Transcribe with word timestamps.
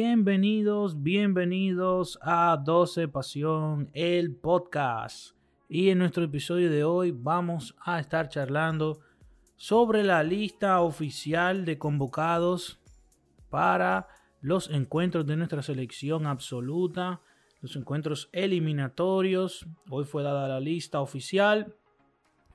Bienvenidos, 0.00 1.02
bienvenidos 1.02 2.20
a 2.22 2.56
12 2.56 3.08
Pasión, 3.08 3.90
el 3.94 4.32
podcast. 4.32 5.34
Y 5.68 5.90
en 5.90 5.98
nuestro 5.98 6.22
episodio 6.22 6.70
de 6.70 6.84
hoy 6.84 7.10
vamos 7.10 7.74
a 7.80 7.98
estar 7.98 8.28
charlando 8.28 9.00
sobre 9.56 10.04
la 10.04 10.22
lista 10.22 10.80
oficial 10.82 11.64
de 11.64 11.78
convocados 11.78 12.78
para 13.50 14.06
los 14.40 14.70
encuentros 14.70 15.26
de 15.26 15.36
nuestra 15.36 15.62
selección 15.62 16.28
absoluta, 16.28 17.20
los 17.60 17.74
encuentros 17.74 18.28
eliminatorios. 18.30 19.66
Hoy 19.90 20.04
fue 20.04 20.22
dada 20.22 20.46
la 20.46 20.60
lista 20.60 21.00
oficial. 21.00 21.74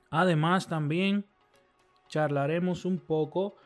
Además 0.08 0.66
también 0.66 1.26
charlaremos 2.08 2.86
un 2.86 3.00
poco 3.00 3.56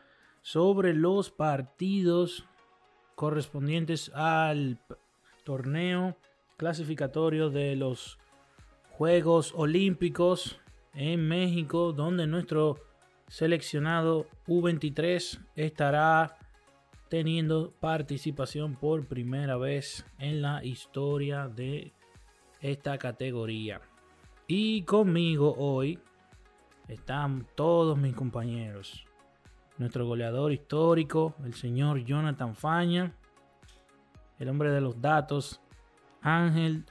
sobre 0.41 0.93
los 0.93 1.31
partidos 1.31 2.48
correspondientes 3.19 4.13
al 4.15 4.79
torneo 5.43 6.15
clasificatorio 6.55 7.49
de 7.49 7.75
los 7.75 8.17
Juegos 8.91 9.53
Olímpicos 9.57 10.61
en 10.93 11.27
México, 11.27 11.91
donde 11.91 12.27
nuestro 12.27 12.77
seleccionado 13.27 14.25
U23 14.47 15.37
estará 15.57 16.37
teniendo 17.09 17.73
participación 17.81 18.77
por 18.77 19.05
primera 19.05 19.57
vez 19.57 20.05
en 20.17 20.41
la 20.41 20.63
historia 20.63 21.49
de 21.49 21.91
esta 22.61 22.97
categoría. 22.97 23.81
Y 24.47 24.83
conmigo 24.83 25.55
hoy 25.57 25.99
están 26.87 27.45
todos 27.55 27.97
mis 27.97 28.15
compañeros. 28.15 29.08
Nuestro 29.79 30.05
goleador 30.05 30.51
histórico, 30.51 31.35
el 31.45 31.53
señor 31.53 32.03
Jonathan 32.03 32.53
Faña. 32.53 33.15
El 34.37 34.49
hombre 34.49 34.71
de 34.71 34.81
los 34.81 35.01
datos, 35.01 35.61
Ángel 36.21 36.85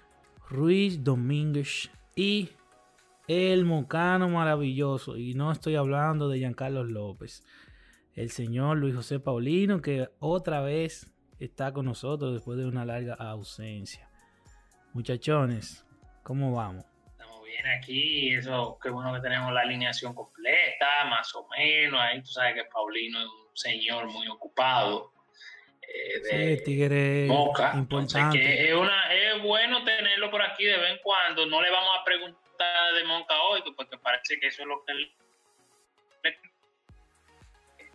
Ruiz 0.48 1.04
Domínguez. 1.04 1.90
Y 2.16 2.48
el 3.26 3.66
mocano 3.66 4.30
maravilloso. 4.30 5.18
Y 5.18 5.34
no 5.34 5.52
estoy 5.52 5.76
hablando 5.76 6.30
de 6.30 6.38
Giancarlo 6.38 6.82
López. 6.82 7.44
El 8.14 8.30
señor 8.30 8.78
Luis 8.78 8.94
José 8.94 9.20
Paulino, 9.20 9.82
que 9.82 10.08
otra 10.18 10.62
vez 10.62 11.12
está 11.38 11.72
con 11.74 11.84
nosotros 11.84 12.32
después 12.32 12.58
de 12.58 12.64
una 12.64 12.86
larga 12.86 13.14
ausencia. 13.14 14.08
Muchachones, 14.94 15.84
¿cómo 16.22 16.52
vamos? 16.52 16.86
aquí, 17.76 18.34
eso, 18.34 18.78
qué 18.82 18.90
bueno 18.90 19.12
que 19.14 19.20
tenemos 19.20 19.52
la 19.52 19.60
alineación 19.60 20.14
completa, 20.14 20.57
más 21.08 21.34
o 21.34 21.46
menos. 21.48 22.00
Ahí 22.00 22.20
tú 22.20 22.28
sabes 22.28 22.54
que 22.54 22.64
Paulino 22.64 23.18
es 23.20 23.26
un 23.26 23.56
señor 23.56 24.06
muy 24.06 24.28
ocupado. 24.28 25.12
Eh, 25.82 26.20
de 26.20 26.56
sí, 26.56 26.64
tigre 26.64 27.26
Moca. 27.26 27.72
Importante. 27.74 28.38
que 28.38 28.68
es, 28.68 28.74
una, 28.74 29.12
es 29.12 29.42
bueno 29.42 29.84
tenerlo 29.84 30.30
por 30.30 30.42
aquí 30.42 30.64
de 30.64 30.76
vez 30.76 30.92
en 30.92 30.98
cuando. 31.02 31.46
No 31.46 31.62
le 31.62 31.70
vamos 31.70 31.90
a 31.98 32.04
preguntar 32.04 32.94
de 32.94 33.04
Moca 33.04 33.34
hoy, 33.50 33.62
porque 33.76 33.96
parece 33.98 34.38
que 34.38 34.48
eso 34.48 34.62
es 34.62 34.68
lo 34.68 34.84
que 34.84 34.92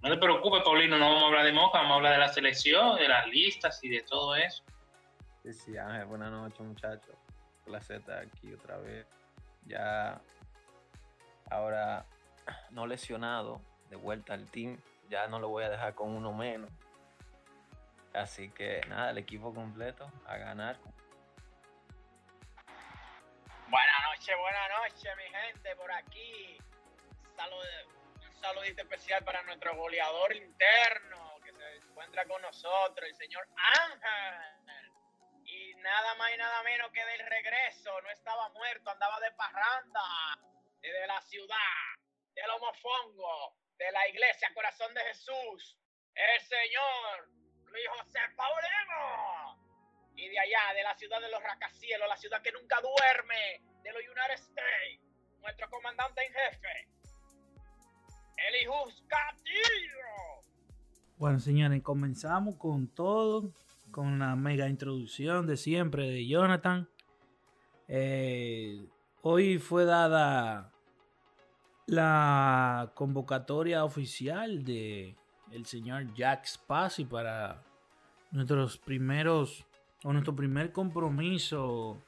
no 0.04 0.10
te 0.10 0.18
preocupes, 0.18 0.62
Paulino, 0.64 0.98
no 0.98 1.06
vamos 1.06 1.24
a 1.24 1.26
hablar 1.28 1.46
de 1.46 1.54
Moca, 1.54 1.78
vamos 1.78 1.94
a 1.94 1.96
hablar 1.96 2.14
de 2.14 2.20
la 2.20 2.28
selección, 2.28 2.98
de 2.98 3.08
las 3.08 3.26
listas 3.28 3.82
y 3.86 3.90
de 3.90 4.02
todo 4.02 4.36
eso. 4.36 4.62
Sí, 5.44 5.54
sí, 5.54 5.78
Ángel, 5.78 6.08
buenas 6.08 6.30
noches, 6.30 6.60
muchachos. 6.60 7.16
Placer 7.64 8.02
estar 8.02 8.20
aquí 8.20 8.52
otra 8.54 8.80
vez 8.80 9.08
ya 9.66 10.22
ahora 11.50 12.06
no 12.72 12.88
lesionado, 12.88 13.62
de 13.90 13.96
vuelta 13.96 14.34
al 14.34 14.50
team, 14.50 14.82
ya 15.10 15.28
no 15.28 15.40
lo 15.40 15.50
voy 15.50 15.64
a 15.64 15.70
dejar 15.70 15.94
con 15.96 16.10
uno 16.10 16.34
menos. 16.34 16.70
Así 18.14 18.52
que 18.52 18.82
nada, 18.88 19.12
el 19.12 19.18
equipo 19.18 19.54
completo 19.54 20.12
a 20.26 20.38
ganar. 20.38 20.78
Buenas 23.68 24.04
noches, 24.10 24.36
buenas 24.40 24.70
noches, 24.82 25.12
mi 25.18 25.24
gente, 25.24 25.76
por 25.76 25.92
aquí. 25.92 26.58
Salud, 27.36 27.66
un 28.28 28.36
saludito 28.36 28.84
especial 28.84 29.24
para 29.24 29.42
nuestro 29.44 29.76
goleador 29.76 30.36
interno 30.36 31.40
que 31.44 31.52
se 31.52 31.78
encuentra 31.78 32.26
con 32.26 32.42
nosotros, 32.42 33.10
el 33.10 33.16
señor 33.16 33.48
Ángel 33.82 34.54
nada 35.84 36.16
más 36.16 36.32
y 36.34 36.38
nada 36.38 36.64
menos 36.64 36.92
que 36.92 37.06
del 37.06 37.28
regreso. 37.28 38.02
No 38.02 38.10
estaba 38.10 38.50
muerto, 38.50 38.90
andaba 38.90 39.20
de 39.20 39.32
parranda. 39.32 40.02
Desde 40.82 41.08
la 41.08 41.22
ciudad, 41.22 41.93
del 42.36 42.50
homofongo, 42.50 43.56
de 43.78 43.92
la 43.92 44.08
iglesia 44.10 44.52
Corazón 44.54 44.94
de 44.94 45.02
Jesús. 45.02 45.78
El 46.16 46.42
Señor 46.42 47.30
Luis 47.66 47.86
José 47.98 48.20
Paulino. 48.36 49.60
Y 50.16 50.30
de 50.30 50.40
allá, 50.40 50.74
de 50.76 50.84
la 50.84 50.96
ciudad 50.96 51.20
de 51.22 51.30
los 51.30 51.42
racacielos, 51.42 52.08
la 52.08 52.18
ciudad 52.18 52.42
que 52.42 52.52
nunca 52.52 52.80
duerme, 52.82 53.62
de 53.84 53.92
los 53.92 54.02
United 54.02 54.36
States. 54.36 55.02
Nuestro 55.42 55.70
comandante 55.70 56.22
en 56.26 56.34
jefe. 56.34 56.88
Elijus 58.38 59.04
Castillo. 59.08 60.44
Bueno, 61.18 61.40
señores, 61.40 61.82
comenzamos 61.82 62.56
con 62.58 62.94
todo 62.94 63.54
con 63.92 64.20
la 64.20 64.36
mega 64.36 64.68
introducción 64.68 65.46
de 65.48 65.58
siempre 65.58 66.10
de 66.10 66.28
Jonathan. 66.28 66.90
Eh, 67.88 68.88
hoy 69.22 69.60
fue 69.60 69.86
dada 69.86 70.73
la 71.94 72.92
convocatoria 72.96 73.84
oficial 73.84 74.64
de 74.64 75.16
el 75.52 75.66
señor 75.66 76.14
Jack 76.16 76.46
Spassi 76.46 77.06
para 77.06 77.62
nuestros 78.32 78.78
primeros 78.78 79.66
o 80.04 80.12
nuestro 80.12 80.36
primer 80.36 80.72
compromiso 80.72 82.02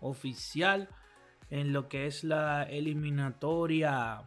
oficial 0.00 0.88
en 1.50 1.72
lo 1.72 1.88
que 1.88 2.06
es 2.06 2.22
la 2.22 2.62
eliminatoria 2.62 4.22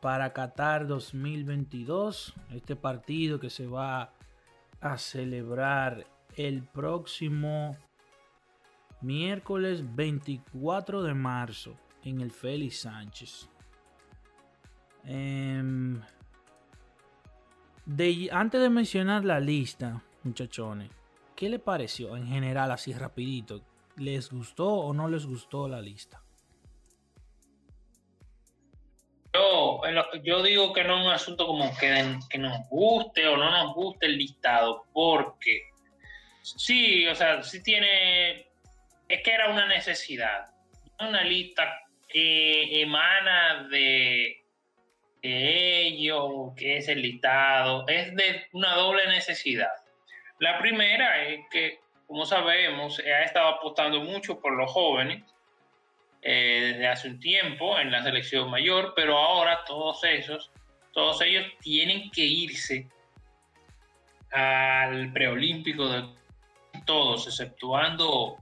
para 0.00 0.32
Qatar 0.32 0.88
2022. 0.88 2.34
Este 2.50 2.74
partido 2.74 3.38
que 3.38 3.50
se 3.50 3.68
va 3.68 4.12
a 4.80 4.98
celebrar 4.98 6.04
el 6.36 6.64
próximo 6.64 7.76
miércoles 9.00 9.94
24 9.94 11.02
de 11.02 11.14
marzo 11.14 11.76
en 12.02 12.20
el 12.20 12.32
Félix 12.32 12.80
Sánchez. 12.80 13.51
Em, 15.04 16.00
antes 18.30 18.60
de 18.60 18.70
mencionar 18.70 19.24
la 19.24 19.40
lista, 19.40 20.02
muchachones, 20.22 20.90
¿qué 21.34 21.48
le 21.48 21.58
pareció 21.58 22.16
en 22.16 22.26
general 22.28 22.70
así 22.70 22.92
rapidito? 22.92 23.62
¿Les 23.96 24.30
gustó 24.30 24.68
o 24.68 24.94
no 24.94 25.08
les 25.08 25.26
gustó 25.26 25.68
la 25.68 25.80
lista? 25.80 26.22
Yo, 30.22 30.42
digo 30.42 30.72
que 30.72 30.84
no 30.84 30.98
es 30.98 31.06
un 31.06 31.12
asunto 31.12 31.46
como 31.46 31.74
que, 31.78 32.18
que 32.28 32.38
nos 32.38 32.68
guste 32.68 33.26
o 33.26 33.36
no 33.36 33.50
nos 33.50 33.74
guste 33.74 34.06
el 34.06 34.18
listado, 34.18 34.84
porque 34.92 35.70
sí, 36.42 37.06
o 37.08 37.14
sea, 37.14 37.42
sí 37.42 37.62
tiene, 37.62 38.46
es 39.08 39.22
que 39.22 39.32
era 39.32 39.50
una 39.50 39.66
necesidad, 39.66 40.50
una 41.00 41.24
lista 41.24 41.80
que 42.08 42.82
emana 42.82 43.68
de, 43.68 44.41
de 45.22 45.86
ello, 45.86 46.52
que 46.56 46.78
es 46.78 46.88
el 46.88 47.00
listado, 47.00 47.86
es 47.86 48.14
de 48.16 48.46
una 48.52 48.74
doble 48.74 49.06
necesidad. 49.06 49.70
La 50.38 50.58
primera 50.58 51.22
es 51.22 51.40
que, 51.50 51.78
como 52.06 52.26
sabemos, 52.26 52.98
ha 52.98 53.22
estado 53.22 53.48
apostando 53.48 54.00
mucho 54.00 54.40
por 54.40 54.56
los 54.56 54.70
jóvenes 54.70 55.22
eh, 56.22 56.72
desde 56.72 56.88
hace 56.88 57.08
un 57.08 57.20
tiempo 57.20 57.78
en 57.78 57.92
la 57.92 58.02
selección 58.02 58.50
mayor, 58.50 58.92
pero 58.96 59.16
ahora 59.16 59.64
todos 59.64 60.02
esos, 60.04 60.50
todos 60.92 61.20
ellos 61.22 61.46
tienen 61.60 62.10
que 62.10 62.22
irse 62.22 62.88
al 64.32 65.12
preolímpico 65.12 65.88
de 65.88 66.04
todos, 66.84 67.26
exceptuando 67.28 68.36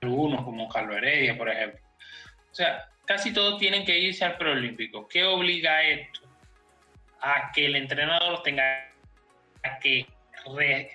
algunos 0.00 0.42
como 0.44 0.68
Carlos 0.68 0.96
Heredia, 0.96 1.36
por 1.36 1.50
ejemplo. 1.50 1.80
O 2.50 2.54
sea, 2.54 2.88
casi 3.04 3.32
todos 3.32 3.58
tienen 3.58 3.84
que 3.84 3.98
irse 3.98 4.24
al 4.24 4.36
preolímpico. 4.36 5.08
¿Qué 5.08 5.24
obliga 5.24 5.82
esto? 5.82 6.20
A 7.20 7.50
que 7.52 7.66
el 7.66 7.76
entrenador 7.76 8.42
tenga 8.42 8.90
que 9.80 10.06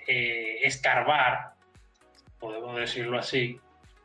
eh, 0.06 0.58
escarbar, 0.62 1.54
podemos 2.38 2.76
decirlo 2.76 3.18
así, 3.18 3.58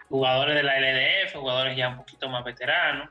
jugadores 0.09 0.55
de 0.55 0.63
la 0.63 0.79
LDF, 0.79 1.35
jugadores 1.35 1.77
ya 1.77 1.89
un 1.89 1.97
poquito 1.97 2.29
más 2.29 2.43
veteranos. 2.43 3.09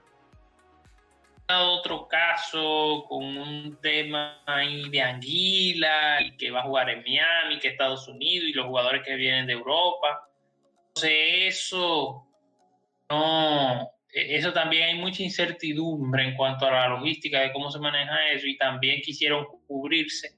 Otro 1.47 2.08
caso 2.08 3.05
con 3.06 3.37
un 3.37 3.76
tema 3.81 4.43
ahí 4.47 4.88
de 4.88 5.02
Anguila, 5.02 6.19
que 6.38 6.50
va 6.50 6.61
a 6.61 6.64
jugar 6.64 6.88
en 6.88 7.02
Miami, 7.02 7.58
que 7.58 7.69
Estados 7.69 8.08
Unidos, 8.08 8.49
y 8.49 8.52
los 8.55 8.67
jugadores 8.67 9.02
que 9.05 9.14
vienen 9.14 9.47
de 9.47 9.52
Europa. 9.52 10.26
Entonces, 10.88 11.58
eso 11.58 12.26
no, 13.11 13.94
eso 14.14 14.52
también 14.52 14.84
hay 14.84 14.94
mucha 14.99 15.22
incertidumbre 15.22 16.25
en 16.25 16.37
cuanto 16.37 16.66
a 16.66 16.70
la 16.70 16.88
logística 16.88 17.40
de 17.40 17.52
cómo 17.52 17.70
se 17.70 17.81
maneja 17.81 18.31
eso, 18.31 18.46
y 18.46 18.56
también 18.56 19.00
quisieron 19.02 19.44
cubrirse 19.66 20.37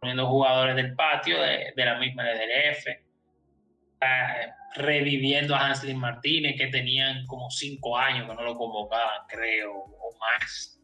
poniendo 0.00 0.26
jugadores 0.26 0.74
del 0.74 0.94
patio 0.96 1.40
de, 1.40 1.72
la 1.76 1.96
misma 2.00 2.24
LDF, 2.24 2.86
reviviendo 4.74 5.54
a 5.54 5.68
Hanslin 5.68 5.98
Martínez, 5.98 6.56
que 6.58 6.66
tenían 6.66 7.24
como 7.26 7.48
cinco 7.50 7.96
años 7.96 8.28
que 8.28 8.34
no 8.34 8.42
lo 8.42 8.56
convocaban, 8.56 9.20
creo, 9.28 9.72
o 9.72 10.18
más. 10.18 10.80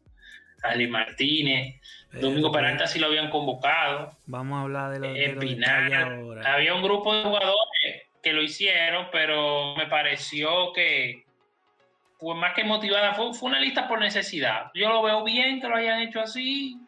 Hanslin 0.62 0.90
Martínez, 0.90 1.81
Domingo 2.12 2.52
Peralta 2.52 2.87
sí 2.87 3.00
lo 3.00 3.06
habían 3.06 3.31
convocado. 3.31 4.17
Vamos 4.26 4.58
a 4.58 4.62
hablar 4.62 4.93
de 4.93 5.00
lo, 5.00 5.12
de 5.12 6.43
Había 6.46 6.75
un 6.75 6.82
grupo 6.82 7.14
de 7.17 7.23
jugadores 7.25 8.02
que 8.23 8.32
lo 8.32 8.43
hicieron, 8.43 9.08
pero 9.11 9.75
me 9.76 9.87
pareció 9.87 10.73
que 10.73 11.27
fue 12.19 12.35
más 12.35 12.55
que 12.55 12.65
motivada, 12.65 13.15
fue, 13.15 13.32
fue 13.32 13.49
una 13.50 13.61
lista 13.61 13.88
por 13.88 14.00
necesidad. 14.00 14.70
Yo 14.75 14.88
lo 14.88 15.03
veo 15.03 15.25
bien 15.25 15.61
que 15.61 15.69
lo 15.69 15.76
hayan 15.76 16.00
hecho 16.00 16.20
así, 16.20 16.81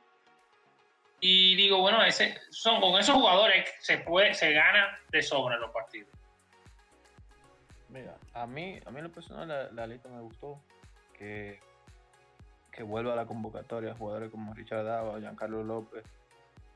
y 1.20 1.54
digo, 1.54 1.78
bueno, 1.78 2.02
ese, 2.02 2.38
son 2.50 2.80
con 2.80 2.98
esos 2.98 3.14
jugadores 3.14 3.70
se 3.80 3.98
puede, 3.98 4.32
se 4.32 4.52
gana 4.52 4.98
de 5.10 5.22
sobra 5.22 5.58
los 5.58 5.70
partidos. 5.70 6.08
Mira, 7.90 8.16
a 8.32 8.46
mí, 8.46 8.80
a 8.86 8.90
mí 8.90 8.98
en 8.98 9.04
lo 9.04 9.12
personal 9.12 9.68
la, 9.72 9.86
lista 9.86 10.08
me 10.08 10.20
gustó. 10.20 10.60
Que, 11.12 11.60
que 12.72 12.82
vuelva 12.82 13.12
a 13.12 13.16
la 13.16 13.26
convocatoria 13.26 13.94
jugadores 13.94 14.30
como 14.30 14.54
Richard 14.54 14.84
Dava, 14.84 15.20
Giancarlo 15.20 15.62
López, 15.62 16.04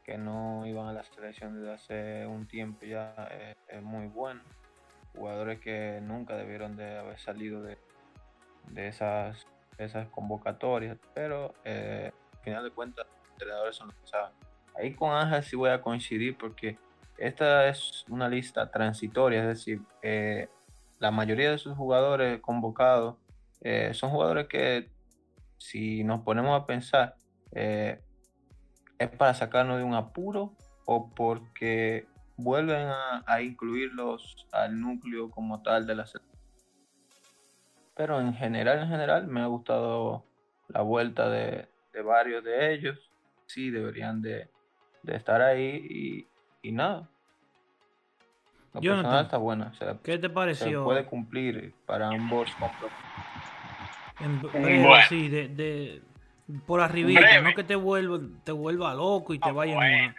que 0.05 0.19
no 0.19 0.67
iban 0.67 0.89
a 0.89 0.93
la 0.93 1.03
selección 1.05 1.55
desde 1.55 1.73
hace 1.73 2.27
un 2.27 2.47
tiempo 2.47 2.85
ya, 2.85 3.15
eh, 3.31 3.55
es, 3.69 3.83
muy 3.83 4.09
bueno. 4.09 4.43
Jugadores 5.17 5.61
que 5.61 6.01
nunca 6.03 6.37
debieron 6.37 6.77
de 6.77 6.99
haber 6.99 7.19
salido 7.19 7.63
de, 7.63 7.79
de 8.69 8.89
esas, 8.89 9.47
esas 9.79 10.09
convocatorias, 10.09 10.99
pero 11.15 11.55
eh, 11.65 12.13
al 12.33 12.39
final 12.41 12.65
de 12.65 12.71
cuentas 12.71 13.07
entrenadores 13.33 13.77
son 13.77 13.89
los 13.89 13.97
que 13.97 14.07
saben. 14.07 14.33
Ahí 14.77 14.95
con 14.95 15.13
Ángel 15.13 15.43
sí 15.43 15.57
voy 15.57 15.71
a 15.71 15.81
coincidir 15.81 16.37
porque 16.37 16.79
esta 17.17 17.69
es 17.69 18.05
una 18.09 18.29
lista 18.29 18.71
transitoria, 18.71 19.41
es 19.43 19.47
decir, 19.47 19.81
eh, 20.03 20.49
la 20.99 21.11
mayoría 21.11 21.51
de 21.51 21.59
sus 21.59 21.77
jugadores 21.77 22.41
convocados 22.41 23.17
eh, 23.61 23.93
son 23.95 24.11
jugadores 24.11 24.49
que 24.49 24.91
si 25.59 26.05
nos 26.05 26.23
ponemos 26.23 26.61
a 26.61 26.67
pensar 26.67 27.15
eh, 27.53 28.01
es 28.99 29.09
para 29.11 29.35
sacarnos 29.35 29.79
de 29.79 29.85
un 29.85 29.95
apuro 29.95 30.55
o 30.85 31.11
porque 31.11 32.07
vuelven 32.37 32.89
a, 33.27 33.43
incluirlos 33.43 34.47
al 34.53 34.81
núcleo 34.81 35.31
como 35.31 35.63
tal 35.63 35.87
de 35.87 35.95
la 35.95 36.07
selección. 36.07 36.34
Pero 37.97 38.21
en 38.21 38.35
general, 38.35 38.81
en 38.81 38.89
general, 38.89 39.27
me 39.27 39.41
ha 39.41 39.47
gustado 39.47 40.25
la 40.69 40.83
vuelta 40.83 41.29
de 41.29 41.69
varios 42.03 42.43
de 42.43 42.75
ellos 42.75 42.99
sí 43.47 43.71
deberían 43.71 44.23
de, 44.23 44.49
estar 45.07 45.41
ahí 45.43 46.27
y, 46.63 46.73
nada. 46.73 47.09
La 48.73 48.81
personal 48.81 49.25
está 49.25 49.37
buena. 49.37 49.73
¿Qué 50.03 50.19
te 50.19 50.29
pareció? 50.29 50.85
puede 50.85 51.05
cumplir 51.05 51.75
para 51.87 52.09
ambos 52.09 52.49
en 54.21 54.41
breve, 54.41 55.03
sí, 55.09 55.29
de, 55.29 56.01
por 56.67 56.81
arribita, 56.81 57.41
no 57.41 57.55
que 57.55 57.65
te 57.65 57.75
vuelva, 57.75 58.21
te 58.45 58.53
vuelva 58.53 58.95
loco 58.95 59.35
y 59.35 59.39
te 59.39 59.51
vaya 59.51 60.15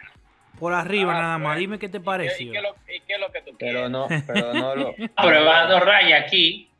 por 0.58 0.72
arriba 0.72 1.16
ah, 1.16 1.22
nada 1.22 1.38
más. 1.38 1.58
Dime 1.58 1.78
qué 1.78 1.88
te 1.88 2.00
pareció. 2.00 2.48
¿Y 2.48 2.52
qué, 2.52 3.14
es 3.14 3.20
lo 3.20 3.32
que 3.32 3.42
tú 3.42 3.56
pero 3.58 3.88
no, 3.88 4.06
pero 4.26 4.54
no 4.54 4.74
lo. 4.74 4.94
Probando 5.16 5.80
raya 5.80 6.18
aquí. 6.18 6.70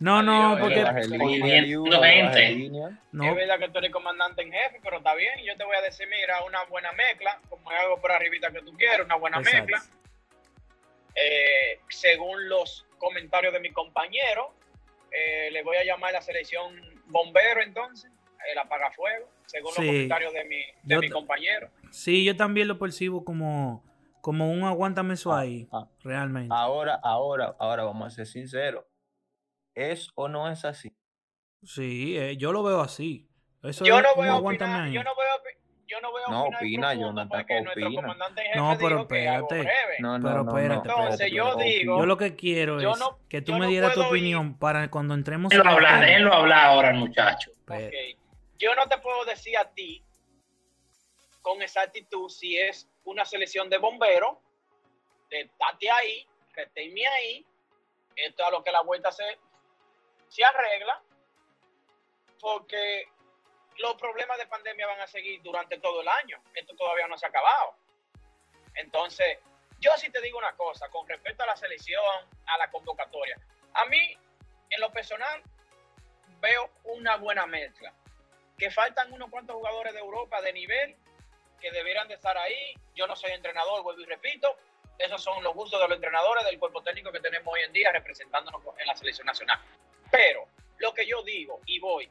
No, 0.00 0.22
no, 0.22 0.58
porque. 0.60 0.82
No. 3.12 3.24
Es 3.24 3.34
verdad 3.36 3.58
que 3.58 3.68
tú 3.68 3.78
eres 3.78 3.90
comandante 3.92 4.42
en 4.42 4.52
jefe, 4.52 4.80
pero 4.82 4.98
está 4.98 5.14
bien. 5.14 5.38
Yo 5.44 5.56
te 5.56 5.64
voy 5.64 5.76
a 5.76 5.82
decir, 5.82 6.06
mira, 6.08 6.42
una 6.44 6.64
buena 6.64 6.92
mezcla, 6.92 7.40
como 7.48 7.70
es 7.70 7.78
algo 7.78 8.00
por 8.00 8.10
arribita 8.12 8.50
que 8.50 8.60
tú 8.60 8.72
quieres, 8.76 9.06
una 9.06 9.16
buena 9.16 9.40
mezcla. 9.40 9.82
Eh, 11.14 11.80
según 11.88 12.48
los 12.48 12.86
comentarios 12.98 13.52
de 13.52 13.60
mi 13.60 13.70
compañero, 13.70 14.52
eh, 15.12 15.50
le 15.52 15.62
voy 15.62 15.76
a 15.76 15.84
llamar 15.84 16.12
la 16.12 16.22
selección 16.22 16.74
bombero 17.06 17.62
entonces, 17.62 18.10
el 18.50 18.58
apagafuego, 18.58 19.30
según 19.46 19.68
los 19.68 19.76
comentarios 19.76 20.32
de 20.32 20.44
mi, 20.44 20.60
de 20.82 20.98
mi 20.98 21.08
compañero. 21.08 21.70
Sí, 21.92 22.24
yo 22.24 22.36
también 22.36 22.66
lo 22.66 22.80
percibo 22.80 23.24
como, 23.24 23.84
como 24.20 24.50
un 24.50 24.64
aguántame 24.64 25.14
eso 25.14 25.32
ah, 25.32 25.40
ahí, 25.40 25.68
ah. 25.70 25.86
realmente. 26.02 26.52
Ahora, 26.52 26.98
ahora, 27.00 27.54
ahora 27.60 27.84
vamos 27.84 28.08
a 28.08 28.10
ser 28.10 28.26
sinceros 28.26 28.84
¿Es 29.74 30.10
o 30.14 30.28
no 30.28 30.50
es 30.50 30.64
así? 30.64 30.96
Sí, 31.62 32.16
eh, 32.16 32.36
yo 32.36 32.52
lo 32.52 32.62
veo 32.62 32.80
así. 32.80 33.28
Eso 33.62 33.84
yo, 33.84 34.00
no 34.02 34.08
voy 34.14 34.28
a 34.28 34.36
opinar, 34.36 34.88
yo 34.88 35.02
no 35.02 35.10
veo 35.16 35.54
yo 35.86 36.00
no 36.00 36.10
voy 36.10 36.22
a 36.26 36.30
no 36.30 36.44
opina, 36.44 36.94
yo 36.94 37.12
no 37.12 37.28
porque 37.28 37.60
nuestro 37.60 37.94
comandante 37.94 38.42
jefe 38.42 38.58
no, 38.58 38.76
pero 38.78 39.00
espérate. 39.02 39.68
No, 40.00 40.18
no, 40.18 40.28
pero 40.28 40.40
espérate, 40.48 40.88
Entonces 40.88 41.32
yo 41.32 41.54
digo, 41.56 41.98
yo 41.98 42.06
lo 42.06 42.16
que 42.16 42.34
quiero 42.34 42.80
es 42.80 42.98
que 43.28 43.42
tú 43.42 43.52
me 43.54 43.68
dieras 43.68 43.94
tu 43.94 44.02
opinión 44.02 44.58
para 44.58 44.90
cuando 44.90 45.14
entremos 45.14 45.50
déjenlo 45.50 45.70
hablar, 45.70 46.00
déjenlo 46.00 46.32
hablar 46.32 46.64
ahora, 46.66 46.92
muchacho. 46.94 47.52
Okay. 47.64 48.16
Yo 48.58 48.74
no 48.74 48.88
te 48.88 48.98
puedo 48.98 49.24
decir 49.24 49.56
a 49.58 49.70
ti 49.70 50.02
con 51.42 51.60
exactitud 51.60 52.28
si 52.28 52.56
es 52.56 52.88
una 53.04 53.24
selección 53.24 53.68
de 53.68 53.78
bomberos, 53.78 54.38
de 55.30 55.50
Tati 55.58 55.88
ahí, 55.88 56.26
reténme 56.54 57.06
ahí, 57.06 57.46
esto 58.16 58.42
es 58.42 58.48
a 58.48 58.50
lo 58.50 58.64
que 58.64 58.72
la 58.72 58.82
vuelta 58.82 59.12
se 59.12 59.24
se 60.34 60.44
arregla 60.44 61.00
porque 62.40 63.08
los 63.76 63.94
problemas 63.94 64.36
de 64.36 64.48
pandemia 64.48 64.84
van 64.88 65.00
a 65.00 65.06
seguir 65.06 65.40
durante 65.42 65.78
todo 65.78 66.00
el 66.00 66.08
año. 66.08 66.42
Esto 66.54 66.74
todavía 66.74 67.06
no 67.06 67.16
se 67.16 67.26
ha 67.26 67.28
acabado. 67.28 67.76
Entonces, 68.74 69.38
yo 69.78 69.92
sí 69.96 70.10
te 70.10 70.20
digo 70.22 70.36
una 70.36 70.56
cosa 70.56 70.88
con 70.88 71.08
respecto 71.08 71.44
a 71.44 71.46
la 71.46 71.56
selección, 71.56 72.02
a 72.46 72.58
la 72.58 72.68
convocatoria. 72.72 73.38
A 73.74 73.84
mí, 73.86 74.18
en 74.70 74.80
lo 74.80 74.90
personal, 74.90 75.40
veo 76.40 76.68
una 76.82 77.16
buena 77.16 77.46
mezcla. 77.46 77.92
Que 78.58 78.72
faltan 78.72 79.12
unos 79.12 79.30
cuantos 79.30 79.54
jugadores 79.54 79.94
de 79.94 80.00
Europa 80.00 80.42
de 80.42 80.52
nivel 80.52 80.96
que 81.60 81.70
debieran 81.70 82.08
de 82.08 82.14
estar 82.14 82.36
ahí. 82.36 82.74
Yo 82.96 83.06
no 83.06 83.14
soy 83.14 83.30
entrenador, 83.30 83.84
vuelvo 83.84 84.02
y 84.02 84.06
repito. 84.06 84.56
Esos 84.98 85.22
son 85.22 85.44
los 85.44 85.54
gustos 85.54 85.80
de 85.80 85.86
los 85.86 85.94
entrenadores 85.94 86.44
del 86.44 86.58
cuerpo 86.58 86.82
técnico 86.82 87.12
que 87.12 87.20
tenemos 87.20 87.54
hoy 87.54 87.62
en 87.62 87.72
día 87.72 87.92
representándonos 87.92 88.60
en 88.78 88.86
la 88.88 88.96
selección 88.96 89.28
nacional. 89.28 89.60
Pero 90.14 90.46
lo 90.78 90.94
que 90.94 91.04
yo 91.08 91.24
digo 91.24 91.60
y 91.66 91.80
voy, 91.80 92.08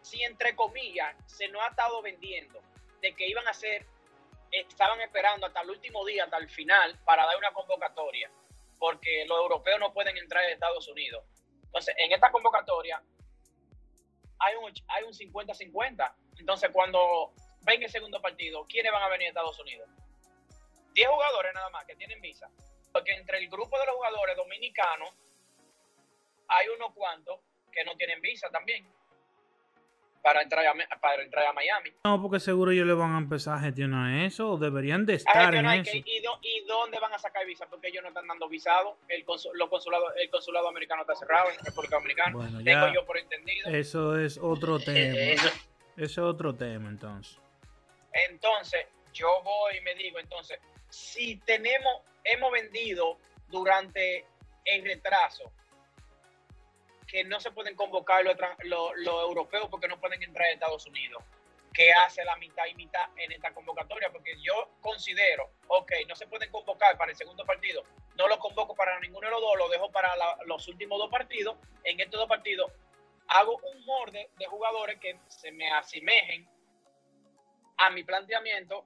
si 0.00 0.22
entre 0.22 0.54
comillas 0.54 1.16
se 1.26 1.48
nos 1.48 1.60
ha 1.62 1.66
estado 1.66 2.00
vendiendo 2.02 2.62
de 3.00 3.12
que 3.16 3.26
iban 3.26 3.48
a 3.48 3.52
ser, 3.52 3.84
estaban 4.52 5.00
esperando 5.00 5.44
hasta 5.48 5.62
el 5.62 5.70
último 5.70 6.04
día, 6.04 6.22
hasta 6.22 6.36
el 6.36 6.48
final, 6.48 6.96
para 7.04 7.26
dar 7.26 7.36
una 7.36 7.52
convocatoria, 7.52 8.30
porque 8.78 9.24
los 9.26 9.38
europeos 9.38 9.80
no 9.80 9.92
pueden 9.92 10.16
entrar 10.18 10.44
en 10.44 10.50
Estados 10.50 10.86
Unidos. 10.86 11.24
Entonces, 11.64 11.96
en 11.98 12.12
esta 12.12 12.30
convocatoria 12.30 13.02
hay 14.38 14.54
un, 14.54 14.72
hay 14.86 15.02
un 15.02 15.12
50-50. 15.12 16.14
Entonces, 16.38 16.70
cuando 16.72 17.32
venga 17.62 17.86
el 17.86 17.90
segundo 17.90 18.22
partido, 18.22 18.64
¿quiénes 18.68 18.92
van 18.92 19.02
a 19.02 19.08
venir 19.08 19.26
a 19.26 19.30
Estados 19.30 19.58
Unidos? 19.58 19.88
10 20.94 21.08
jugadores 21.08 21.54
nada 21.54 21.70
más 21.70 21.84
que 21.86 21.96
tienen 21.96 22.20
visa. 22.20 22.48
Porque 22.92 23.14
entre 23.14 23.38
el 23.38 23.48
grupo 23.48 23.76
de 23.80 23.86
los 23.86 23.96
jugadores 23.96 24.36
dominicanos 24.36 25.12
hay 26.50 26.68
unos 26.68 26.92
cuantos 26.92 27.40
que 27.72 27.84
no 27.84 27.96
tienen 27.96 28.20
visa 28.20 28.50
también 28.50 28.86
para 30.22 30.42
entrar 30.42 30.66
a, 30.66 30.98
para 31.00 31.22
entrar 31.22 31.46
a 31.46 31.52
Miami. 31.52 31.92
No, 32.04 32.20
porque 32.20 32.40
seguro 32.40 32.72
ellos 32.72 32.86
le 32.86 32.92
van 32.92 33.14
a 33.14 33.18
empezar 33.18 33.56
a 33.56 33.60
gestionar 33.60 34.24
eso, 34.24 34.50
o 34.50 34.58
deberían 34.58 35.06
de 35.06 35.14
estar 35.14 35.54
en 35.54 35.66
eso. 35.66 35.96
y, 35.96 36.20
dónde 36.66 37.00
van 37.00 37.12
a 37.14 37.18
sacar 37.18 37.46
visa? 37.46 37.66
Porque 37.68 37.88
ellos 37.88 38.02
no 38.02 38.08
están 38.08 38.26
dando 38.26 38.48
visado. 38.48 38.98
El, 39.08 39.24
consulado, 39.24 40.14
el 40.14 40.30
consulado 40.30 40.68
americano 40.68 41.02
está 41.02 41.14
cerrado 41.14 41.50
en 41.50 41.64
República 41.64 41.96
Dominicana. 41.96 42.36
Bueno, 42.36 42.62
Tengo 42.62 42.92
yo 42.92 43.06
por 43.06 43.18
entendido. 43.18 43.70
Eso 43.70 44.18
es 44.18 44.38
otro 44.38 44.76
eh, 44.78 44.84
tema. 44.84 45.18
eso. 45.18 45.50
es 45.96 46.18
otro 46.18 46.54
tema, 46.54 46.88
entonces. 46.88 47.38
Entonces, 48.12 48.86
yo 49.12 49.28
voy 49.42 49.78
y 49.78 49.80
me 49.80 49.94
digo, 49.94 50.18
entonces, 50.18 50.58
si 50.90 51.36
tenemos, 51.38 52.02
hemos 52.24 52.52
vendido 52.52 53.18
durante 53.48 54.26
el 54.64 54.84
retraso 54.84 55.52
que 57.10 57.24
no 57.24 57.40
se 57.40 57.50
pueden 57.50 57.74
convocar 57.74 58.24
los, 58.24 58.36
europeos 59.24 59.68
porque 59.68 59.88
no 59.88 60.00
pueden 60.00 60.22
entrar 60.22 60.46
a 60.46 60.52
Estados 60.52 60.86
Unidos. 60.86 61.22
que 61.72 61.92
hace 61.92 62.24
la 62.24 62.34
mitad 62.36 62.66
y 62.66 62.74
mitad 62.74 63.10
en 63.16 63.30
esta 63.30 63.52
convocatoria? 63.54 64.10
Porque 64.10 64.34
yo 64.42 64.70
considero, 64.80 65.50
ok, 65.68 65.92
no 66.08 66.16
se 66.16 66.26
pueden 66.26 66.50
convocar 66.50 66.98
para 66.98 67.12
el 67.12 67.16
segundo 67.16 67.44
partido, 67.46 67.84
no 68.16 68.26
lo 68.26 68.38
convoco 68.40 68.74
para 68.74 68.98
ninguno 68.98 69.28
de 69.28 69.30
los 69.30 69.40
dos, 69.40 69.56
lo 69.56 69.68
dejo 69.68 69.90
para 69.92 70.12
los 70.46 70.66
últimos 70.66 70.98
dos 70.98 71.10
partidos. 71.10 71.56
En 71.84 72.00
estos 72.00 72.18
dos 72.18 72.28
partidos 72.28 72.72
hago 73.28 73.56
un 73.56 73.84
morde 73.84 74.30
de 74.36 74.46
jugadores 74.46 74.98
que 74.98 75.18
se 75.28 75.52
me 75.52 75.70
asemejen 75.70 76.48
a 77.76 77.90
mi 77.90 78.02
planteamiento, 78.02 78.84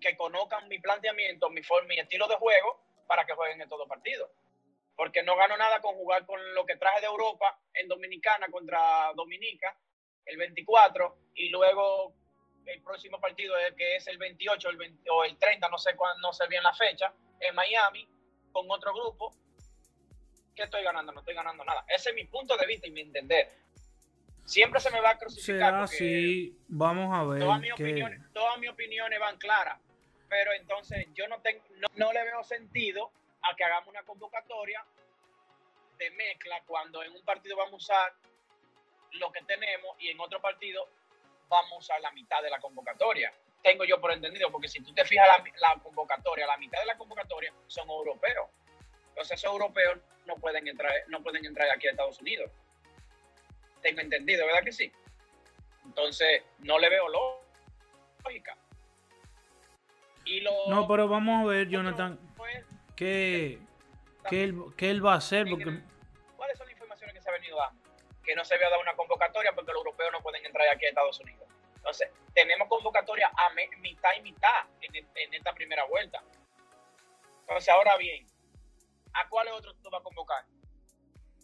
que 0.00 0.16
conozcan 0.16 0.66
mi 0.68 0.80
planteamiento, 0.80 1.50
mi 1.50 1.62
forma, 1.62 1.88
mi 1.88 2.00
estilo 2.00 2.26
de 2.26 2.36
juego, 2.36 2.82
para 3.06 3.24
que 3.24 3.34
jueguen 3.34 3.62
estos 3.62 3.78
dos 3.78 3.88
partidos 3.88 4.28
porque 4.96 5.22
no 5.22 5.36
gano 5.36 5.56
nada 5.56 5.80
con 5.80 5.94
jugar 5.96 6.24
con 6.26 6.38
lo 6.54 6.64
que 6.66 6.76
traje 6.76 7.00
de 7.00 7.06
Europa 7.06 7.58
en 7.74 7.88
Dominicana 7.88 8.48
contra 8.48 9.12
Dominica 9.14 9.76
el 10.26 10.36
24 10.36 11.16
y 11.34 11.48
luego 11.50 12.14
el 12.66 12.80
próximo 12.82 13.20
partido 13.20 13.54
que 13.76 13.96
es 13.96 14.06
el 14.06 14.18
28 14.18 14.70
el 14.70 14.76
20 14.76 15.10
o 15.10 15.24
el 15.24 15.36
30, 15.36 15.68
no 15.68 15.78
sé 15.78 15.94
cuándo, 15.96 16.20
no 16.26 16.32
sé 16.32 16.46
bien 16.48 16.62
la 16.62 16.72
fecha, 16.74 17.12
en 17.40 17.54
Miami, 17.54 18.08
con 18.52 18.70
otro 18.70 18.94
grupo. 18.94 19.34
¿Qué 20.54 20.62
estoy 20.62 20.82
ganando? 20.84 21.12
No 21.12 21.20
estoy 21.20 21.34
ganando 21.34 21.64
nada. 21.64 21.84
Ese 21.88 22.10
es 22.10 22.14
mi 22.14 22.24
punto 22.24 22.56
de 22.56 22.64
vista 22.66 22.86
y 22.86 22.90
mi 22.92 23.00
entender. 23.02 23.50
Siempre 24.44 24.78
se 24.80 24.90
me 24.90 25.00
va 25.00 25.10
a 25.10 25.18
crucificar. 25.18 25.74
Así, 25.74 26.56
vamos 26.68 27.12
a 27.12 27.24
ver. 27.24 27.40
Todas 27.40 27.60
mis, 27.60 27.74
qué- 27.74 27.82
opiniones, 27.82 28.20
todas 28.32 28.58
mis 28.58 28.70
opiniones 28.70 29.18
van 29.18 29.36
claras. 29.38 29.80
Pero 30.28 30.52
entonces 30.52 31.06
yo 31.14 31.26
no, 31.28 31.40
tengo, 31.42 31.62
no, 31.76 31.88
no 31.96 32.12
le 32.12 32.22
veo 32.24 32.42
sentido 32.44 33.12
a 33.44 33.54
que 33.54 33.64
hagamos 33.64 33.88
una 33.88 34.02
convocatoria 34.02 34.84
de 35.98 36.10
mezcla 36.10 36.62
cuando 36.66 37.02
en 37.02 37.12
un 37.12 37.24
partido 37.24 37.56
vamos 37.56 37.74
a 37.74 37.76
usar 37.76 38.14
lo 39.12 39.30
que 39.30 39.42
tenemos 39.42 39.96
y 40.00 40.08
en 40.08 40.20
otro 40.20 40.40
partido 40.40 40.88
vamos 41.48 41.72
a 41.72 41.76
usar 41.76 42.00
la 42.00 42.10
mitad 42.12 42.42
de 42.42 42.50
la 42.50 42.58
convocatoria. 42.60 43.32
Tengo 43.62 43.84
yo 43.84 44.00
por 44.00 44.12
entendido, 44.12 44.50
porque 44.50 44.68
si 44.68 44.82
tú 44.82 44.92
te 44.92 45.04
fijas 45.04 45.26
la, 45.26 45.44
la 45.68 45.82
convocatoria, 45.82 46.46
la 46.46 46.58
mitad 46.58 46.80
de 46.80 46.86
la 46.86 46.96
convocatoria 46.96 47.52
son 47.66 47.88
europeos. 47.88 48.48
Entonces 49.08 49.38
esos 49.38 49.52
europeos 49.52 49.98
no 50.26 50.36
pueden 50.36 50.66
entrar, 50.66 50.92
no 51.08 51.22
pueden 51.22 51.44
entrar 51.44 51.70
aquí 51.70 51.86
a 51.86 51.92
Estados 51.92 52.20
Unidos. 52.20 52.50
Tengo 53.80 54.00
entendido, 54.00 54.46
¿verdad 54.46 54.64
que 54.64 54.72
sí? 54.72 54.92
Entonces 55.84 56.42
no 56.60 56.78
le 56.78 56.88
veo 56.88 57.06
lógica. 57.08 58.56
Y 60.24 60.40
lo 60.40 60.52
No, 60.68 60.88
pero 60.88 61.06
vamos 61.06 61.44
a 61.44 61.48
ver, 61.48 61.68
Jonathan, 61.68 62.18
qué, 62.96 63.58
qué 64.28 64.44
él, 64.44 64.54
qué 64.76 64.90
él 64.90 65.04
va 65.04 65.14
a 65.14 65.16
hacer, 65.16 65.46
porque 65.48 65.64
¿Cuáles 66.36 66.58
son 66.58 66.66
las 66.66 66.72
informaciones 66.74 67.14
que 67.14 67.20
se 67.20 67.28
ha 67.28 67.32
venido 67.32 67.56
dando? 67.56 67.82
Que 68.24 68.34
no 68.34 68.44
se 68.44 68.54
había 68.54 68.70
dado 68.70 68.80
una 68.82 68.94
convocatoria 68.96 69.52
porque 69.54 69.72
los 69.72 69.80
europeos 69.80 70.10
no 70.12 70.20
pueden 70.22 70.44
entrar 70.44 70.66
aquí 70.68 70.86
a 70.86 70.88
Estados 70.88 71.18
Unidos. 71.20 71.46
Entonces, 71.76 72.08
tenemos 72.34 72.68
convocatoria 72.68 73.28
a 73.28 73.50
mitad 73.80 74.10
y 74.16 74.22
mitad 74.22 74.66
en, 74.80 74.94
el- 74.96 75.08
en 75.16 75.34
esta 75.34 75.52
primera 75.52 75.84
vuelta. 75.84 76.22
Entonces, 77.40 77.68
ahora 77.68 77.96
bien, 77.98 78.26
¿a 79.12 79.28
cuáles 79.28 79.52
otros 79.52 79.76
tú 79.82 79.90
vas 79.90 80.00
a 80.00 80.04
convocar 80.04 80.44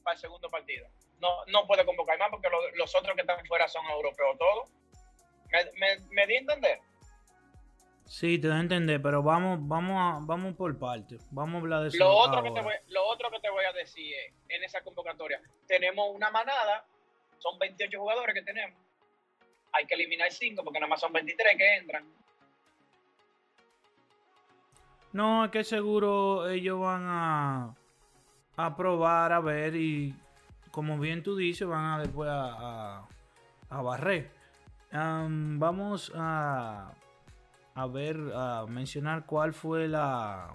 para 0.03 0.15
el 0.15 0.21
segundo 0.21 0.49
partido? 0.49 0.89
No, 1.19 1.45
no 1.47 1.67
puede 1.67 1.85
convocar 1.85 2.19
más 2.19 2.31
porque 2.31 2.49
lo- 2.49 2.71
los 2.77 2.95
otros 2.95 3.15
que 3.15 3.21
están 3.21 3.45
fuera 3.45 3.69
son 3.69 3.85
europeos 3.87 4.39
todos. 4.39 4.71
¿Me, 5.51 5.65
me, 5.75 5.99
me 6.11 6.27
di 6.27 6.37
a 6.37 6.39
entender? 6.39 6.81
Sí, 8.11 8.41
te 8.41 8.49
da 8.49 8.57
a 8.57 8.61
entender, 8.61 9.01
pero 9.01 9.23
vamos, 9.23 9.61
vamos, 9.63 9.97
a, 9.97 10.19
vamos 10.27 10.57
por 10.57 10.77
parte. 10.77 11.17
Vamos 11.31 11.55
a 11.55 11.59
hablar 11.59 11.83
de 11.83 11.89
eso. 11.89 11.99
Lo 11.99 12.11
otro, 12.11 12.43
que 12.43 12.51
te 12.51 12.61
voy, 12.61 12.75
lo 12.89 13.07
otro 13.07 13.31
que 13.31 13.39
te 13.39 13.49
voy 13.49 13.65
a 13.65 13.73
decir 13.73 14.13
es, 14.13 14.35
en 14.49 14.65
esa 14.65 14.83
convocatoria, 14.83 15.41
tenemos 15.69 16.09
una 16.13 16.29
manada, 16.31 16.85
son 17.39 17.57
28 17.61 17.99
jugadores 18.01 18.35
que 18.35 18.43
tenemos. 18.43 18.77
Hay 19.73 19.87
que 19.87 19.95
eliminar 19.95 20.33
5 20.33 20.65
porque 20.65 20.81
nada 20.81 20.91
más 20.91 21.01
son 21.01 21.13
23 21.13 21.57
que 21.57 21.77
entran. 21.77 22.05
No, 25.13 25.45
es 25.45 25.51
que 25.53 25.63
seguro 25.63 26.51
ellos 26.51 26.81
van 26.81 27.05
a, 27.07 27.77
a 28.57 28.77
probar, 28.77 29.33
a 29.33 29.41
ver 29.41 29.77
y 29.77 30.15
como 30.73 30.99
bien 30.99 31.23
tú 31.23 31.37
dices, 31.37 31.67
van 31.67 31.85
a 31.85 31.99
después 32.01 32.29
a, 32.29 32.99
a, 32.99 33.09
a 33.69 33.83
barrer. 33.83 34.31
Am, 34.91 35.61
vamos 35.61 36.11
a, 36.17 36.93
a 37.81 37.87
ver, 37.87 38.33
a 38.35 38.67
mencionar 38.69 39.25
cuál 39.25 39.55
fue 39.55 39.89
la, 39.89 40.51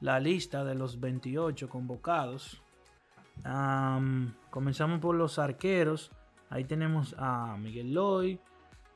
la 0.00 0.18
lista 0.18 0.64
de 0.64 0.74
los 0.74 0.98
28 0.98 1.68
convocados. 1.68 2.62
Am, 3.44 4.34
comenzamos 4.48 4.98
por 5.00 5.14
los 5.14 5.38
arqueros. 5.38 6.10
Ahí 6.48 6.64
tenemos 6.64 7.14
a 7.18 7.58
Miguel 7.58 7.92
Loy, 7.92 8.40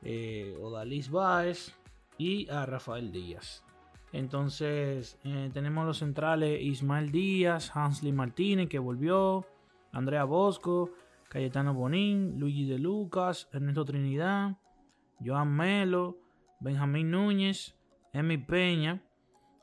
eh, 0.01 0.57
Odalis 0.59 1.11
Báez 1.11 1.75
y 2.17 2.49
a 2.49 2.65
Rafael 2.65 3.11
Díaz. 3.11 3.63
Entonces 4.11 5.19
eh, 5.23 5.51
tenemos 5.53 5.85
los 5.85 5.99
centrales 5.99 6.59
Ismael 6.59 7.11
Díaz, 7.11 7.71
Hansley 7.75 8.13
Martínez 8.13 8.67
que 8.67 8.79
volvió, 8.79 9.45
Andrea 9.91 10.23
Bosco, 10.23 10.89
Cayetano 11.29 11.75
Bonín, 11.75 12.39
Luigi 12.39 12.65
de 12.65 12.79
Lucas, 12.79 13.47
Ernesto 13.51 13.85
Trinidad, 13.85 14.57
Joan 15.23 15.55
Melo, 15.55 16.22
Benjamín 16.63 17.11
Núñez, 17.11 17.75
Emi 18.13 18.37
Peña. 18.37 19.03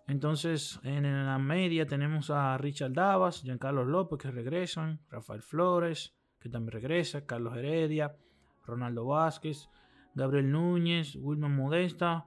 Entonces 0.06 0.78
en 0.82 1.04
la 1.26 1.38
media 1.38 1.86
tenemos 1.86 2.30
a 2.30 2.58
Richard 2.58 2.92
Davas, 2.92 3.42
Giancarlo 3.42 3.84
López 3.84 4.18
que 4.18 4.30
regresan, 4.30 5.00
Rafael 5.08 5.40
Flores 5.40 6.14
que 6.40 6.48
también 6.48 6.72
regresa, 6.72 7.26
Carlos 7.26 7.56
Heredia, 7.56 8.16
Ronaldo 8.64 9.06
Vázquez, 9.06 9.68
Gabriel 10.14 10.50
Núñez, 10.50 11.16
Wilmer 11.16 11.50
Modesta, 11.50 12.26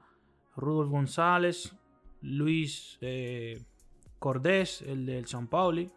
Rudolf 0.56 0.90
González, 0.90 1.76
Luis 2.22 2.98
eh, 3.02 3.64
Cordés, 4.20 4.82
el 4.84 5.06
del 5.06 5.26
San 5.26 5.48
Pauli, 5.48 5.92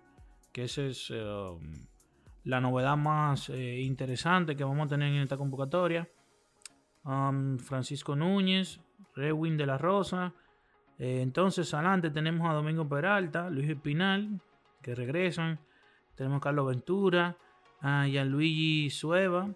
que 0.53 0.65
esa 0.65 0.83
es 0.83 1.11
eh, 1.15 1.59
la 2.45 2.61
novedad 2.61 2.97
más 2.97 3.51
eh, 3.51 3.81
interesante 3.81 4.57
que 4.57 4.65
vamos 4.65 4.87
a 4.87 4.91
tener 4.91 5.13
en 5.13 5.23
esta 5.23 5.37
convocatoria. 5.37 6.09
Francisco 7.59 8.17
Núñez, 8.17 8.81
Rewin 9.15 9.57
de 9.57 9.67
la 9.67 9.79
Rosa. 9.79 10.33
Eh, 10.99 11.21
entonces, 11.23 11.73
adelante 11.73 12.11
tenemos 12.11 12.49
a 12.51 12.55
Domingo 12.55 12.89
Peralta, 12.89 13.49
Luis 13.49 13.69
Espinal, 13.69 14.41
que 14.83 14.95
regresan. 14.95 15.61
Tenemos 16.17 16.39
a 16.39 16.41
Carlos 16.41 16.67
Ventura, 16.67 17.37
a 17.81 18.07
Gianluigi 18.07 18.91
Sueva 18.91 19.49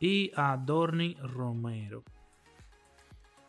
y 0.00 0.32
a 0.34 0.56
Dorni 0.56 1.14
Romero. 1.20 2.04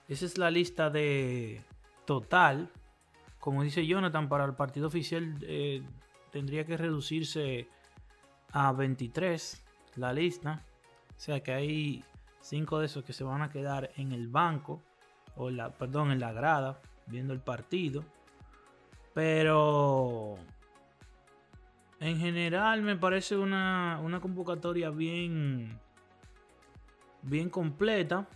Esa 0.07 0.25
es 0.25 0.37
la 0.37 0.51
lista 0.51 0.89
de 0.89 1.63
total. 2.05 2.69
Como 3.39 3.63
dice 3.63 3.85
Jonathan, 3.85 4.27
para 4.27 4.45
el 4.45 4.55
partido 4.55 4.87
oficial 4.87 5.37
eh, 5.43 5.81
tendría 6.31 6.65
que 6.65 6.77
reducirse 6.77 7.67
a 8.51 8.71
23 8.71 9.63
la 9.95 10.11
lista. 10.13 10.63
O 11.15 11.19
sea 11.19 11.41
que 11.41 11.53
hay 11.53 12.03
5 12.45 12.77
de 12.79 12.85
esos 12.85 13.03
que 13.03 13.11
se 13.11 13.23
van 13.23 13.41
a 13.41 13.49
quedar 13.49 13.89
en 13.97 14.11
el 14.11 14.27
banco, 14.27 14.83
o 15.35 15.49
la, 15.49 15.71
perdón, 15.71 16.11
en 16.11 16.19
la 16.19 16.31
grada, 16.31 16.79
viendo 17.07 17.33
el 17.33 17.39
partido. 17.39 18.03
Pero 19.15 20.35
en 21.99 22.19
general 22.19 22.83
me 22.83 22.97
parece 22.97 23.35
una, 23.35 23.99
una 24.03 24.19
convocatoria 24.19 24.91
bien, 24.91 25.79
bien 27.23 27.49
completa. 27.49 28.27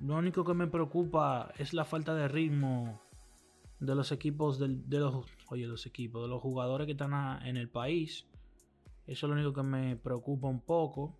Lo 0.00 0.16
único 0.16 0.42
que 0.42 0.54
me 0.54 0.66
preocupa 0.66 1.52
es 1.58 1.74
la 1.74 1.84
falta 1.84 2.14
de 2.14 2.28
ritmo 2.28 2.98
de 3.78 3.94
los 3.94 4.10
equipos 4.10 4.58
de 4.58 4.98
los 4.98 5.26
oye 5.48 5.66
los 5.66 5.86
equipos 5.86 6.22
de 6.22 6.28
los 6.28 6.40
jugadores 6.40 6.86
que 6.86 6.92
están 6.92 7.44
en 7.46 7.58
el 7.58 7.68
país. 7.68 8.26
Eso 9.06 9.26
es 9.26 9.30
lo 9.30 9.34
único 9.34 9.52
que 9.52 9.62
me 9.62 9.96
preocupa 9.96 10.48
un 10.48 10.60
poco. 10.60 11.14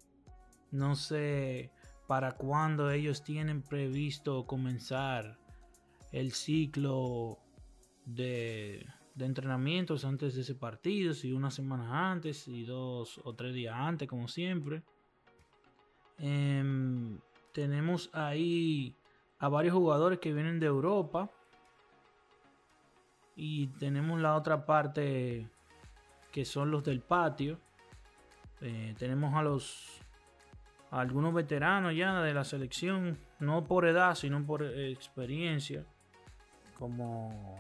No 0.71 0.95
sé 0.95 1.71
para 2.11 2.33
cuándo 2.33 2.91
ellos 2.91 3.23
tienen 3.23 3.63
previsto 3.63 4.45
comenzar 4.45 5.39
el 6.11 6.33
ciclo 6.33 7.39
de, 8.05 8.85
entrenamientos 9.17 10.05
antes 10.05 10.35
de 10.35 10.41
ese 10.41 10.57
partido, 10.57 11.15
si 11.15 11.33
una 11.33 11.53
semana 11.53 12.11
antes 12.11 12.49
y 12.49 12.65
dos 12.65 13.21
o 13.23 13.35
tres 13.35 13.55
días 13.55 13.77
antes, 13.79 14.09
como 14.09 14.27
siempre. 14.27 14.83
Em, 16.19 17.21
tenemos 17.53 18.11
ahí 18.13 18.97
a 19.39 19.49
varios 19.49 19.75
jugadores 19.75 20.19
que 20.19 20.33
vienen 20.33 20.59
de 20.59 20.67
Europa. 20.67 21.31
Y 23.37 23.69
tenemos 23.79 24.21
la 24.21 24.35
otra 24.35 24.67
parte 24.67 25.49
que 26.33 26.45
son 26.45 26.73
los 26.73 26.83
del 26.83 27.03
patio. 27.03 27.61
Eh, 28.63 28.97
tenemos 28.99 29.33
a 29.37 29.43
los 29.45 30.00
algunos 30.91 31.33
veteranos 31.33 31.95
ya 31.95 32.21
de 32.21 32.35
la 32.35 32.45
selección, 32.45 33.19
no 33.39 33.65
por 33.65 33.87
edad, 33.87 34.15
sino 34.15 34.45
por 34.45 34.63
experiencia, 34.63 35.85
como 36.79 37.59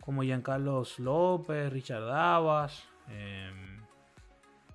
como 0.00 0.22
Giancarlos 0.22 0.98
López, 0.98 1.72
Richard 1.72 2.04
Davas. 2.04 2.88
em, 3.08 3.80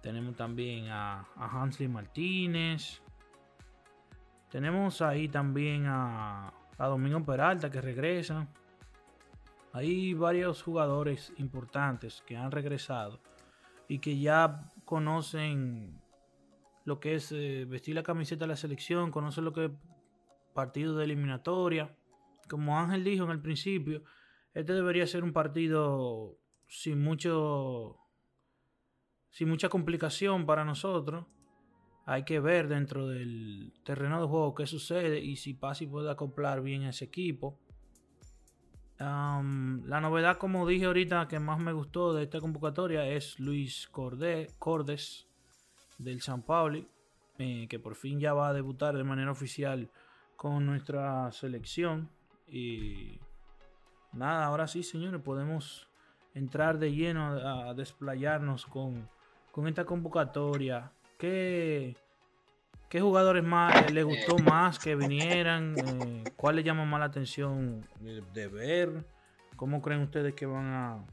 tenemos 0.01 0.36
también 0.36 0.89
a, 0.89 1.25
a 1.36 1.48
Hansley 1.48 1.88
Martínez. 1.88 3.01
Tenemos 4.50 5.01
ahí 5.01 5.27
también 5.27 5.88
a, 5.88 6.53
a 6.77 6.88
Domingo 6.88 7.24
Peralta 7.24 7.72
que 7.72 7.82
regresa. 7.82 8.48
Hay 9.74 10.13
varios 10.13 10.62
jugadores 10.62 11.34
importantes 11.38 12.24
que 12.25 12.38
han 12.38 12.51
regresado 12.51 13.20
y 13.88 14.00
que 14.00 14.17
ya 14.20 14.72
conocen 14.86 16.00
lo 16.86 17.00
que 17.00 17.15
es 17.15 17.32
eh, 17.32 17.65
vestir 17.68 17.96
la 17.96 18.04
camiseta 18.04 18.46
de 18.46 18.50
la 18.50 18.56
selección, 18.56 19.12
conocen 19.12 19.44
lo 19.44 19.54
que 19.54 19.65
es 19.65 19.72
partido 20.54 20.96
de 20.96 21.04
eliminatoria. 21.04 21.98
Como 22.48 22.80
Ángel 22.80 23.04
dijo 23.04 23.25
en 23.25 23.32
el 23.32 23.42
principio, 23.42 24.04
este 24.54 24.74
debería 24.74 25.06
ser 25.08 25.24
un 25.24 25.34
partido 25.34 26.38
sin 26.68 27.01
mucho 27.04 27.98
sin 29.32 29.50
mucha 29.50 29.68
complicación 29.68 30.46
para 30.46 30.63
nosotros. 30.63 31.25
hay 32.06 32.24
que 32.24 32.39
ver 32.39 32.68
dentro 32.68 33.08
del 33.08 33.74
terreno 33.84 34.22
de 34.22 34.27
juego 34.27 34.54
qué 34.54 34.68
sucede 34.68 35.20
y 35.20 35.36
si 35.38 35.56
Pasi 35.56 35.88
puede 35.88 36.12
acoplar 36.12 36.62
bien 36.62 36.84
a 36.84 36.89
ese 36.92 37.06
equipo. 37.06 37.60
la 39.00 40.00
novedad, 40.01 40.38
como 40.38 40.68
dije 40.68 40.86
ahorita, 40.86 41.27
que 41.27 41.39
más 41.39 41.60
me 41.60 41.74
gustó 41.74 42.13
de 42.13 42.24
esta 42.24 42.39
convocatoria 42.39 43.08
es 43.08 43.39
Luis 43.39 43.89
Cordes 43.89 45.27
del 45.98 46.22
San 46.22 46.42
Pauli, 46.42 46.88
eh, 47.38 47.68
que 47.70 47.80
por 47.80 47.96
fin 47.96 48.20
ya 48.20 48.34
va 48.34 48.50
a 48.50 48.54
debutar 48.54 48.96
de 48.96 49.04
manera 49.04 49.32
oficial 49.32 49.90
con 50.36 50.66
nuestra 50.66 51.32
selección. 51.32 52.10
Y 52.48 53.20
nada, 54.14 54.46
ahora 54.46 54.68
sí, 54.68 54.84
señores, 54.84 55.22
podemos 55.22 55.90
entrar 56.34 56.78
de 56.78 56.94
lleno 56.94 57.28
a, 57.28 57.74
desplayarnos 57.74 58.66
con, 58.66 59.10
con 59.52 59.68
esta 59.68 59.86
convocatoria. 59.86 60.92
¿Qué, 61.18 61.96
qué 62.90 63.02
jugadores 63.02 63.44
más 63.44 63.92
les 63.92 64.04
gustó 64.06 64.38
más 64.40 64.78
que 64.78 64.96
vinieran? 64.96 65.75
Eh, 65.78 66.24
¿Cuál 66.36 66.58
les 66.58 66.66
llama 66.66 66.86
más 66.86 67.00
la 67.00 67.06
atención 67.08 67.88
de, 68.00 68.48
ver? 68.48 69.06
¿Cómo 69.56 69.82
creen 69.82 70.02
ustedes 70.02 70.36
que 70.36 70.46
van 70.46 70.74
a... 70.74 71.06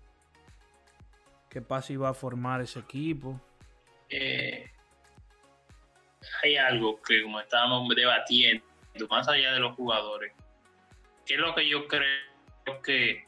que 1.48 1.62
Pasi 1.62 1.96
va 1.96 2.10
a 2.10 2.14
formar 2.14 2.60
ese 2.60 2.80
equipo? 2.80 3.40
Eh, 4.08 4.71
hay 6.42 6.56
algo 6.56 7.00
que 7.02 7.22
como 7.22 7.40
estábamos 7.40 7.88
debatiendo, 7.94 8.64
más 9.08 9.28
allá 9.28 9.52
de 9.52 9.60
los 9.60 9.74
jugadores, 9.76 10.32
¿qué 11.26 11.34
es 11.34 11.40
lo 11.40 11.54
que 11.54 11.68
yo 11.68 11.86
creo 11.86 12.82
que 12.82 13.24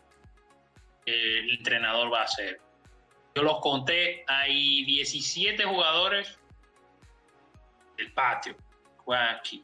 el 1.06 1.50
entrenador 1.50 2.12
va 2.12 2.20
a 2.20 2.24
hacer? 2.24 2.60
Yo 3.34 3.42
los 3.42 3.60
conté, 3.60 4.24
hay 4.28 4.84
17 4.84 5.64
jugadores 5.64 6.38
del 7.96 8.12
patio, 8.12 8.56
juegan 8.98 9.36
aquí. 9.36 9.62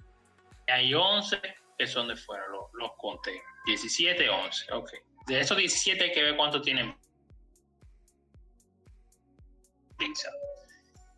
Hay 0.69 0.93
11 0.95 1.41
que 1.79 1.87
son 1.87 2.09
de 2.09 2.17
fuera, 2.17 2.47
los, 2.49 2.65
los 2.75 2.93
conté. 2.97 3.43
17, 3.67 4.29
11, 4.29 4.73
ok. 4.73 4.91
De 5.27 5.41
esos 5.41 5.57
17 5.57 6.03
hay 6.03 6.13
que 6.13 6.23
ver 6.23 6.37
cuánto 6.37 6.61
tienen. 6.61 6.97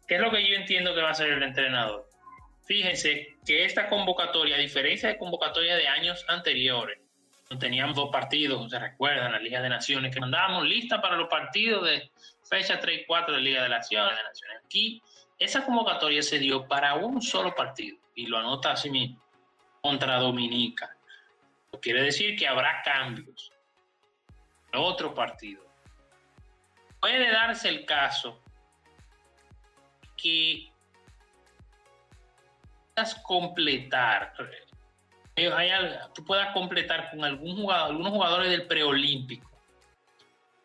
¿Qué 0.07 0.17
es 0.17 0.21
lo 0.21 0.31
que 0.31 0.47
yo 0.47 0.57
entiendo 0.57 0.95
que 0.95 1.03
va 1.03 1.09
a 1.09 1.13
hacer 1.13 1.31
el 1.31 1.43
entrenador? 1.43 2.09
Fíjense 2.65 3.37
que 3.45 3.65
esta 3.65 3.89
convocatoria, 3.89 4.57
a 4.57 4.59
diferencia 4.59 5.09
de 5.09 5.19
convocatoria 5.19 5.77
de 5.77 5.89
años 5.89 6.25
anteriores, 6.29 6.99
teníamos 7.59 7.97
dos 7.97 8.11
partidos, 8.11 8.71
se 8.71 8.79
recuerdan, 8.79 9.33
la 9.33 9.39
Liga 9.39 9.61
de 9.61 9.69
Naciones, 9.69 10.15
que 10.15 10.21
mandábamos 10.21 10.65
lista 10.67 11.01
para 11.01 11.17
los 11.17 11.29
partidos 11.29 11.85
de 11.85 12.11
fecha 12.49 12.81
3 12.81 13.01
y 13.01 13.05
4 13.05 13.35
de 13.35 13.41
Liga 13.41 13.63
de 13.63 13.69
Naciones. 13.69 14.19
Aquí, 14.65 15.03
esa 15.39 15.65
convocatoria 15.65 16.23
se 16.23 16.39
dio 16.39 16.67
para 16.67 16.95
un 16.95 17.21
solo 17.21 17.55
partido, 17.55 17.99
y 18.15 18.27
lo 18.27 18.39
anota 18.39 18.73
así 18.73 18.91
mismo, 18.91 19.21
contra 19.81 20.19
Dominica. 20.19 20.97
Quiere 21.81 22.03
decir 22.03 22.37
que 22.37 22.47
habrá 22.47 22.83
cambios. 22.83 23.51
Otro 24.75 25.15
partido. 25.15 25.65
Puede 27.01 27.31
darse 27.31 27.69
el 27.69 27.85
caso 27.85 28.42
que 30.23 30.71
puedas 32.95 33.15
completar, 33.17 34.35
eh, 35.37 35.99
tú 36.15 36.25
puedas 36.25 36.53
completar 36.53 37.11
con 37.11 37.25
algún 37.25 37.57
jugador, 37.57 37.91
algunos 37.91 38.13
jugadores 38.13 38.51
del 38.51 38.67
preolímpico, 38.67 39.51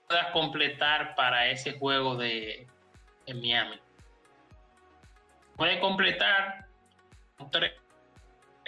puedas 0.08 0.28
completar 0.32 1.16
para 1.16 1.48
ese 1.48 1.78
juego 1.78 2.16
de 2.16 2.68
en 3.26 3.42
Miami. 3.42 3.80
Puede 5.56 5.80
completar 5.80 6.68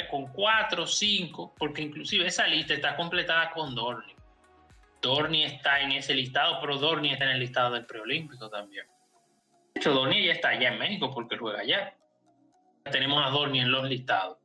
con 0.10 0.28
cuatro, 0.28 0.88
cinco, 0.88 1.54
porque 1.58 1.82
inclusive 1.82 2.28
esa 2.28 2.48
lista 2.48 2.74
está 2.74 2.96
completada 2.96 3.52
con 3.52 3.76
Dorni. 3.76 4.16
Dorni 5.02 5.44
está 5.44 5.82
en 5.82 5.94
ese 5.94 6.14
listado, 6.14 6.60
pero 6.60 6.78
Dorni 6.78 7.12
está 7.12 7.26
en 7.26 7.32
el 7.32 7.40
listado 7.40 7.72
del 7.72 7.86
preolímpico 7.86 8.50
también. 8.50 8.86
De 9.80 9.84
hecho, 9.84 9.94
Dorni 9.94 10.26
ya 10.26 10.34
está 10.34 10.50
allá 10.50 10.74
en 10.74 10.78
México 10.78 11.10
porque 11.10 11.38
juega 11.38 11.62
allá 11.62 11.96
tenemos 12.92 13.26
a 13.26 13.30
Dorni 13.30 13.62
en 13.62 13.72
los 13.72 13.88
listados. 13.88 14.40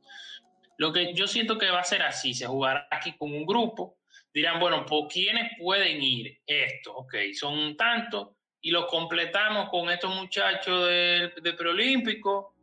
Lo 0.77 0.93
que 0.93 1.13
yo 1.13 1.27
siento 1.27 1.57
que 1.57 1.69
va 1.69 1.81
a 1.81 1.83
ser 1.83 2.03
así, 2.03 2.33
se 2.33 2.45
jugará 2.45 2.87
aquí 2.89 3.17
con 3.17 3.33
un 3.33 3.45
grupo, 3.45 3.97
dirán, 4.33 4.61
bueno, 4.61 4.85
¿por 4.85 5.09
quiénes 5.09 5.51
pueden 5.59 6.01
ir? 6.01 6.39
Esto, 6.45 6.95
ok, 6.95 7.15
son 7.33 7.75
tantos, 7.75 8.29
y 8.61 8.71
lo 8.71 8.87
completamos 8.87 9.69
con 9.69 9.89
estos 9.89 10.15
muchachos 10.15 10.87
del, 10.87 11.33
preolímpico, 11.57 12.55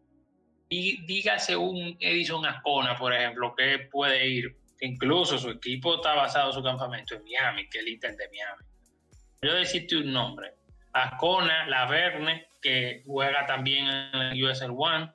y 0.70 1.04
dígase 1.04 1.54
un 1.54 1.94
Edison 2.00 2.46
Ascona, 2.46 2.96
por 2.96 3.12
ejemplo, 3.12 3.54
que 3.54 3.88
puede 3.90 4.26
ir, 4.26 4.56
incluso 4.80 5.36
su 5.36 5.50
equipo 5.50 5.96
está 5.96 6.14
basado 6.14 6.52
su 6.52 6.62
campamento 6.62 7.14
en 7.14 7.24
Miami, 7.24 7.68
que 7.68 7.78
es 7.78 7.84
el 7.84 7.92
Inter 7.92 8.16
de 8.16 8.28
Miami. 8.30 8.64
Yo 9.42 9.54
decirte 9.54 9.96
un 9.96 10.12
nombre, 10.12 10.54
Ascona, 10.92 11.66
Laverne, 11.66 12.51
que 12.62 13.02
juega 13.04 13.46
también 13.46 13.86
en 13.88 14.20
el 14.20 14.44
USL 14.44 14.72
One, 14.74 15.12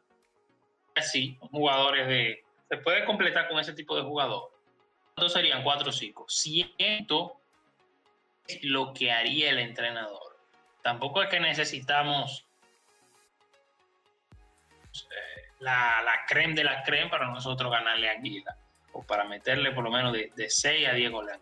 así, 0.96 1.38
jugadores 1.40 2.08
de... 2.08 2.44
Se 2.70 2.78
puede 2.78 3.06
completar 3.06 3.48
con 3.48 3.58
ese 3.60 3.74
tipo 3.74 3.96
de 3.96 4.04
jugador. 4.04 4.52
¿Cuántos 5.16 5.34
serían? 5.34 5.64
4 5.64 5.90
o 5.90 5.92
5. 5.92 6.26
Siento 6.28 7.40
es 8.48 8.64
lo 8.64 8.94
que 8.94 9.12
haría 9.12 9.50
el 9.50 9.60
entrenador. 9.60 10.38
Tampoco 10.84 11.24
es 11.24 11.30
que 11.30 11.40
necesitamos 11.40 12.46
eh, 14.94 15.54
la, 15.60 16.02
la 16.04 16.26
creme 16.28 16.56
de 16.56 16.66
la 16.66 16.84
creme 16.84 17.10
para 17.10 17.28
nosotros 17.28 17.72
ganarle 17.72 18.10
a 18.10 18.14
Aguila. 18.14 18.58
O 18.92 19.04
para 19.04 19.24
meterle 19.24 19.72
por 19.72 19.84
lo 19.84 19.92
menos 19.92 20.12
de, 20.12 20.32
de 20.36 20.50
6 20.50 20.88
a 20.90 20.94
10 20.94 21.12
goles. 21.12 21.40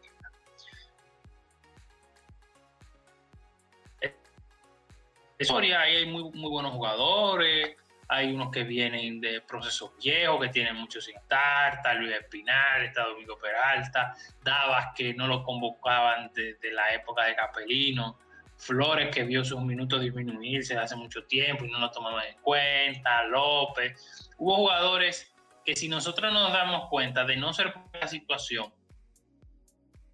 Historia, 5.37 5.81
ahí 5.81 5.95
hay 5.97 6.05
muy, 6.05 6.23
muy 6.31 6.49
buenos 6.49 6.71
jugadores 6.73 7.75
hay 8.07 8.33
unos 8.33 8.51
que 8.51 8.63
vienen 8.63 9.19
de 9.19 9.41
procesos 9.41 9.91
viejos, 10.01 10.39
que 10.39 10.49
tienen 10.49 10.75
mucho 10.75 11.01
sin 11.01 11.15
estar, 11.17 11.75
está 11.75 11.93
Luis 11.95 12.13
Espinal, 12.13 12.83
está 12.83 13.03
Domingo 13.05 13.37
Peralta, 13.37 14.15
Davas 14.43 14.87
que 14.95 15.13
no 15.13 15.27
lo 15.27 15.43
convocaban 15.43 16.31
desde 16.33 16.71
la 16.71 16.93
época 16.93 17.25
de 17.25 17.35
Capelino, 17.35 18.19
Flores 18.57 19.13
que 19.13 19.23
vio 19.23 19.43
sus 19.43 19.61
minutos 19.61 19.99
disminuirse 19.99 20.77
hace 20.77 20.95
mucho 20.95 21.25
tiempo 21.25 21.65
y 21.65 21.71
no 21.71 21.79
lo 21.79 21.91
tomaban 21.91 22.25
en 22.25 22.37
cuenta, 22.41 23.23
López. 23.23 24.31
Hubo 24.37 24.55
jugadores 24.55 25.33
que 25.65 25.75
si 25.75 25.89
nosotros 25.89 26.31
nos 26.31 26.53
damos 26.53 26.87
cuenta 26.89 27.25
de 27.25 27.35
no 27.35 27.51
ser 27.53 27.73
por 27.73 27.83
la 27.99 28.07
situación, 28.07 28.73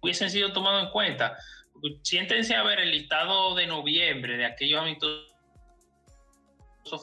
hubiesen 0.00 0.28
sido 0.28 0.52
tomados 0.52 0.84
en 0.84 0.90
cuenta. 0.90 1.36
Siéntense 2.02 2.54
a 2.54 2.62
ver 2.62 2.80
el 2.80 2.90
listado 2.90 3.54
de 3.54 3.66
noviembre 3.66 4.36
de 4.36 4.44
aquellos 4.44 4.80
amistosos 4.80 5.26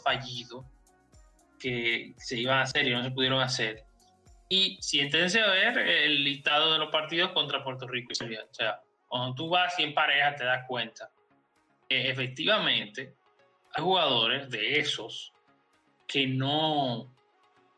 fallidos 0.04 0.65
que 1.60 2.13
se 2.18 2.39
iban 2.39 2.60
a 2.60 2.62
hacer 2.62 2.88
y 2.88 2.92
no 2.92 3.04
se 3.04 3.12
pudieron 3.12 3.42
hacer. 3.42 3.84
Y 4.48 4.78
siéntense 4.82 5.42
a 5.42 5.48
ver 5.48 5.78
el 5.78 6.24
listado 6.24 6.74
de 6.74 6.80
los 6.80 6.89
partidos 6.89 7.32
contra 7.32 7.63
Puerto 7.63 7.88
Rico 7.88 8.12
y 8.12 8.15
Serbia. 8.15 8.46
O 8.50 8.54
sea, 8.54 8.82
cuando 9.08 9.36
tú 9.36 9.50
vas 9.50 9.78
y 9.78 9.84
en 9.84 9.94
pareja 9.94 10.36
te 10.36 10.46
das 10.46 10.65
cuenta 10.68 11.12
que 11.88 12.10
efectivamente 12.10 13.15
hay 13.74 13.84
jugadores 13.84 14.50
de 14.50 14.80
esos 14.80 15.34
que 16.08 16.26
no, 16.26 17.13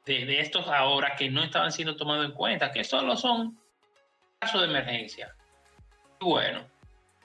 de, 0.05 0.39
estos 0.39 0.67
ahora 0.67 1.15
que 1.17 1.29
no 1.29 1.43
estaban 1.43 1.71
siendo 1.71 1.97
tomados 1.97 2.25
en 2.25 2.31
cuenta, 2.31 2.71
que 2.71 2.83
solo 2.83 3.17
son 3.17 3.59
casos 4.39 4.61
de 4.61 4.67
emergencia. 4.67 5.35
Bueno, 6.19 6.70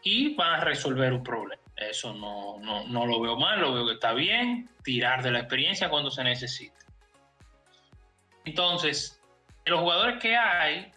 y 0.07 0.37
van 0.37 0.61
a 0.61 0.65
resolver 0.65 1.13
un 1.13 1.25
problema. 1.25 1.61
Eso 1.75 2.15
no, 2.15 2.61
no, 2.61 3.07
lo 3.07 3.21
veo 3.21 3.37
mal, 3.37 3.61
lo 3.61 3.75
veo 3.75 3.87
que 3.87 3.95
está 3.95 4.13
bien, 4.13 4.71
tirar 4.85 5.21
de 5.21 5.33
la 5.33 5.41
experiencia 5.41 5.91
cuando 5.91 6.13
se 6.13 6.23
necesite. 6.23 6.77
Entonces, 8.45 9.21
los 9.65 9.81
jugadores 9.81 10.23
que 10.23 10.37
hay, 10.37 10.93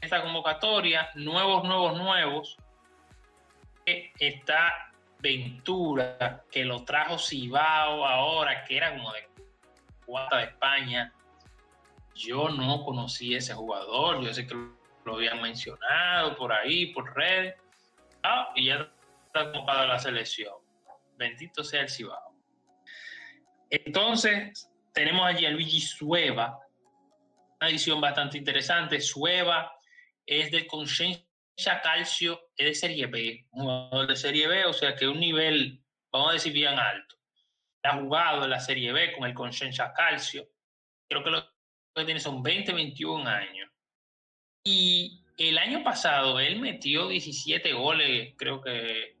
esta 0.00 0.22
convocatoria, 0.22 1.10
nuevos, 1.16 1.64
nuevos, 1.64 1.98
nuevos, 1.98 2.56
está 3.84 4.92
Ventura, 5.18 6.44
que 6.48 6.64
lo 6.64 6.84
trajo 6.84 7.18
Cibao 7.18 8.06
ahora, 8.06 8.62
que 8.62 8.76
era 8.76 8.96
como 8.96 9.12
de 9.12 9.28
cuarta 10.04 10.36
de 10.36 10.44
España. 10.44 11.12
Yo 12.14 12.48
no 12.50 12.84
conocí 12.84 13.34
ese 13.34 13.54
jugador, 13.54 14.22
yo 14.22 14.32
sé 14.32 14.46
que 14.46 14.54
lo 15.04 15.14
habían 15.16 15.42
mencionado 15.42 16.36
por 16.36 16.52
ahí, 16.52 16.92
por 16.92 17.12
redes. 17.12 17.56
Ah, 18.28 18.52
y 18.56 18.66
ya 18.66 18.92
convocado 19.32 19.86
la 19.86 20.00
selección. 20.00 20.52
Bendito 21.16 21.62
sea 21.62 21.82
el 21.82 21.88
Cibao. 21.88 22.34
Entonces, 23.70 24.68
tenemos 24.92 25.24
allí 25.24 25.46
a 25.46 25.50
Luigi 25.50 25.80
Sueva, 25.80 26.58
una 27.60 27.70
edición 27.70 28.00
bastante 28.00 28.36
interesante. 28.36 29.00
Sueva 29.00 29.72
es 30.26 30.50
de 30.50 30.66
Conciencia 30.66 31.80
Calcio, 31.82 32.50
es 32.56 32.66
de 32.66 32.74
Serie 32.74 33.06
B, 33.06 33.46
un 33.52 33.62
jugador 33.62 34.08
de 34.08 34.16
Serie 34.16 34.48
B, 34.48 34.64
o 34.64 34.72
sea 34.72 34.96
que 34.96 35.06
un 35.06 35.20
nivel, 35.20 35.80
vamos 36.10 36.30
a 36.30 36.32
decir, 36.34 36.52
bien 36.52 36.76
alto. 36.76 37.16
ha 37.84 37.96
jugado 37.96 38.42
en 38.42 38.50
la 38.50 38.58
Serie 38.58 38.92
B 38.92 39.12
con 39.12 39.28
el 39.28 39.34
Consenza 39.34 39.92
Calcio. 39.92 40.48
Creo 41.08 41.22
que 41.22 41.30
lo 41.30 41.46
que 41.94 42.04
tiene 42.04 42.18
son 42.18 42.42
20, 42.42 42.72
21 42.72 43.28
años. 43.28 43.70
Y 44.64 45.25
el 45.36 45.58
año 45.58 45.82
pasado 45.84 46.40
él 46.40 46.60
metió 46.60 47.08
17 47.08 47.72
goles, 47.72 48.34
creo 48.36 48.60
que 48.60 49.16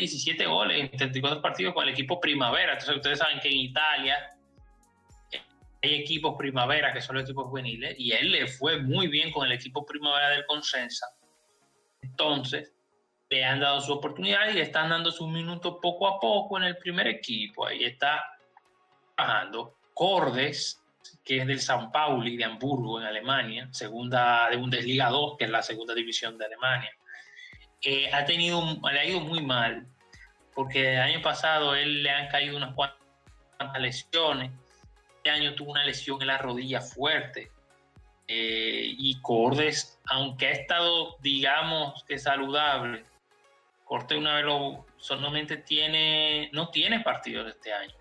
17 0.00 0.46
goles 0.46 0.80
en 0.80 0.90
34 0.96 1.42
partidos 1.42 1.74
con 1.74 1.84
el 1.84 1.90
equipo 1.90 2.20
Primavera. 2.20 2.72
Entonces 2.72 2.96
ustedes 2.96 3.18
saben 3.18 3.38
que 3.40 3.48
en 3.48 3.58
Italia 3.58 4.36
hay 5.82 5.94
equipos 5.94 6.34
Primavera 6.38 6.92
que 6.92 7.00
son 7.00 7.16
los 7.16 7.24
equipos 7.24 7.46
juveniles 7.48 7.94
y 7.98 8.12
él 8.12 8.32
le 8.32 8.46
fue 8.46 8.80
muy 8.82 9.08
bien 9.08 9.30
con 9.30 9.46
el 9.46 9.52
equipo 9.52 9.84
Primavera 9.84 10.30
del 10.30 10.46
Consensa. 10.46 11.06
Entonces 12.02 12.74
le 13.28 13.44
han 13.44 13.60
dado 13.60 13.80
su 13.80 13.92
oportunidad 13.92 14.48
y 14.50 14.54
le 14.54 14.62
están 14.62 14.90
dando 14.90 15.12
sus 15.12 15.28
minutos 15.28 15.76
poco 15.80 16.08
a 16.08 16.18
poco 16.18 16.58
en 16.58 16.64
el 16.64 16.76
primer 16.78 17.06
equipo. 17.06 17.66
Ahí 17.66 17.84
está 17.84 18.24
trabajando. 19.16 19.76
Cordes, 19.94 20.82
que 21.24 21.38
es 21.38 21.46
del 21.46 21.60
San 21.60 21.92
Pauli 21.92 22.36
de 22.36 22.44
Hamburgo 22.44 23.00
en 23.00 23.06
Alemania, 23.06 23.68
segunda 23.72 24.48
de 24.48 24.56
Bundesliga 24.56 25.08
2, 25.08 25.36
que 25.38 25.44
es 25.44 25.50
la 25.50 25.62
segunda 25.62 25.94
división 25.94 26.38
de 26.38 26.46
Alemania. 26.46 26.90
Eh, 27.82 28.10
ha 28.12 28.24
tenido, 28.24 28.62
le 28.90 29.00
ha 29.00 29.04
ido 29.04 29.20
muy 29.20 29.42
mal, 29.42 29.86
porque 30.54 30.94
el 30.94 31.00
año 31.00 31.22
pasado 31.22 31.74
él 31.74 32.02
le 32.02 32.10
han 32.10 32.28
caído 32.28 32.56
unas 32.56 32.74
cuantas 32.74 32.98
lesiones. 33.78 34.50
Este 35.16 35.30
año 35.30 35.54
tuvo 35.54 35.72
una 35.72 35.84
lesión 35.84 36.20
en 36.20 36.28
la 36.28 36.38
rodilla 36.38 36.80
fuerte. 36.80 37.50
Eh, 38.26 38.94
y 38.96 39.20
Cordes, 39.20 39.98
aunque 40.06 40.46
ha 40.46 40.52
estado, 40.52 41.16
digamos 41.20 42.04
que 42.04 42.18
saludable, 42.18 43.04
Corte 43.84 44.16
una 44.16 44.36
vez 44.36 44.44
lo, 44.44 44.86
solamente 44.98 45.56
tiene, 45.56 46.48
no 46.52 46.68
tiene 46.68 47.00
partidos 47.00 47.48
este 47.48 47.72
año. 47.72 47.99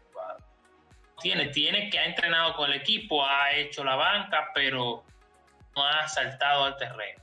Tiene, 1.22 1.48
tiene 1.48 1.90
que 1.90 2.00
ha 2.00 2.06
entrenado 2.06 2.54
con 2.56 2.72
el 2.72 2.78
equipo, 2.78 3.26
ha 3.26 3.52
hecho 3.54 3.84
la 3.84 3.96
banca, 3.96 4.52
pero 4.54 5.04
no 5.76 5.86
ha 5.86 6.08
saltado 6.08 6.66
al 6.66 6.78
terreno. 6.78 7.22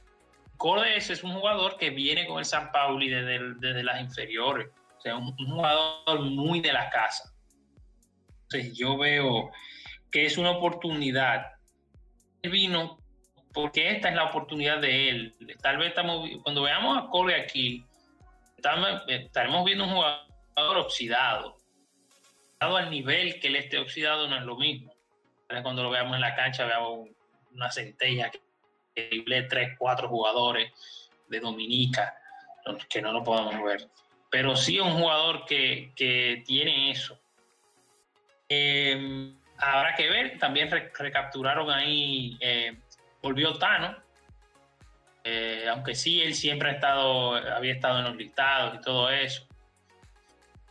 Cordes 0.56 1.10
es 1.10 1.22
un 1.22 1.34
jugador 1.34 1.76
que 1.76 1.90
viene 1.90 2.26
con 2.26 2.38
el 2.38 2.44
San 2.44 2.72
Pauli 2.72 3.08
desde, 3.08 3.54
desde 3.56 3.82
las 3.82 4.00
inferiores, 4.00 4.68
o 4.96 5.00
sea, 5.00 5.16
un, 5.16 5.34
un, 5.38 5.50
jugador 5.50 6.20
muy 6.22 6.60
de 6.60 6.72
la 6.72 6.88
casa. 6.88 7.32
Entonces 8.44 8.76
yo 8.76 8.96
veo 8.96 9.50
que 10.10 10.24
es 10.24 10.38
una 10.38 10.50
oportunidad. 10.50 11.52
Él 12.42 12.50
vino 12.50 12.98
porque 13.52 13.90
esta 13.90 14.10
es 14.10 14.14
la 14.14 14.24
oportunidad 14.24 14.80
de 14.80 15.08
él. 15.08 15.36
Tal 15.62 15.78
vez 15.78 15.88
estamos, 15.88 16.28
cuando 16.42 16.62
veamos 16.62 16.98
a 16.98 17.08
Cordes 17.08 17.42
aquí, 17.42 17.86
estaremos 19.08 19.64
viendo 19.64 19.84
un 19.84 19.90
jugador 19.90 20.76
oxidado. 20.76 21.56
Al 22.58 22.90
nivel 22.90 23.38
que 23.40 23.48
él 23.48 23.56
esté 23.56 23.78
oxidado 23.78 24.28
no 24.28 24.36
es 24.36 24.42
lo 24.42 24.56
mismo. 24.56 24.94
Cuando 25.62 25.82
lo 25.82 25.90
veamos 25.90 26.14
en 26.14 26.20
la 26.20 26.34
cancha, 26.34 26.64
veamos 26.64 27.08
una 27.52 27.70
centella 27.70 28.30
que 28.30 28.40
tres, 29.48 29.76
cuatro 29.78 30.08
jugadores 30.08 30.72
de 31.28 31.40
Dominica, 31.40 32.16
que 32.88 33.02
no 33.02 33.12
lo 33.12 33.22
podemos 33.22 33.62
ver. 33.62 33.88
Pero 34.30 34.56
sí 34.56 34.80
un 34.80 34.98
jugador 34.98 35.44
que, 35.44 35.92
que 35.94 36.42
tiene 36.46 36.90
eso. 36.90 37.18
Eh, 38.48 39.32
habrá 39.58 39.94
que 39.94 40.08
ver, 40.08 40.38
también 40.38 40.70
re 40.70 40.92
recapturaron 40.96 41.70
ahí, 41.70 42.36
eh, 42.40 42.78
volvió 43.22 43.54
Tano, 43.54 43.96
eh, 45.24 45.66
aunque 45.68 45.94
sí, 45.94 46.22
él 46.22 46.34
siempre 46.34 46.70
ha 46.70 46.72
estado, 46.74 47.34
había 47.34 47.72
estado 47.72 47.98
en 47.98 48.04
los 48.04 48.16
listados 48.16 48.76
y 48.76 48.80
todo 48.80 49.10
eso. 49.10 49.46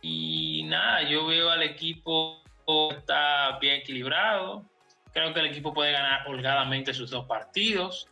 Y 0.02 0.64
nada, 0.64 1.02
yo 1.02 1.26
veo 1.26 1.50
al 1.50 1.62
equipo 1.62 2.42
está 2.90 3.58
bien 3.58 3.76
equilibrado. 3.76 4.64
Creo 5.12 5.32
que 5.32 5.40
el 5.40 5.46
equipo 5.46 5.72
puede 5.72 5.92
ganar 5.92 6.26
holgadamente 6.28 6.92
sus 6.92 7.10
dos 7.10 7.26
partidos. 7.26 8.08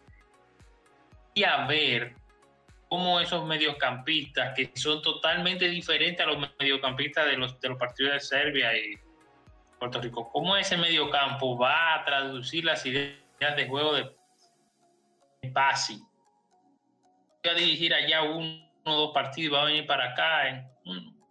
Y 1.35 1.45
a 1.45 1.67
ver 1.67 2.15
cómo 2.89 3.21
esos 3.21 3.45
mediocampistas, 3.45 4.55
que 4.55 4.71
son 4.75 5.03
totalmente 5.03 5.69
diferentes 5.69 6.25
a 6.25 6.31
los 6.31 6.51
mediocampistas 6.59 7.27
de 7.27 7.37
los, 7.37 7.61
de 7.61 7.69
los 7.69 7.79
partidos 7.79 8.13
de 8.13 8.21
Serbia 8.21 8.77
y 8.77 8.95
Puerto 9.79 10.01
Rico, 10.01 10.31
cómo 10.31 10.57
ese 10.57 10.77
mediocampo 10.77 11.59
va 11.59 11.95
a 11.95 12.05
traducir 12.05 12.65
las 12.65 12.87
ideas 12.87 13.17
de 13.57 13.67
juego 13.67 13.95
de 13.95 14.15
Pasi 15.53 16.01
a 17.51 17.55
dirigir 17.55 17.93
allá 17.93 18.23
uno 18.23 18.65
o 18.85 18.93
dos 18.93 19.11
partidos 19.13 19.53
y 19.53 19.55
va 19.55 19.63
a 19.63 19.67
venir 19.67 19.87
para 19.87 20.13
acá 20.13 20.49
en 20.49 20.67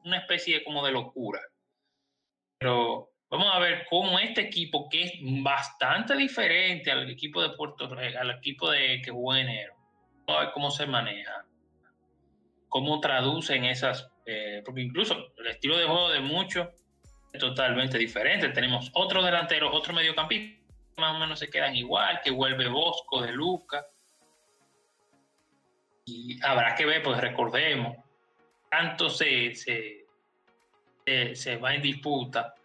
una 0.06 0.18
especie 0.18 0.60
de, 0.60 0.64
como 0.64 0.86
de 0.86 0.92
locura. 0.92 1.42
Pero 2.60 3.12
vamos 3.30 3.48
a 3.52 3.60
ver 3.60 3.86
cómo 3.90 4.20
este 4.20 4.42
equipo, 4.42 4.88
que 4.90 5.04
es 5.04 5.14
bastante 5.42 6.16
diferente 6.16 6.92
al 6.92 7.10
equipo 7.10 7.42
de 7.42 7.56
Puerto 7.56 7.88
Rico, 7.94 8.20
al 8.20 8.32
equipo 8.32 8.70
de 8.70 9.02
que 9.02 9.12
jugó 9.12 9.36
en 9.36 9.48
enero, 9.48 9.76
vamos 10.26 10.42
a 10.42 10.46
ver 10.46 10.54
cómo 10.54 10.72
se 10.72 10.86
maneja, 10.86 11.46
cómo 12.70 13.00
traducen 13.00 13.66
esas, 13.66 14.10
eh, 14.26 14.62
porque 14.66 14.82
incluso 14.82 15.34
el 15.38 15.48
estilo 15.48 15.78
de 15.78 15.86
juego 15.86 16.10
de 16.10 16.20
muchos 16.20 16.68
es 17.32 17.40
totalmente 17.40 17.98
diferente. 17.98 18.50
Tenemos 18.50 18.92
otro 18.94 19.24
delantero, 19.24 19.74
otro 19.74 19.94
mediocampista, 19.94 20.62
más 20.98 21.16
o 21.16 21.20
menos 21.20 21.40
se 21.40 21.50
quedan 21.50 21.76
igual, 21.76 22.22
que 22.24 22.32
vuelve 22.32 22.68
Bosco 22.68 23.22
de 23.22 23.32
Lucas 23.32 23.86
y 26.06 26.44
habrá 26.44 26.76
que 26.76 26.86
ver, 26.86 27.02
pues 27.02 27.20
recordemos, 27.20 27.98
tanto 28.74 29.08
se, 29.08 29.54
se, 29.54 30.08
se, 31.36 31.58
va 31.58 31.76
en 31.76 31.82
disputa 31.84 32.56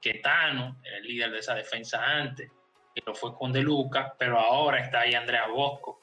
que 0.00 0.14
Tano 0.14 0.76
era 0.84 0.98
el 0.98 1.02
líder 1.02 1.32
de 1.32 1.40
esa 1.40 1.56
defensa 1.56 2.00
antes, 2.04 2.48
que 2.94 3.02
lo 3.04 3.16
fue 3.16 3.34
con 3.34 3.52
De 3.52 3.62
Luca, 3.62 4.14
pero 4.16 4.38
ahora 4.38 4.80
está 4.80 5.00
ahí 5.00 5.14
Andrea 5.14 5.48
Bosco. 5.48 6.00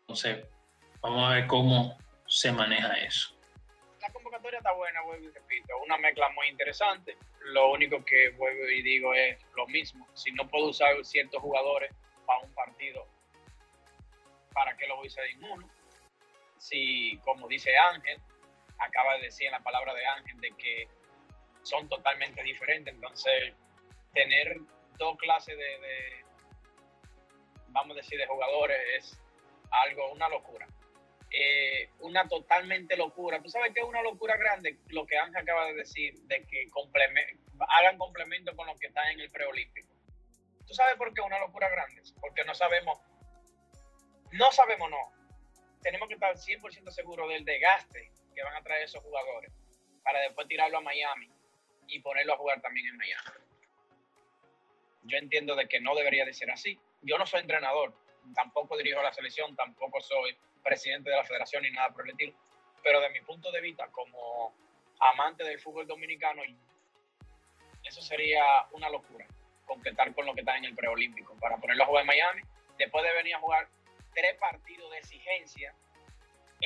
Entonces, 0.00 0.46
vamos 1.02 1.30
a 1.30 1.34
ver 1.34 1.46
cómo 1.46 1.98
se 2.26 2.52
maneja 2.52 2.94
eso. 2.94 3.36
La 4.00 4.10
convocatoria 4.10 4.56
está 4.56 4.72
buena, 4.72 5.02
vuelvo 5.02 5.26
y 5.26 5.30
repito, 5.30 5.76
una 5.84 5.98
mezcla 5.98 6.30
muy 6.30 6.48
interesante. 6.48 7.18
Lo 7.52 7.70
único 7.70 8.02
que 8.02 8.30
vuelvo 8.30 8.64
y 8.70 8.80
digo 8.80 9.12
es 9.12 9.38
lo 9.56 9.66
mismo. 9.66 10.08
Si 10.14 10.32
no 10.32 10.48
puedo 10.48 10.68
usar 10.68 11.04
ciertos 11.04 11.42
jugadores 11.42 11.92
para 12.24 12.40
un 12.40 12.54
partido, 12.54 13.06
¿para 14.54 14.74
qué 14.78 14.86
lo 14.86 14.96
voy 14.96 15.08
a 15.08 15.08
usar 15.08 15.26
en 15.26 15.44
uno? 15.44 15.70
si, 16.64 17.18
como 17.24 17.46
dice 17.46 17.76
Ángel, 17.76 18.18
acaba 18.78 19.14
de 19.16 19.22
decir 19.22 19.46
en 19.46 19.52
la 19.52 19.62
palabra 19.62 19.94
de 19.94 20.06
Ángel, 20.06 20.40
de 20.40 20.50
que 20.56 20.88
son 21.62 21.88
totalmente 21.88 22.42
diferentes. 22.42 22.94
Entonces, 22.94 23.54
tener 24.12 24.58
dos 24.98 25.16
clases 25.18 25.56
de, 25.56 26.24
vamos 27.68 27.96
a 27.96 28.00
decir, 28.00 28.18
de 28.18 28.26
jugadores 28.26 28.78
es 28.96 29.20
algo, 29.70 30.12
una 30.12 30.28
locura. 30.28 30.66
Eh, 31.30 31.90
una 32.00 32.28
totalmente 32.28 32.96
locura. 32.96 33.42
Tú 33.42 33.48
sabes 33.48 33.72
que 33.74 33.80
es 33.80 33.86
una 33.86 34.02
locura 34.02 34.36
grande 34.36 34.78
lo 34.88 35.04
que 35.04 35.18
Ángel 35.18 35.42
acaba 35.42 35.66
de 35.66 35.74
decir, 35.74 36.14
de 36.22 36.44
que 36.46 36.68
hagan 37.68 37.98
complemento 37.98 38.54
con 38.54 38.68
lo 38.68 38.76
que 38.76 38.86
está 38.86 39.10
en 39.10 39.18
el 39.18 39.30
preolímpico. 39.30 39.92
¿Tú 40.64 40.74
sabes 40.74 40.96
por 40.96 41.12
qué 41.12 41.20
es 41.20 41.26
una 41.26 41.40
locura 41.40 41.68
grande? 41.68 42.02
Porque 42.20 42.44
no 42.44 42.54
sabemos, 42.54 43.00
no 44.30 44.52
sabemos, 44.52 44.88
no, 44.90 44.98
tenemos 45.82 46.08
que 46.08 46.14
estar 46.14 46.34
100% 46.36 46.90
seguros 46.90 47.28
del 47.28 47.44
desgaste 47.44 48.10
que 48.34 48.42
van 48.42 48.56
a 48.56 48.62
traer 48.62 48.84
esos 48.84 49.02
jugadores 49.02 49.52
para 50.02 50.20
después 50.20 50.46
tirarlo 50.48 50.78
a 50.78 50.82
Miami 50.82 51.30
y 51.88 52.00
ponerlo 52.00 52.34
a 52.34 52.36
jugar 52.36 52.60
también 52.60 52.86
en 52.88 52.96
Miami. 52.96 53.30
Yo 55.02 55.18
entiendo 55.18 55.54
de 55.54 55.68
que 55.68 55.80
no 55.80 55.94
debería 55.94 56.24
de 56.24 56.32
ser 56.32 56.50
así. 56.50 56.78
Yo 57.02 57.18
no 57.18 57.26
soy 57.26 57.40
entrenador, 57.40 57.94
tampoco 58.34 58.76
dirijo 58.76 59.02
la 59.02 59.12
selección, 59.12 59.54
tampoco 59.54 60.00
soy 60.00 60.36
presidente 60.62 61.10
de 61.10 61.16
la 61.16 61.24
federación 61.24 61.62
ni 61.62 61.70
nada 61.70 61.90
por 61.90 62.04
el 62.04 62.12
estilo, 62.12 62.32
pero 62.82 63.00
de 63.00 63.10
mi 63.10 63.20
punto 63.20 63.52
de 63.52 63.60
vista 63.60 63.88
como 63.88 64.54
amante 65.00 65.44
del 65.44 65.60
fútbol 65.60 65.86
dominicano, 65.86 66.42
eso 67.82 68.00
sería 68.00 68.66
una 68.72 68.88
locura, 68.88 69.26
completar 69.66 70.14
con 70.14 70.24
lo 70.24 70.34
que 70.34 70.40
está 70.40 70.56
en 70.56 70.64
el 70.64 70.74
preolímpico, 70.74 71.34
para 71.38 71.58
ponerlo 71.58 71.84
a 71.84 71.86
jugar 71.86 72.02
en 72.02 72.06
Miami, 72.06 72.42
después 72.78 73.04
de 73.04 73.12
venir 73.12 73.34
a 73.34 73.40
jugar 73.40 73.68
tres 74.14 74.36
partidos 74.38 74.90
de 74.90 74.98
exigencia 74.98 75.74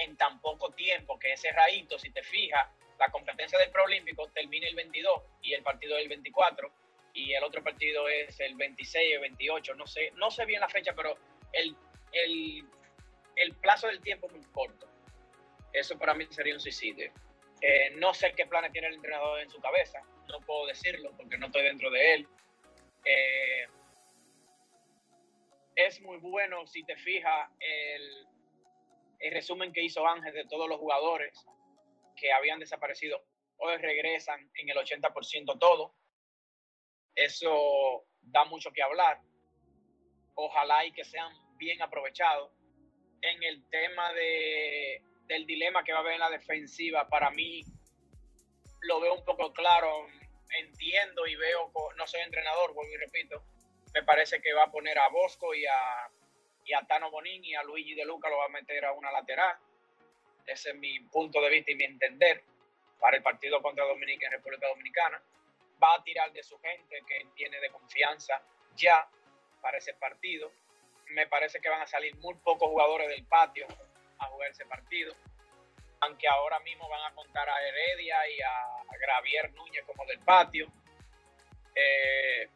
en 0.04 0.16
tan 0.16 0.40
poco 0.40 0.70
tiempo, 0.70 1.18
que 1.18 1.32
ese 1.32 1.52
raíto, 1.52 1.98
si 1.98 2.10
te 2.10 2.22
fijas, 2.22 2.68
la 2.98 3.10
competencia 3.10 3.58
del 3.58 3.70
preolímpico 3.70 4.28
termina 4.28 4.66
el 4.66 4.74
22 4.74 5.22
y 5.42 5.54
el 5.54 5.62
partido 5.62 5.96
el 5.96 6.08
24 6.08 6.70
y 7.14 7.32
el 7.32 7.42
otro 7.44 7.62
partido 7.62 8.08
es 8.08 8.38
el 8.40 8.54
26 8.54 9.18
o 9.18 9.20
28, 9.20 9.74
no 9.74 9.86
sé, 9.86 10.12
no 10.16 10.30
sé 10.30 10.44
bien 10.44 10.60
la 10.60 10.68
fecha, 10.68 10.92
pero 10.94 11.16
el, 11.52 11.76
el, 12.12 12.64
el 13.36 13.54
plazo 13.56 13.86
del 13.86 14.00
tiempo 14.00 14.26
es 14.26 14.32
muy 14.34 14.44
corto. 14.52 14.88
Eso 15.72 15.98
para 15.98 16.14
mí 16.14 16.26
sería 16.30 16.54
un 16.54 16.60
suicidio. 16.60 17.12
Eh, 17.60 17.90
no 17.96 18.14
sé 18.14 18.32
qué 18.36 18.46
planes 18.46 18.72
tiene 18.72 18.88
el 18.88 18.94
entrenador 18.94 19.40
en 19.40 19.50
su 19.50 19.60
cabeza, 19.60 20.00
no 20.28 20.40
puedo 20.40 20.66
decirlo 20.66 21.12
porque 21.16 21.36
no 21.38 21.46
estoy 21.46 21.62
dentro 21.62 21.90
de 21.90 22.14
él. 22.14 22.28
Eh, 23.04 23.66
es 25.74 26.00
muy 26.00 26.18
bueno 26.18 26.66
si 26.66 26.84
te 26.84 26.96
fijas 26.96 27.50
el, 27.60 28.26
el 29.18 29.32
resumen 29.32 29.72
que 29.72 29.82
hizo 29.82 30.06
Ángel 30.06 30.32
de 30.32 30.46
todos 30.46 30.68
los 30.68 30.78
jugadores 30.78 31.44
que 32.16 32.32
habían 32.32 32.58
desaparecido 32.58 33.22
hoy 33.58 33.76
regresan 33.76 34.50
en 34.54 34.68
el 34.70 34.76
80% 34.76 35.58
todo. 35.58 35.94
Eso 37.14 38.06
da 38.20 38.44
mucho 38.44 38.70
que 38.72 38.82
hablar. 38.82 39.20
Ojalá 40.34 40.84
y 40.86 40.92
que 40.92 41.04
sean 41.04 41.32
bien 41.56 41.82
aprovechados. 41.82 42.52
En 43.20 43.42
el 43.42 43.68
tema 43.68 44.12
de, 44.12 45.02
del 45.26 45.44
dilema 45.46 45.82
que 45.82 45.92
va 45.92 45.98
a 45.98 46.02
haber 46.02 46.14
en 46.14 46.20
la 46.20 46.30
defensiva, 46.30 47.08
para 47.08 47.30
mí 47.30 47.62
lo 48.82 49.00
veo 49.00 49.14
un 49.14 49.24
poco 49.24 49.52
claro. 49.52 50.06
Entiendo 50.60 51.26
y 51.26 51.34
veo, 51.34 51.72
no 51.96 52.06
soy 52.06 52.20
entrenador, 52.20 52.72
vuelvo 52.72 52.94
y 52.94 52.96
repito, 52.96 53.42
me 53.92 54.02
parece 54.02 54.40
que 54.40 54.54
va 54.54 54.64
a 54.64 54.70
poner 54.70 54.98
a 54.98 55.08
Bosco 55.08 55.54
y 55.54 55.66
a, 55.66 56.10
y 56.68 56.74
a 56.74 56.82
Tano 56.82 57.10
Bonín 57.10 57.42
y 57.44 57.54
a 57.54 57.62
Luigi 57.62 57.94
De 57.94 58.04
Luca 58.04 58.28
lo 58.28 58.36
va 58.36 58.44
a 58.44 58.50
meter 58.50 58.84
a 58.84 58.92
una 58.92 59.10
lateral. 59.10 59.56
Ese 60.46 60.70
es 60.70 60.76
mi 60.76 61.00
punto 61.00 61.40
de 61.40 61.48
vista 61.48 61.72
y 61.72 61.76
mi 61.76 61.84
entender 61.84 62.44
para 63.00 63.16
el 63.16 63.22
partido 63.22 63.62
contra 63.62 63.86
Dominica 63.86 64.26
en 64.26 64.32
República 64.32 64.68
Dominicana. 64.68 65.22
Va 65.82 65.94
a 65.94 66.04
tirar 66.04 66.30
de 66.32 66.42
su 66.42 66.58
gente 66.60 67.02
que 67.06 67.26
tiene 67.34 67.58
de 67.60 67.70
confianza 67.70 68.42
ya 68.76 69.08
para 69.62 69.78
ese 69.78 69.94
partido. 69.94 70.52
Me 71.06 71.26
parece 71.26 71.58
que 71.58 71.70
van 71.70 71.80
a 71.80 71.86
salir 71.86 72.14
muy 72.16 72.34
pocos 72.34 72.68
jugadores 72.68 73.08
del 73.08 73.24
patio 73.24 73.66
a 74.18 74.26
jugar 74.26 74.50
ese 74.50 74.66
partido. 74.66 75.14
Aunque 76.00 76.28
ahora 76.28 76.60
mismo 76.60 76.86
van 76.88 77.10
a 77.10 77.14
contar 77.14 77.48
a 77.48 77.66
Heredia 77.66 78.28
y 78.28 78.40
a 78.42 78.98
Gravier 79.00 79.52
Núñez 79.54 79.84
como 79.86 80.04
del 80.04 80.18
patio. 80.18 80.70
Eh, 81.74 82.48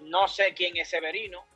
no 0.00 0.28
sé 0.28 0.52
quién 0.52 0.76
es 0.76 0.90
Severino. 0.90 1.55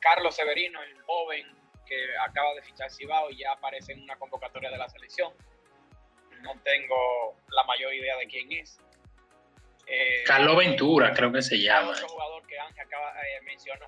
Carlos 0.00 0.34
Severino, 0.34 0.82
el 0.82 1.00
joven 1.02 1.46
que 1.86 2.06
acaba 2.18 2.54
de 2.54 2.62
fichar 2.62 2.90
Cibao 2.90 3.30
y 3.30 3.38
ya 3.38 3.52
aparece 3.52 3.92
en 3.92 4.02
una 4.02 4.16
convocatoria 4.16 4.70
de 4.70 4.78
la 4.78 4.88
selección 4.88 5.32
no 6.42 6.54
tengo 6.62 7.36
la 7.50 7.64
mayor 7.64 7.94
idea 7.94 8.16
de 8.16 8.26
quién 8.26 8.52
es. 8.52 8.78
Eh, 9.86 10.22
Carlos 10.24 10.56
Ventura, 10.56 11.12
creo 11.14 11.32
que 11.32 11.42
se 11.42 11.60
llama. 11.60 11.90
Otro 11.90 12.08
jugador 12.08 12.46
que 12.46 12.58
Ángel 12.58 12.86
acaba, 12.86 13.12
eh, 13.20 13.40
mencionó. 13.44 13.86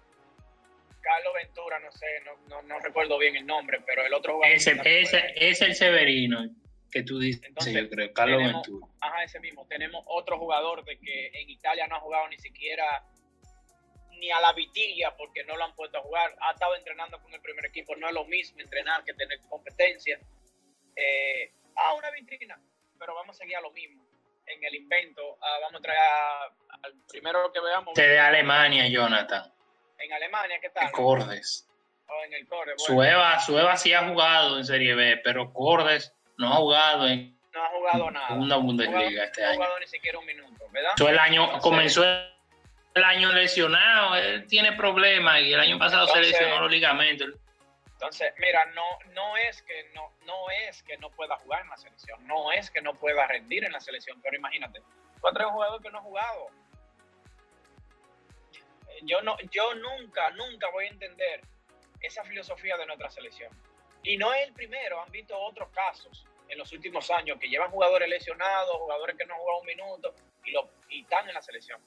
Carlos 1.00 1.32
Ventura, 1.34 1.80
no 1.80 1.90
sé, 1.90 2.06
no, 2.48 2.62
no, 2.62 2.78
recuerdo 2.78 3.18
bien 3.18 3.34
el 3.36 3.46
nombre, 3.46 3.80
pero 3.84 4.06
el 4.06 4.14
otro 4.14 4.34
jugador. 4.34 4.54
Ese, 4.54 4.80
ese 4.84 5.32
es 5.36 5.60
el 5.60 5.74
Severino 5.74 6.48
que 6.90 7.02
tú 7.02 7.18
dices, 7.18 7.50
yo 7.58 7.88
creo, 7.88 8.12
Carlos 8.12 8.38
Ventura. 8.42 8.86
Ajá, 9.00 9.24
ese 9.24 9.40
mismo. 9.40 9.66
Tenemos 9.66 10.04
otro 10.06 10.38
jugador 10.38 10.84
de 10.84 10.98
que 10.98 11.28
en 11.28 11.50
Italia 11.50 11.86
no 11.88 11.96
ha 11.96 12.00
jugado 12.00 12.28
ni 12.28 12.38
siquiera 12.38 13.04
ni 14.22 14.30
a 14.30 14.40
la 14.40 14.52
vitilla 14.52 15.14
porque 15.16 15.42
no 15.42 15.56
lo 15.56 15.64
han 15.64 15.74
puesto 15.74 15.98
a 15.98 16.00
jugar. 16.00 16.32
Ha 16.40 16.52
estado 16.52 16.76
entrenando 16.76 17.20
con 17.20 17.34
el 17.34 17.40
primer 17.40 17.66
equipo. 17.66 17.96
No 17.96 18.06
es 18.06 18.14
lo 18.14 18.24
mismo 18.26 18.60
entrenar 18.60 19.02
que 19.02 19.14
tener 19.14 19.40
competencia. 19.50 20.18
Eh, 20.94 21.52
ah, 21.76 21.94
una 21.94 22.08
vitrina, 22.12 22.56
pero 22.98 23.16
vamos 23.16 23.34
a 23.34 23.38
seguir 23.38 23.56
a 23.56 23.60
lo 23.60 23.72
mismo. 23.72 24.06
En 24.46 24.62
el 24.62 24.76
invento, 24.76 25.38
ah, 25.40 25.58
vamos 25.62 25.80
a 25.80 25.82
traer 25.82 25.98
al 26.82 26.94
primero 27.08 27.52
que 27.52 27.60
veamos. 27.60 27.94
de 27.94 28.18
Alemania, 28.18 28.86
Jonathan. 28.88 29.52
En 29.98 30.12
Alemania, 30.12 30.60
¿qué 30.60 30.70
tal? 30.70 30.92
Cordes. 30.92 31.68
Oh, 32.06 32.24
en 32.24 32.34
el 32.34 32.46
Cordes. 32.46 32.76
Bueno. 32.88 33.40
Sueva, 33.40 33.76
sí 33.76 33.92
ha 33.92 34.08
jugado 34.08 34.58
en 34.58 34.64
Serie 34.64 34.94
B, 34.94 35.20
pero 35.24 35.52
Cordes 35.52 36.14
no 36.38 36.52
ha 36.52 36.56
jugado 36.56 37.08
en. 37.08 37.36
No 37.52 37.64
ha 37.64 37.68
jugado 37.68 38.10
nada. 38.12 38.28
Segunda 38.28 38.56
Bundesliga 38.56 39.24
este 39.24 39.44
año. 39.44 39.58
No 39.58 39.62
ha 39.62 39.66
jugado 39.66 39.80
ni 39.80 39.86
siquiera 39.88 40.18
un 40.18 40.26
minuto, 40.26 40.64
¿verdad? 40.70 40.92
el 41.08 41.18
año, 41.18 41.58
comenzó 41.58 42.04
el 42.94 43.04
año 43.04 43.32
lesionado, 43.32 44.16
él 44.16 44.46
tiene 44.46 44.72
problemas 44.72 45.40
y 45.40 45.52
el 45.52 45.60
año 45.60 45.78
pasado 45.78 46.06
se 46.08 46.20
lesionó 46.20 46.60
los 46.60 46.70
ligamentos. 46.70 47.28
Entonces, 47.92 48.34
mira, 48.38 48.64
no, 48.74 48.98
no, 49.12 49.36
es 49.36 49.62
que 49.62 49.90
no, 49.94 50.12
no 50.26 50.50
es 50.50 50.82
que 50.82 50.98
no 50.98 51.08
pueda 51.10 51.36
jugar 51.36 51.62
en 51.62 51.68
la 51.68 51.76
selección, 51.76 52.26
no 52.26 52.50
es 52.50 52.70
que 52.70 52.82
no 52.82 52.94
pueda 52.94 53.26
rendir 53.28 53.64
en 53.64 53.72
la 53.72 53.80
selección, 53.80 54.20
pero 54.20 54.36
imagínate, 54.36 54.82
cuatro 55.20 55.50
jugadores 55.50 55.82
que 55.82 55.90
no 55.90 55.98
ha 55.98 56.02
jugado. 56.02 56.48
Yo, 59.02 59.22
no, 59.22 59.36
yo 59.50 59.74
nunca, 59.76 60.30
nunca 60.30 60.68
voy 60.70 60.86
a 60.86 60.88
entender 60.88 61.42
esa 62.00 62.24
filosofía 62.24 62.76
de 62.76 62.86
nuestra 62.86 63.08
selección. 63.08 63.52
Y 64.02 64.16
no 64.16 64.34
es 64.34 64.48
el 64.48 64.52
primero, 64.52 65.00
han 65.00 65.12
visto 65.12 65.38
otros 65.38 65.70
casos 65.70 66.26
en 66.48 66.58
los 66.58 66.72
últimos 66.72 67.08
años 67.10 67.38
que 67.38 67.48
llevan 67.48 67.70
jugadores 67.70 68.08
lesionados, 68.08 68.76
jugadores 68.76 69.16
que 69.16 69.24
no 69.26 69.34
han 69.34 69.40
jugado 69.40 69.60
un 69.60 69.66
minuto 69.66 70.14
y, 70.44 70.50
lo, 70.50 70.68
y 70.88 71.02
están 71.02 71.28
en 71.28 71.34
la 71.34 71.42
selección. 71.42 71.80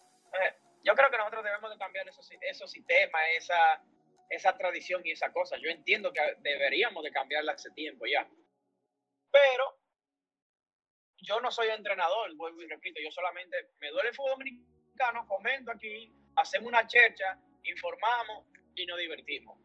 Yo 0.85 0.93
creo 0.93 1.09
que 1.09 1.17
nosotros 1.17 1.43
debemos 1.43 1.71
de 1.71 1.77
cambiar 1.77 2.07
esos, 2.07 2.29
esos 2.41 2.71
sistemas, 2.71 3.21
esa, 3.37 3.83
esa 4.29 4.55
tradición 4.55 5.01
y 5.03 5.11
esa 5.11 5.33
cosa. 5.33 5.57
Yo 5.57 5.69
entiendo 5.69 6.13
que 6.13 6.21
deberíamos 6.39 7.03
de 7.03 7.11
cambiarla 7.11 7.53
hace 7.53 7.71
tiempo 7.71 8.05
ya. 8.05 8.27
Pero 9.31 9.79
yo 11.17 11.39
no 11.41 11.51
soy 11.51 11.69
entrenador, 11.69 12.35
vuelvo 12.35 12.61
y 12.61 12.67
repito, 12.67 13.01
yo 13.03 13.09
solamente 13.09 13.71
me 13.79 13.89
duele 13.89 14.09
el 14.09 14.15
fútbol 14.15 14.37
dominicano, 14.37 15.27
comento 15.27 15.71
aquí, 15.71 16.13
hacemos 16.35 16.67
una 16.67 16.85
chercha, 16.85 17.35
informamos 17.63 18.45
y 18.75 18.85
nos 18.85 18.99
divertimos. 18.99 19.59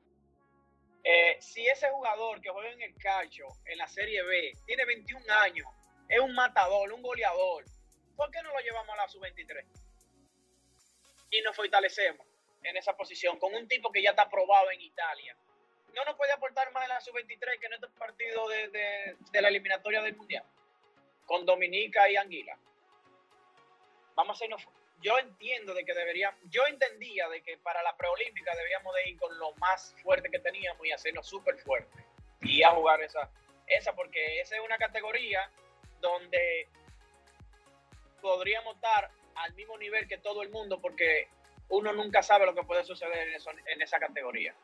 Eh, 1.04 1.37
si 1.40 1.66
ese 1.66 1.90
jugador 1.90 2.40
que 2.40 2.48
juega 2.48 2.70
en 2.70 2.80
el 2.80 2.94
calcio, 2.96 3.46
en 3.66 3.76
la 3.76 3.88
Serie 3.88 4.22
B, 4.22 4.52
tiene 4.64 4.87
21 4.87 5.24
años, 5.42 5.66
es 6.09 6.18
un 6.18 6.35
matador, 6.35 6.90
un 6.92 7.02
goleador, 7.02 7.64
¿por 8.16 8.30
qué 8.30 8.42
no 8.42 8.52
lo 8.52 8.61
llevamos 8.61 8.94
a 8.94 9.02
la 9.02 9.09
sub-23? 9.09 9.79
Y 11.30 11.40
nos 11.42 11.54
fortalecemos 11.54 12.26
en 12.62 12.76
esa 12.76 12.96
posición 12.96 13.38
con 13.38 13.54
un 13.54 13.66
tipo 13.68 13.90
que 13.90 14.02
ya 14.02 14.10
está 14.10 14.28
probado 14.28 14.70
en 14.70 14.80
Italia. 14.80 15.36
No 15.94 16.04
nos 16.04 16.16
puede 16.16 16.32
aportar 16.32 16.70
más 16.72 16.84
en 16.84 16.90
la 16.90 17.00
sub-23 17.00 17.58
que 17.58 17.66
en 17.66 17.72
este 17.74 17.88
partido 17.88 18.48
de, 18.48 18.68
de, 18.68 19.42
la 19.42 19.48
eliminatoria 19.48 20.02
del 20.02 20.16
Mundial, 20.16 20.44
con 21.26 21.44
Dominica 21.44 22.08
y 22.10 22.16
Anguila. 22.16 22.58
Vamos 24.14 24.34
a 24.34 24.36
hacernos... 24.36 24.66
Yo 25.02 25.18
entiendo 25.18 25.72
de 25.72 25.82
que 25.82 25.94
debería, 25.94 26.36
yo 26.50 26.66
entendía 26.66 27.26
de 27.30 27.42
que 27.42 27.56
para 27.56 27.82
la 27.82 27.96
preolímpica 27.96 28.54
debíamos 28.54 28.94
de 28.94 29.08
ir 29.08 29.18
con 29.18 29.36
lo 29.38 29.54
más 29.54 29.94
fuerte 30.02 30.30
que 30.30 30.38
teníamos 30.38 30.86
y 30.86 30.92
hacernos 30.92 31.26
súper 31.26 31.56
fuerte 31.56 32.04
y 32.42 32.62
a 32.62 32.70
jugar 32.70 33.00
esa, 33.00 33.30
esa, 33.66 33.94
porque 33.94 34.40
esa 34.40 34.56
es 34.56 34.60
una 34.62 34.76
categoría 34.76 35.50
donde 36.00 36.68
podríamos 38.20 38.74
estar 38.74 39.10
al 39.40 39.55
mismo 39.55 39.76
nivel 39.79 40.07
que 40.07 40.18
todo 40.18 40.42
el 40.42 40.50
mundo 40.50 40.81
porque 40.81 41.29
uno 41.70 41.92
nunca 41.92 42.22
sabe 42.22 42.46
lo 42.46 42.55
que 42.55 42.64
puede 42.64 42.85
suceder 42.85 43.29
en, 43.66 43.83
esa 43.83 43.98
categoría. 43.98 44.55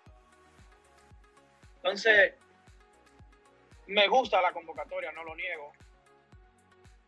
Entonces, 1.77 2.35
me 3.87 4.09
gusta 4.09 4.43
la 4.43 4.53
convocatoria, 4.53 5.13
no 5.13 5.23
lo 5.23 5.35
niego. 5.37 5.73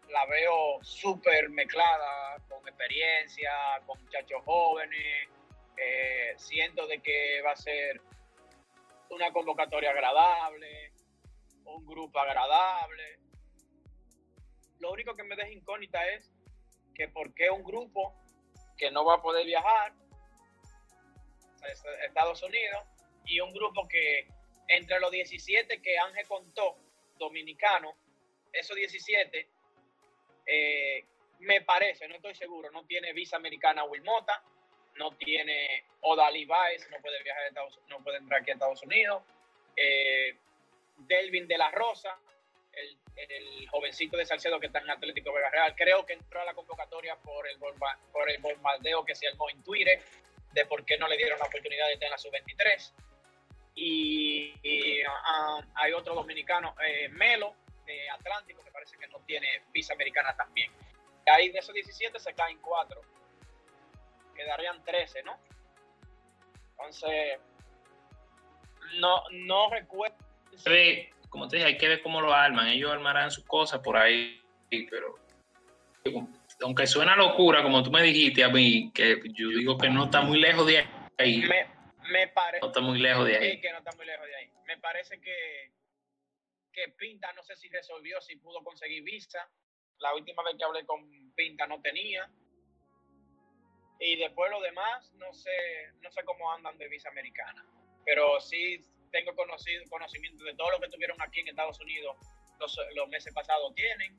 La 0.09 0.25
veo 0.27 0.79
súper 0.83 1.51
mezclada, 1.51 2.37
con 2.49 2.67
experiencia, 2.67 3.53
con 3.87 4.01
muchachos 4.03 4.41
jóvenes. 4.45 5.29
Eh, 5.77 6.35
siento 6.37 6.87
de 6.87 7.01
que 7.03 7.43
va 7.43 7.53
a 7.53 7.57
ser 7.57 8.01
una 9.11 9.33
convocatoria 9.33 9.91
agradable, 9.91 10.93
un 11.65 11.85
grupo 11.85 12.21
agradable. 12.21 13.19
Lo 14.79 14.93
único 14.93 15.15
que 15.15 15.25
me 15.25 15.35
deja 15.35 15.51
incógnita 15.51 16.07
es 16.09 16.33
que 16.99 17.09
por 17.09 17.33
qué 17.33 17.49
un 17.49 17.63
grupo 17.63 18.13
que 18.77 18.91
no 18.91 19.05
va 19.05 19.15
a 19.15 19.23
poder 19.23 19.47
viajar 19.47 19.93
a 21.63 22.05
Estados 22.05 22.43
Unidos 22.43 22.83
y 23.25 23.41
un 23.41 23.53
grupo 23.53 23.87
que 23.89 24.27
entre 24.67 24.99
los 24.99 25.11
17 25.11 25.81
que 25.81 25.99
Ángel 25.99 26.27
contó, 26.27 26.77
dominicano, 27.17 27.95
esos 28.53 28.77
17, 28.77 29.49
eh, 30.47 31.05
me 31.41 31.63
parece, 31.63 32.09
no 32.09 32.17
estoy 32.17 32.35
seguro, 32.35 32.71
no 32.71 32.85
tiene 32.85 33.13
visa 33.13 33.37
americana 33.37 33.85
Wilmota, 33.85 34.43
no 34.97 35.17
tiene 35.17 35.85
Odali 36.01 36.45
Baez, 36.45 36.89
no 36.91 36.99
puede 37.01 37.23
viajar 37.23 37.45
a 37.45 37.49
Estados, 37.49 37.81
no 37.89 38.03
puede 38.03 38.19
entrar 38.19 38.41
aquí 38.41 38.51
a 38.51 38.55
Estados 38.55 38.83
Unidos, 38.83 39.23
eh, 39.77 40.37
Delvin 40.97 41.47
de 41.47 41.59
la 41.59 41.71
Rosa, 41.71 42.19
el, 42.81 43.69
jovencito 43.69 44.17
de 44.17 44.25
Salcedo 44.25 44.59
que 44.59 44.67
está 44.67 44.79
en 44.79 44.91
Atlético 44.91 45.33
Vega 45.33 45.51
Real. 45.51 45.75
Creo 45.77 46.07
que 46.07 46.14
entró 46.14 46.41
a 46.41 46.45
la 46.45 46.55
convocatoria 46.55 47.17
por 47.17 47.47
el, 47.47 47.59
por 47.59 48.31
el 48.31 48.41
bombardeo 48.41 49.05
que 49.05 49.14
se 49.14 49.29
armó 49.29 49.51
en 49.51 49.62
Twitter 49.62 50.01
de 50.53 50.67
por 50.67 50.85
qué 50.85 50.97
no 50.97 51.07
le 51.07 51.17
dieron 51.17 51.38
la 51.38 51.47
oportunidad 51.47 51.88
de 51.88 51.99
tener 51.99 52.14
a 52.14 52.19
su 52.19 52.31
23. 52.31 52.95
Y, 53.75 55.03
ah, 55.07 55.61
hay 55.75 55.93
otro 55.93 56.14
dominicano, 56.14 56.75
eh, 56.85 57.09
Melo, 57.11 57.55
de 57.85 58.11
Atlántico, 58.11 58.64
que 58.64 58.71
parece 58.71 58.97
que 58.97 59.07
no 59.09 59.21
tiene 59.21 59.62
visa 59.73 59.95
americana 59.95 60.35
también. 60.35 60.73
ahí 61.27 61.51
de 61.51 61.59
esos 61.59 61.75
17 61.75 62.19
se 62.19 62.35
caen 62.35 62.59
4. 62.59 63.01
Quedarían 64.35 64.83
13, 64.83 65.23
¿no? 65.25 65.38
Entonces, 66.71 67.38
no, 68.95 69.23
no 69.31 69.71
recuerdo. 69.71 70.17
Sí 70.57 71.11
como 71.29 71.49
te 71.49 71.57
dije, 71.57 71.69
hay 71.69 71.79
que 71.79 71.88
ver 71.88 72.03
cómo 72.03 72.21
lo 72.21 72.33
arman. 72.33 72.69
Ellos 72.69 72.91
armarán 72.91 73.31
sus 73.31 73.45
cosas 73.45 73.81
por 73.81 73.97
ahí, 73.97 74.41
pero 74.91 75.17
aunque 76.62 76.87
suena 76.87 77.17
locura, 77.17 77.62
como 77.62 77.83
tú 77.83 77.91
me 77.91 78.03
dijiste 78.03 78.43
a 78.45 78.49
mí, 78.49 78.91
que 78.93 79.21
yo 79.33 79.49
digo 79.49 79.79
que 79.79 79.88
no 79.88 80.05
está 80.05 80.23
muy 80.23 80.38
lejos 80.38 80.67
de 80.67 80.87
ahí. 81.19 81.43
Me, 82.11 82.29
parece. 82.29 82.61
No 82.62 82.69
está 82.69 82.81
muy 82.81 82.99
lejos 82.99 83.27
de 83.27 83.37
ahí. 83.37 83.61
que 83.61 83.71
no 83.71 83.79
está 83.79 83.93
muy 83.97 84.07
lejos 84.07 84.27
de 84.27 84.37
ahí. 84.37 84.51
Me 84.67 84.79
parece 84.79 85.21
que, 85.21 85.73
que 86.73 86.88
Pinta 86.97 87.33
no 87.35 87.43
sé 87.43 87.57
si 87.57 87.69
resolvió, 87.69 88.21
si 88.21 88.37
pudo 88.37 88.62
conseguir 88.64 89.03
visa. 89.03 89.49
La 89.99 90.14
última 90.14 90.43
vez 90.43 90.57
que 90.57 90.64
hablé 90.64 90.87
con 90.87 91.33
Pinta 91.35 91.67
no 91.67 91.81
tenía. 91.81 92.29
Y 94.01 94.17
después 94.17 94.51
lo 94.51 94.61
demás, 94.61 95.12
no 95.14 95.33
sé, 95.33 95.51
no 96.01 96.11
sé 96.11 96.23
cómo 96.25 96.53
andan 96.53 96.79
de 96.79 96.88
visa 96.88 97.09
americana. 97.09 97.67
Pero 98.05 98.41
sí 98.41 98.85
tengo 99.11 99.35
conocido, 99.35 99.85
conocimiento 99.88 100.44
de 100.44 100.55
todo 100.55 100.71
lo 100.71 100.81
que 100.81 100.88
tuvieron 100.88 101.21
aquí 101.21 101.40
en 101.40 101.49
Estados 101.49 101.79
Unidos 101.81 102.16
los, 102.59 102.79
los 102.94 103.09
meses 103.09 103.33
pasados 103.33 103.75
tienen. 103.75 104.18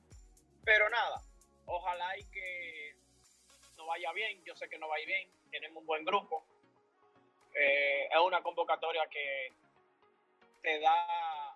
Pero 0.63 0.89
nada, 0.89 1.21
ojalá 1.65 2.17
y 2.17 2.23
que 2.25 2.95
no 3.77 3.85
vaya 3.85 4.11
bien. 4.13 4.43
Yo 4.45 4.55
sé 4.55 4.69
que 4.69 4.77
no 4.77 4.87
va 4.87 4.95
bien. 5.05 5.29
Tenemos 5.51 5.77
un 5.77 5.85
buen 5.85 6.05
grupo. 6.05 6.45
Eh, 7.53 8.07
es 8.11 8.19
una 8.19 8.41
convocatoria 8.41 9.07
que 9.07 9.53
te 10.61 10.79
da 10.79 11.55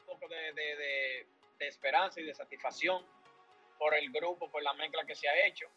un 0.00 0.06
poco 0.06 0.28
de, 0.28 0.52
de, 0.52 0.76
de, 0.76 1.26
de 1.58 1.68
esperanza 1.68 2.20
y 2.20 2.24
de 2.24 2.34
satisfacción 2.34 3.04
por 3.78 3.94
el 3.94 4.10
grupo, 4.10 4.50
por 4.50 4.62
la 4.62 4.72
mezcla 4.74 5.04
que 5.04 5.14
se 5.14 5.28
ha 5.28 5.46
hecho 5.46 5.68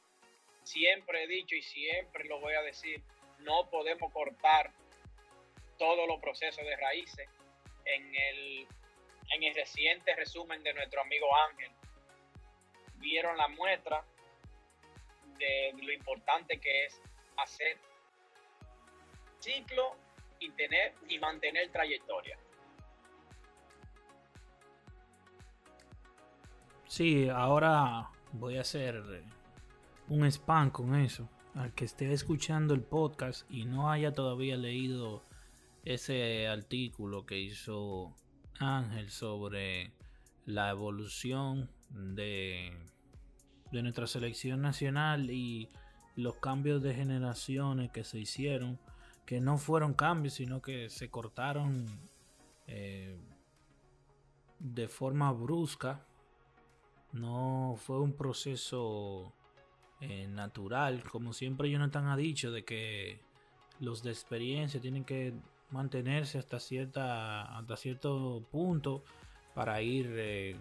siempre 0.66 1.24
he 1.24 1.28
dicho 1.28 1.56
y 1.56 1.62
siempre 1.62 2.26
lo 2.26 2.40
voy 2.40 2.54
a 2.54 2.62
decir, 2.62 3.02
no 3.40 3.70
podemos 3.70 4.12
cortar 4.12 4.72
todos 5.78 6.08
los 6.08 6.20
procesos 6.20 6.64
de 6.64 6.76
raíces. 6.78 7.30
En 7.86 8.16
el, 8.16 8.68
en 9.32 9.44
el 9.44 9.56
reciente 9.56 10.16
resumen 10.16 10.64
de 10.64 10.74
nuestro 10.74 11.02
amigo 11.02 11.28
Ángel, 11.50 11.72
vieron 12.96 13.38
la 13.38 13.48
muestra 13.50 14.04
de 15.38 15.74
lo 15.82 15.92
importante 15.92 16.60
que 16.60 16.86
es 16.86 17.02
hacer 17.38 17.78
ciclo 19.40 19.96
y 20.40 20.50
tener 20.52 20.94
y 21.08 21.20
mantener 21.20 21.72
trayectoria. 21.72 22.38
Sí, 26.88 27.28
ahora 27.30 28.10
voy 28.32 28.58
a 28.58 28.62
hacer 28.62 29.04
un 30.08 30.26
spam 30.26 30.72
con 30.72 30.96
eso. 30.96 31.30
Al 31.56 31.74
que 31.74 31.86
esté 31.86 32.12
escuchando 32.12 32.74
el 32.74 32.82
podcast 32.82 33.50
y 33.50 33.66
no 33.66 33.90
haya 33.90 34.14
todavía 34.14 34.58
leído 34.58 35.24
ese 35.86 36.48
artículo 36.48 37.26
que 37.26 37.40
hizo 37.40 38.14
Ángel 38.60 39.10
sobre 39.10 39.92
la 40.46 40.70
evolución 40.72 41.70
de, 41.90 42.74
de 43.72 43.84
nuestra 43.84 44.08
selección 44.08 44.62
nacional 44.62 45.30
y 45.30 45.70
los 46.16 46.36
cambios 46.38 46.82
de 46.82 46.94
generaciones 46.94 47.92
que 47.92 48.04
se 48.04 48.20
hicieron, 48.20 48.80
que 49.26 49.40
no 49.40 49.58
fueron 49.58 49.94
cambios, 49.94 50.36
sino 50.36 50.62
que 50.62 50.90
se 50.90 51.10
cortaron 51.10 51.86
eh, 52.68 53.18
de 54.60 54.88
forma 54.88 55.32
brusca. 55.32 56.06
No 57.12 57.76
fue 57.78 58.00
un 58.00 58.14
proceso 58.14 59.34
eh, 60.02 60.28
natural, 60.28 61.04
como 61.04 61.34
siempre 61.34 61.70
Jonathan 61.70 62.08
ha 62.08 62.18
dicho, 62.18 62.52
de 62.52 62.66
que 62.66 63.22
los 63.80 64.04
de 64.04 64.12
experiencia 64.12 64.80
tienen 64.80 65.06
que 65.06 65.34
mantenerse 65.76 66.40
hasta 66.40 66.60
cierta 66.60 67.58
hasta 67.58 67.76
cierto 67.78 68.42
punto 68.52 69.04
para 69.54 69.82
ir 69.82 70.14
eh, 70.18 70.56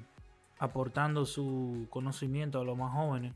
aportando 0.58 1.24
su 1.24 1.86
conocimiento 1.90 2.60
a 2.60 2.64
los 2.64 2.76
más 2.76 2.92
jóvenes 2.92 3.32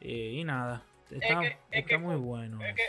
eh, 0.00 0.32
y 0.38 0.44
nada 0.44 0.82
está, 1.10 1.16
Es 1.26 1.38
que- 1.40 1.46
es 1.46 1.58
está 1.70 1.88
que 1.88 1.98
muy 1.98 2.16
bueno 2.16 2.64
Es 2.64 2.74
que, 2.74 2.82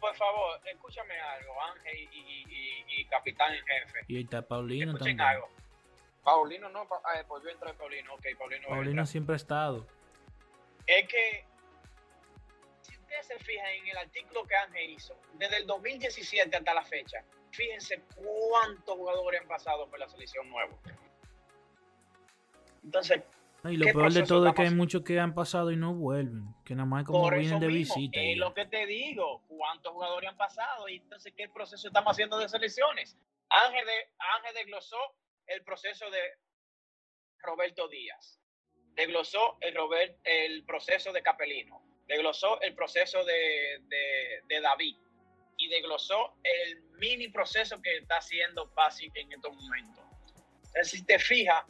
por 0.00 0.14
favor, 0.16 0.60
escúchame 0.72 1.14
algo, 1.20 1.52
Ángel 1.74 1.98
y, 1.98 2.18
y- 2.18 2.44
y- 2.48 3.00
y 3.00 3.04
capitán 3.06 3.52
en 3.52 3.64
jefe. 3.66 3.98
y 4.08 4.20
está 4.22 4.42
Paulino 4.42 4.92
Escuchen 4.92 5.16
también 5.16 5.20
algo. 5.20 5.48
Paulino 6.24 6.68
no, 6.68 6.86
pa- 6.86 7.00
pues 7.28 7.42
yo 7.44 7.50
entré 7.50 7.72
Paulino, 7.74 8.14
ok, 8.14 8.26
Paulino. 8.38 8.68
Paulino 8.68 9.06
siempre 9.06 9.34
ha 9.34 9.36
estado 9.36 9.86
Es 10.86 11.06
que, 11.08 11.44
si 12.82 12.96
ustedes 12.96 13.26
se 13.26 13.38
fijan 13.38 13.66
en 13.80 13.88
el 13.88 13.96
artículo 13.98 14.44
que 14.46 14.56
Ángel 14.56 14.90
hizo, 14.90 15.14
desde 15.34 15.58
el 15.58 15.66
2017 15.66 16.56
hasta 16.56 16.74
la 16.74 16.82
fecha, 16.84 17.22
fíjense 17.50 18.02
cuántos 18.14 18.96
jugadores 18.96 19.40
han 19.40 19.48
pasado 19.48 19.88
por 19.88 19.98
la 19.98 20.08
selección 20.08 20.48
nueva. 20.48 20.76
Entonces, 22.82 23.22
y 23.64 23.76
lo 23.76 23.86
¿Qué 23.86 23.92
peor 23.92 24.12
de 24.12 24.22
todo 24.22 24.48
es 24.48 24.54
que 24.54 24.62
hay 24.62 24.70
muchos 24.70 25.02
que 25.02 25.20
han 25.20 25.34
pasado 25.34 25.70
y 25.70 25.76
no 25.76 25.92
vuelven 25.92 26.54
que 26.64 26.74
nada 26.74 26.86
más 26.86 27.04
como 27.04 27.24
por 27.24 27.38
vienen 27.38 27.60
de 27.60 27.66
mismo, 27.66 27.94
visita 27.94 28.18
y 28.18 28.30
es 28.30 28.38
ya. 28.38 28.44
lo 28.44 28.54
que 28.54 28.64
te 28.64 28.86
digo, 28.86 29.42
cuántos 29.48 29.92
jugadores 29.92 30.30
han 30.30 30.36
pasado 30.38 30.88
y 30.88 30.96
entonces 30.96 31.34
qué 31.36 31.48
proceso 31.48 31.88
estamos 31.88 32.12
haciendo 32.12 32.38
de 32.38 32.48
selecciones. 32.48 33.18
Ángel, 33.50 33.84
de, 33.84 34.08
Ángel 34.36 34.54
desglosó 34.54 34.96
el 35.46 35.62
proceso 35.62 36.08
de 36.10 36.20
Roberto 37.40 37.88
Díaz, 37.88 38.40
desglosó 38.94 39.58
el, 39.60 39.74
Robert, 39.74 40.16
el 40.24 40.64
proceso 40.64 41.12
de 41.12 41.22
Capelino, 41.22 41.82
desglosó 42.06 42.60
el 42.62 42.74
proceso 42.74 43.24
de, 43.24 43.80
de, 43.88 44.42
de 44.46 44.60
David 44.62 44.96
y 45.60 45.68
desglosó 45.68 46.34
el 46.42 46.82
mini 46.98 47.28
proceso 47.28 47.80
que 47.80 47.98
está 47.98 48.16
haciendo 48.16 48.68
Pasi 48.70 49.10
en 49.14 49.32
estos 49.32 49.54
momentos. 49.54 50.04
Entonces, 50.56 50.90
si 50.90 51.04
te 51.04 51.18
fijas, 51.18 51.64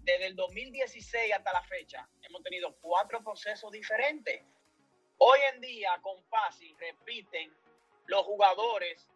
desde 0.00 0.26
el 0.26 0.36
2016 0.36 1.34
hasta 1.34 1.52
la 1.52 1.62
fecha, 1.62 2.08
hemos 2.22 2.42
tenido 2.42 2.74
cuatro 2.80 3.22
procesos 3.22 3.70
diferentes. 3.70 4.42
Hoy 5.18 5.38
en 5.52 5.60
día, 5.60 5.98
con 6.00 6.22
Pasi, 6.28 6.74
repiten 6.78 7.54
los 8.06 8.22
jugadores 8.22 9.06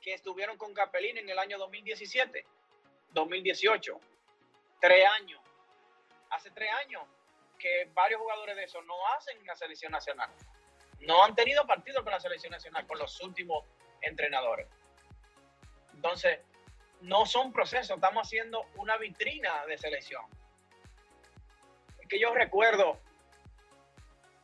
que 0.00 0.14
estuvieron 0.14 0.56
con 0.56 0.74
Capelín 0.74 1.18
en 1.18 1.28
el 1.28 1.38
año 1.38 1.58
2017, 1.58 2.44
2018, 3.10 4.00
tres 4.80 5.06
años. 5.20 5.40
Hace 6.30 6.50
tres 6.50 6.70
años 6.84 7.02
que 7.58 7.88
varios 7.92 8.20
jugadores 8.20 8.56
de 8.56 8.64
esos 8.64 8.84
no 8.86 8.94
hacen 9.08 9.44
la 9.46 9.54
selección 9.54 9.92
nacional. 9.92 10.30
No 11.06 11.22
han 11.22 11.34
tenido 11.34 11.66
partido 11.66 12.02
con 12.02 12.12
la 12.12 12.20
selección 12.20 12.50
nacional 12.50 12.86
con 12.86 12.98
los 12.98 13.20
últimos 13.22 13.64
entrenadores. 14.02 14.66
Entonces, 15.94 16.40
no 17.00 17.24
son 17.26 17.52
procesos, 17.52 17.96
estamos 17.96 18.26
haciendo 18.26 18.64
una 18.76 18.96
vitrina 18.96 19.64
de 19.66 19.78
selección. 19.78 20.24
Es 22.00 22.08
que 22.08 22.18
yo 22.18 22.34
recuerdo 22.34 23.00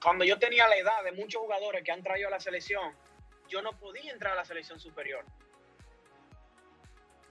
cuando 0.03 0.25
yo 0.25 0.38
tenía 0.38 0.68
la 0.68 0.77
edad 0.77 1.03
de 1.05 1.12
muchos 1.12 1.42
jugadores 1.42 1.83
que 1.85 1.92
han 1.92 2.03
traído 2.03 2.29
a 2.29 2.31
la 2.31 2.40
selección, 2.40 2.94
yo 3.48 3.61
no 3.62 3.72
podía 3.79 4.12
entrar 4.12 4.33
a 4.33 4.37
la 4.37 4.44
selección 4.44 4.79
superior. 4.79 5.25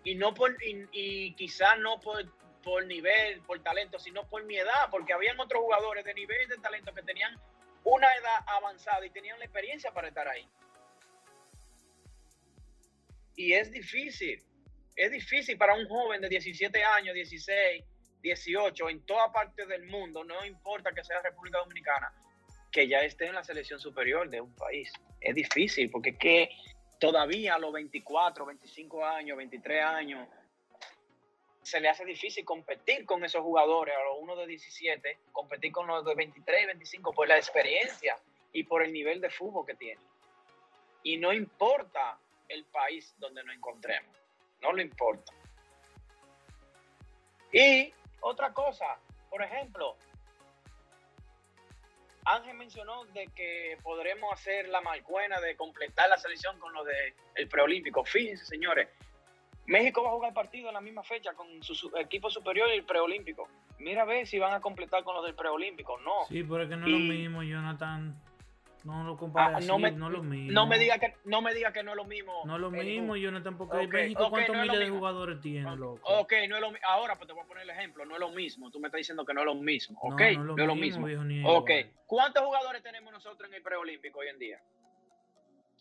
Y 0.03 0.15
no 0.15 0.33
por, 0.33 0.51
y, 0.63 0.87
y 0.91 1.35
quizás 1.35 1.77
no 1.79 1.99
por, 1.99 2.25
por 2.61 2.85
nivel, 2.85 3.41
por 3.41 3.61
talento, 3.61 3.99
sino 3.99 4.27
por 4.27 4.43
mi 4.43 4.57
edad, 4.57 4.89
porque 4.89 5.13
habían 5.13 5.39
otros 5.39 5.61
jugadores 5.61 6.03
de 6.03 6.13
nivel 6.13 6.41
y 6.43 6.47
de 6.47 6.57
talento 6.57 6.93
que 6.93 7.03
tenían 7.03 7.39
una 7.83 8.07
edad 8.13 8.43
avanzada 8.47 9.05
y 9.05 9.09
tenían 9.09 9.39
la 9.39 9.45
experiencia 9.45 9.91
para 9.91 10.07
estar 10.07 10.27
ahí. 10.27 10.47
Y 13.35 13.53
es 13.53 13.71
difícil, 13.71 14.43
es 14.95 15.11
difícil 15.11 15.57
para 15.57 15.73
un 15.73 15.87
joven 15.87 16.21
de 16.21 16.29
17 16.29 16.83
años, 16.83 17.15
16, 17.15 17.83
18, 18.21 18.89
en 18.89 19.05
toda 19.05 19.31
parte 19.31 19.65
del 19.65 19.83
mundo, 19.85 20.23
no 20.23 20.45
importa 20.45 20.91
que 20.91 21.03
sea 21.03 21.21
República 21.21 21.59
Dominicana, 21.59 22.13
que 22.71 22.87
ya 22.87 22.99
esté 22.99 23.27
en 23.27 23.35
la 23.35 23.43
selección 23.43 23.79
superior 23.79 24.29
de 24.29 24.41
un 24.41 24.55
país. 24.55 24.91
Es 25.19 25.35
difícil 25.35 25.89
porque 25.89 26.11
es 26.11 26.17
que 26.17 26.49
todavía 26.99 27.55
a 27.55 27.59
los 27.59 27.73
24, 27.73 28.45
25 28.45 29.05
años, 29.05 29.37
23 29.37 29.83
años, 29.83 30.27
se 31.61 31.79
le 31.79 31.89
hace 31.89 32.05
difícil 32.05 32.43
competir 32.43 33.05
con 33.05 33.23
esos 33.23 33.41
jugadores, 33.41 33.95
a 33.95 34.03
los 34.03 34.17
uno 34.19 34.35
de 34.35 34.47
17, 34.47 35.17
competir 35.31 35.71
con 35.71 35.87
los 35.87 36.03
de 36.03 36.15
23 36.15 36.63
y 36.63 36.65
25 36.65 37.13
por 37.13 37.27
la 37.27 37.37
experiencia 37.37 38.17
y 38.51 38.63
por 38.63 38.83
el 38.83 38.91
nivel 38.91 39.21
de 39.21 39.29
fútbol 39.29 39.65
que 39.65 39.75
tienen. 39.75 40.03
Y 41.03 41.17
no 41.17 41.31
importa 41.33 42.17
el 42.47 42.65
país 42.65 43.13
donde 43.17 43.43
nos 43.43 43.55
encontremos, 43.55 44.15
no 44.61 44.73
le 44.73 44.83
importa. 44.83 45.33
Y 47.51 47.93
otra 48.21 48.53
cosa, 48.53 48.99
por 49.29 49.43
ejemplo, 49.43 49.97
Ángel 52.25 52.55
mencionó 52.55 53.05
de 53.05 53.27
que 53.27 53.77
podremos 53.81 54.31
hacer 54.33 54.67
la 54.69 54.81
malcuena 54.81 55.39
de 55.41 55.55
completar 55.55 56.09
la 56.09 56.17
selección 56.17 56.59
con 56.59 56.73
lo 56.73 56.83
del 56.83 57.13
el 57.35 57.47
preolímpico. 57.47 58.05
Fíjense, 58.05 58.45
señores, 58.45 58.89
México 59.67 60.03
va 60.03 60.09
a 60.09 60.13
jugar 60.13 60.33
partido 60.33 60.67
en 60.69 60.73
la 60.73 60.81
misma 60.81 61.03
fecha 61.03 61.33
con 61.33 61.61
su, 61.63 61.91
equipo 61.97 62.29
superior 62.29 62.69
y 62.69 62.77
el 62.77 62.83
preolímpico. 62.83 63.47
Mira 63.79 64.01
a 64.03 64.05
ver 64.05 64.27
si 64.27 64.37
van 64.39 64.53
a 64.53 64.59
completar 64.61 65.03
con 65.03 65.15
los 65.15 65.23
del 65.25 65.35
preolímpico. 65.35 65.97
No. 65.99 66.25
Sí, 66.27 66.43
pero 66.43 66.63
es 66.63 66.69
que 66.69 66.75
no 66.75 66.85
es 66.85 66.91
lo 66.91 66.99
mismo, 66.99 67.43
Jonathan. 67.43 68.15
No 68.83 69.03
lo 69.03 69.15
compares 69.15 69.53
Ah, 69.53 69.57
así, 69.59 69.67
no, 69.67 69.77
me, 69.77 69.91
no 69.91 70.07
es 70.07 70.13
lo 70.13 70.23
mismo. 70.23 70.51
no 70.53 70.65
me 70.65 70.79
diga 70.79 70.97
que 70.97 71.13
no 71.25 71.39
me 71.43 71.53
diga 71.53 71.71
que 71.71 71.83
no 71.83 71.91
es 71.91 71.97
lo 71.97 72.03
mismo. 72.05 72.33
No 72.45 72.55
es 72.55 72.61
lo 72.61 72.73
Eh, 72.73 72.83
mismo, 72.83 73.15
Jonathan, 73.15 73.55
porque 73.55 73.77
Ok, 73.77 73.93
México, 73.93 74.23
ok, 74.23 74.29
¿cuántos 74.31 74.55
no 74.55 74.61
es 74.63 74.67
miles 74.67 74.79
de 74.79 74.85
mismo. 74.85 74.97
jugadores 74.99 75.39
tiene, 75.41 75.75
loco? 75.75 75.99
Ok, 76.03 76.33
no 76.49 76.55
es 76.55 76.61
lo 76.61 76.71
mi- 76.71 76.79
Ahora, 76.87 77.15
pues 77.15 77.27
te 77.27 77.33
voy 77.33 77.43
a 77.43 77.45
poner 77.45 77.63
el 77.63 77.69
ejemplo. 77.69 78.05
No 78.05 78.15
es 78.15 78.19
lo 78.19 78.29
mismo. 78.31 78.71
Tú 78.71 78.79
me 78.79 78.87
estás 78.87 78.97
diciendo 78.97 79.23
que 79.23 79.35
no 79.35 79.41
es 79.41 79.45
lo 79.45 79.53
mismo. 79.53 79.99
No, 80.03 80.15
Ok, 80.15 80.21
no 80.35 80.55
es 80.55 80.67
lo 80.67 80.75
mismo, 80.75 81.05
viejo, 81.05 81.23
ni 81.23 81.43
Ok. 81.45 81.69
¿Cuántos 82.07 82.43
jugadores 82.43 82.81
tenemos 82.81 83.13
nosotros 83.13 83.47
en 83.49 83.55
el 83.55 83.61
preolímpico 83.61 84.17
hoy 84.19 84.29
en 84.29 84.39
día? 84.39 84.59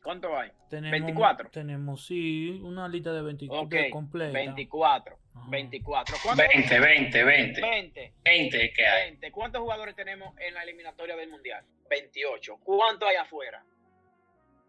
¿Cuánto 0.02 0.36
hay? 0.36 0.50
Tenemos, 0.68 0.92
24. 0.92 1.50
Tenemos, 1.50 2.06
sí, 2.06 2.58
una 2.62 2.88
lista 2.88 3.12
de 3.12 3.22
24 3.22 3.66
Ok, 3.66 3.90
completa. 3.92 4.32
24. 4.32 5.18
Ajá. 5.34 5.46
24. 5.50 6.16
¿Cuántos? 6.22 6.46
20, 6.48 6.80
20, 6.80 7.24
20. 7.24 7.60
20. 7.60 8.14
20 8.24 8.72
que 8.72 8.86
hay. 8.86 9.10
20. 9.10 9.30
¿Cuántos 9.30 9.60
jugadores 9.60 9.94
tenemos 9.94 10.34
en 10.38 10.54
la 10.54 10.62
eliminatoria 10.62 11.16
del 11.16 11.28
Mundial? 11.28 11.64
28. 11.90 12.58
¿Cuántos 12.64 13.08
hay 13.08 13.16
afuera? 13.16 13.62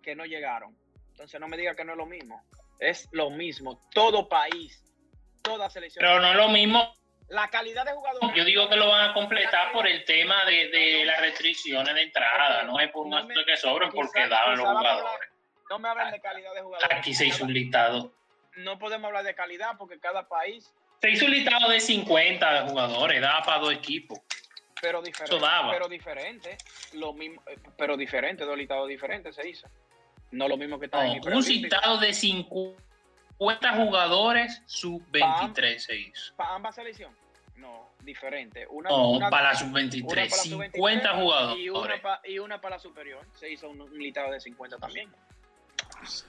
Que 0.02 0.16
no 0.16 0.26
llegaron. 0.26 0.76
Entonces 1.12 1.40
no 1.40 1.48
me 1.48 1.58
diga 1.58 1.76
que 1.76 1.86
no 1.86 1.94
es 1.94 1.98
lo 1.98 2.06
mismo. 2.06 2.44
Es 2.80 3.08
lo 3.12 3.30
mismo. 3.30 3.80
Todo 3.94 4.28
país, 4.28 4.84
toda 5.42 5.70
selección. 5.70 6.04
Pero 6.04 6.20
no 6.20 6.32
es 6.32 6.36
lo 6.36 6.50
mismo. 6.50 6.94
La 7.32 7.48
calidad 7.50 7.86
de 7.86 7.94
jugadores. 7.94 8.30
Yo 8.36 8.44
digo 8.44 8.68
que 8.70 8.76
lo 8.76 8.90
van 8.90 9.10
a 9.10 9.14
completar 9.14 9.72
por 9.72 9.88
el 9.88 10.04
tema 10.04 10.44
de, 10.46 10.68
de 10.70 11.06
las 11.06 11.20
restricciones 11.22 11.96
de 11.96 12.02
entrada. 12.04 12.64
No 12.64 12.78
es 12.80 12.92
por 12.92 13.06
no 13.08 13.16
más 13.16 13.26
me- 13.26 13.46
que 13.46 13.56
sobren, 13.56 13.90
porque 13.90 14.28
daban 14.28 14.58
los 14.58 14.68
jugadores. 14.68 14.92
hablar- 14.92 15.20
No 15.70 15.80
me 15.80 15.88
hablen 15.90 16.12
de 16.12 16.20
calidad 16.20 16.54
de 16.54 16.62
jugadores. 16.62 16.98
Aquí 16.98 17.14
se 17.14 17.26
hizo 17.28 17.46
un 17.46 17.54
listado. 17.54 18.12
No 18.58 18.78
podemos 18.78 19.08
hablar 19.08 19.24
de 19.24 19.34
calidad 19.34 19.78
porque 19.78 19.98
cada 20.00 20.28
país, 20.28 20.74
Se 21.02 21.10
hizo 21.10 21.24
un 21.26 21.32
listado 21.32 21.70
de 21.72 21.80
50 21.80 22.54
de 22.64 22.70
jugadores, 22.70 23.22
daba 23.22 23.42
para 23.44 23.60
dos 23.60 23.74
equipos. 23.74 24.20
pero 24.82 25.02
diferente. 25.02 25.36
Eso 25.36 25.46
daba. 25.46 25.72
Pero 25.72 25.88
diferente. 25.88 26.58
Lo 26.94 27.14
mismo, 27.14 27.42
eh, 27.48 27.56
pero 27.78 27.96
diferente, 27.96 28.44
dos 28.44 28.58
listados 28.58 28.90
diferentes 28.90 29.36
se 29.36 29.48
hizo. 29.48 29.68
No 30.32 30.48
lo 30.50 30.58
mismo 30.58 30.80
que 30.80 30.86
está 30.88 31.02
en 31.02 31.08
No, 31.08 31.14
un 31.14 31.22
preolímpico. 31.22 31.64
citado 31.76 31.98
de 32.00 32.14
50 32.14 33.74
jugadores 33.76 34.62
sub-23 34.66 35.78
se 35.80 35.96
hizo. 35.96 36.36
¿Para 36.36 36.56
ambas 36.56 36.76
selecciones? 36.76 37.18
No, 37.62 37.91
diferente. 38.01 38.66
Una, 38.70 38.89
No, 38.89 39.09
una- 39.12 39.30
para 39.30 39.43
la 39.43 39.49
una 39.51 39.59
sub-23, 39.59 40.07
para 40.09 40.22
la 40.22 40.30
50 40.30 40.78
sub-23 41.12 41.22
jugadores. 41.22 41.64
Y 41.64 41.70
una, 41.70 42.01
pa- 42.01 42.22
y 42.26 42.39
una 42.39 42.59
para 42.59 42.76
la 42.76 42.80
superior. 42.80 43.26
Se 43.39 43.49
hizo 43.51 43.70
un, 43.70 43.82
un 43.82 43.97
listado 43.99 44.32
de 44.32 44.39
50 44.39 44.78
también. 44.78 45.09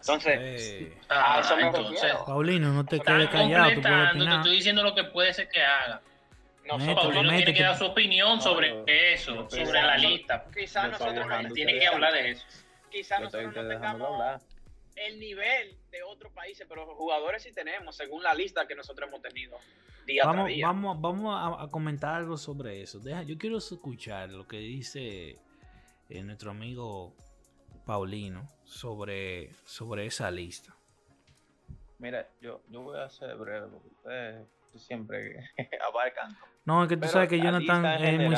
Entonces, 0.00 0.38
Eh, 0.38 0.98
Ah, 1.08 1.38
a 1.38 1.40
eso 1.40 1.56
me 1.56 1.62
entonces, 1.62 2.00
refiero. 2.02 2.24
Paulino, 2.26 2.72
no 2.72 2.84
te 2.84 3.00
quedes 3.00 3.28
callado, 3.30 3.70
tú 3.74 3.80
te 4.24 4.34
estoy 4.34 4.52
diciendo 4.56 4.82
lo 4.82 4.94
que 4.94 5.04
puede 5.04 5.32
ser 5.32 5.48
que 5.48 5.62
haga. 5.62 6.00
nosotros, 6.64 6.78
Métete, 6.86 6.94
Paulino 6.94 7.20
tiene 7.22 7.38
métete. 7.38 7.54
que 7.54 7.62
dar 7.64 7.76
su 7.78 7.84
opinión 7.86 8.36
No, 8.36 8.40
sobre 8.42 8.68
yo- 8.68 8.84
eso, 8.86 9.42
estoy 9.42 9.66
sobre 9.66 9.82
la 9.82 9.96
lista. 9.96 10.44
quizá 10.54 10.86
Yo 10.86 10.92
estoy 10.92 11.14
nosotros, 11.14 11.42
no, 11.48 11.54
Tiene 11.54 11.78
que 11.78 11.86
hablar 11.88 12.12
de 12.12 12.30
eso. 12.30 12.46
quizá 12.90 13.18
Yo 13.18 13.24
estoy 13.26 13.44
nosotros 13.46 13.64
no 13.64 13.70
tengamos 13.70 14.42
el 14.96 15.18
nivel 15.18 15.76
de 15.92 16.02
otros 16.02 16.32
países, 16.32 16.66
pero 16.68 16.86
jugadores 16.96 17.42
sí 17.42 17.52
tenemos, 17.52 17.94
según 17.94 18.22
la 18.22 18.34
lista 18.34 18.66
que 18.66 18.74
nosotros 18.74 19.08
hemos 19.08 19.22
tenido 19.22 19.58
día 20.06 20.24
Vamos, 20.24 20.46
tras 20.46 20.56
día. 20.56 20.66
vamos, 20.66 21.00
vamos 21.00 21.60
a, 21.60 21.62
a 21.64 21.70
comentar 21.70 22.14
algo 22.16 22.36
sobre 22.36 22.82
eso. 22.82 22.98
Deja, 22.98 23.22
yo 23.22 23.38
quiero 23.38 23.58
escuchar 23.58 24.30
lo 24.30 24.48
que 24.48 24.58
dice 24.58 25.38
eh, 26.08 26.22
nuestro 26.24 26.50
amigo 26.50 27.14
Paulino 27.84 28.48
sobre, 28.64 29.50
sobre 29.64 30.06
esa 30.06 30.30
lista. 30.30 30.74
Mira, 31.98 32.28
yo, 32.40 32.62
yo 32.68 32.82
voy 32.82 32.98
a 32.98 33.08
ser 33.08 33.36
breve 33.36 33.68
porque 33.68 33.88
ustedes 33.88 34.46
siempre 34.76 35.50
abarcan. 35.88 36.36
No, 36.64 36.82
es 36.82 36.88
que 36.88 36.96
tú 36.96 37.00
Pero 37.02 37.12
sabes 37.12 37.28
que 37.28 37.38
Jonathan 37.38 37.82
muy 38.20 38.36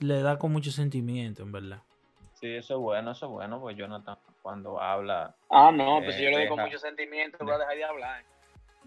le 0.00 0.22
da 0.22 0.38
con 0.38 0.52
mucho 0.52 0.70
sentimiento, 0.70 1.42
en 1.42 1.52
verdad. 1.52 1.82
Sí, 2.34 2.48
eso 2.48 2.74
es 2.74 2.80
bueno, 2.80 3.10
eso 3.12 3.26
es 3.26 3.32
bueno, 3.32 3.60
pues 3.60 3.76
Jonathan 3.76 4.18
cuando 4.44 4.78
habla 4.80 5.34
Ah, 5.50 5.72
no, 5.72 6.00
pues 6.04 6.14
Eh, 6.16 6.18
si 6.18 6.24
yo 6.24 6.30
le 6.30 6.36
doy 6.36 6.48
con 6.48 6.60
mucho 6.60 6.78
sentimiento, 6.78 7.38
voy 7.40 7.54
a 7.54 7.58
dejar 7.58 7.76
de 7.76 7.84
hablar. 7.84 8.22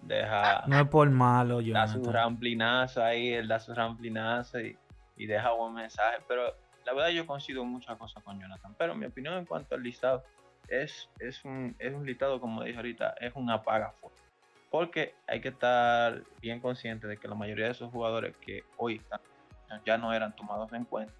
deja 0.03 0.63
No 0.67 0.79
es 0.79 0.87
por 0.87 1.09
malo, 1.09 1.55
da 1.55 1.87
su 1.87 1.95
Jonathan. 1.97 2.13
ramplinazo 2.13 3.03
ahí, 3.03 3.33
él 3.33 3.47
da 3.47 3.59
su 3.59 3.73
ramplinazo 3.73 4.59
y, 4.61 4.77
y 5.17 5.25
deja 5.25 5.51
buen 5.51 5.73
mensaje. 5.73 6.19
Pero 6.27 6.53
la 6.85 6.93
verdad 6.93 7.09
yo 7.09 7.25
coincido 7.25 7.63
en 7.63 7.69
muchas 7.69 7.97
cosas 7.97 8.23
con 8.23 8.39
Jonathan. 8.39 8.75
Pero 8.77 8.93
mi 8.95 9.07
opinión 9.07 9.33
en 9.33 9.45
cuanto 9.45 9.73
al 9.75 9.81
listado 9.81 10.23
es, 10.67 11.09
es, 11.19 11.43
un, 11.43 11.75
es 11.79 11.91
un 11.93 12.05
listado, 12.05 12.39
como 12.39 12.63
dije 12.63 12.77
ahorita, 12.77 13.15
es 13.19 13.33
un 13.35 13.49
apaga. 13.49 13.93
Porque 14.69 15.15
hay 15.27 15.41
que 15.41 15.49
estar 15.49 16.21
bien 16.39 16.59
consciente 16.59 17.07
de 17.07 17.17
que 17.17 17.27
la 17.27 17.35
mayoría 17.35 17.65
de 17.65 17.71
esos 17.71 17.89
jugadores 17.91 18.35
que 18.37 18.63
hoy 18.77 18.97
están 18.97 19.19
ya 19.85 19.97
no 19.97 20.13
eran 20.13 20.35
tomados 20.35 20.71
en 20.73 20.85
cuenta. 20.85 21.13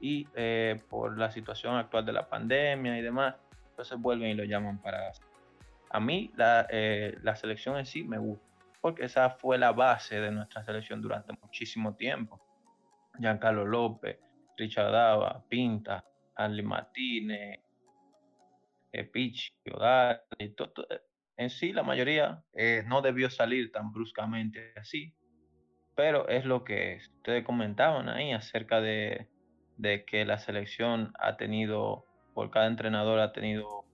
Y 0.00 0.26
eh, 0.34 0.80
por 0.90 1.16
la 1.18 1.30
situación 1.30 1.76
actual 1.76 2.04
de 2.04 2.12
la 2.12 2.28
pandemia 2.28 2.98
y 2.98 3.02
demás, 3.02 3.34
entonces 3.74 3.98
vuelven 3.98 4.30
y 4.30 4.34
lo 4.34 4.44
llaman 4.44 4.80
para... 4.80 5.10
A 5.90 6.00
mí 6.00 6.32
la, 6.36 6.66
eh, 6.70 7.18
la 7.22 7.34
selección 7.34 7.76
en 7.76 7.86
sí 7.86 8.04
me 8.04 8.18
gusta 8.18 8.46
porque 8.80 9.04
esa 9.06 9.30
fue 9.30 9.56
la 9.58 9.72
base 9.72 10.20
de 10.20 10.30
nuestra 10.30 10.62
selección 10.62 11.00
durante 11.00 11.32
muchísimo 11.40 11.96
tiempo. 11.96 12.38
Giancarlo 13.18 13.64
López, 13.64 14.18
Richard 14.58 14.92
Dava, 14.92 15.42
Pinta, 15.48 16.04
Anli 16.36 16.62
Martínez, 16.62 17.60
eh, 18.92 19.04
Pichi, 19.04 19.52
Odal, 19.72 20.20
y 20.38 20.50
to- 20.50 20.70
to- 20.70 20.86
eh, 20.90 21.00
en 21.38 21.48
sí 21.50 21.72
la 21.72 21.82
mayoría 21.82 22.44
no 22.86 23.00
debió 23.00 23.30
salir 23.30 23.72
tan 23.72 23.90
bruscamente 23.90 24.74
así, 24.76 25.14
pero 25.96 26.28
es 26.28 26.44
lo 26.44 26.62
que 26.62 26.94
es. 26.94 27.08
Ustedes 27.08 27.44
comentaban 27.44 28.08
ahí 28.08 28.32
acerca 28.32 28.80
de 28.80 29.26
que 30.06 30.24
la 30.24 30.38
selección 30.38 31.12
ha 31.18 31.36
tenido, 31.36 32.04
por 32.34 32.50
cada 32.50 32.66
entrenador 32.66 33.20
ha 33.20 33.32
tenido 33.32 33.84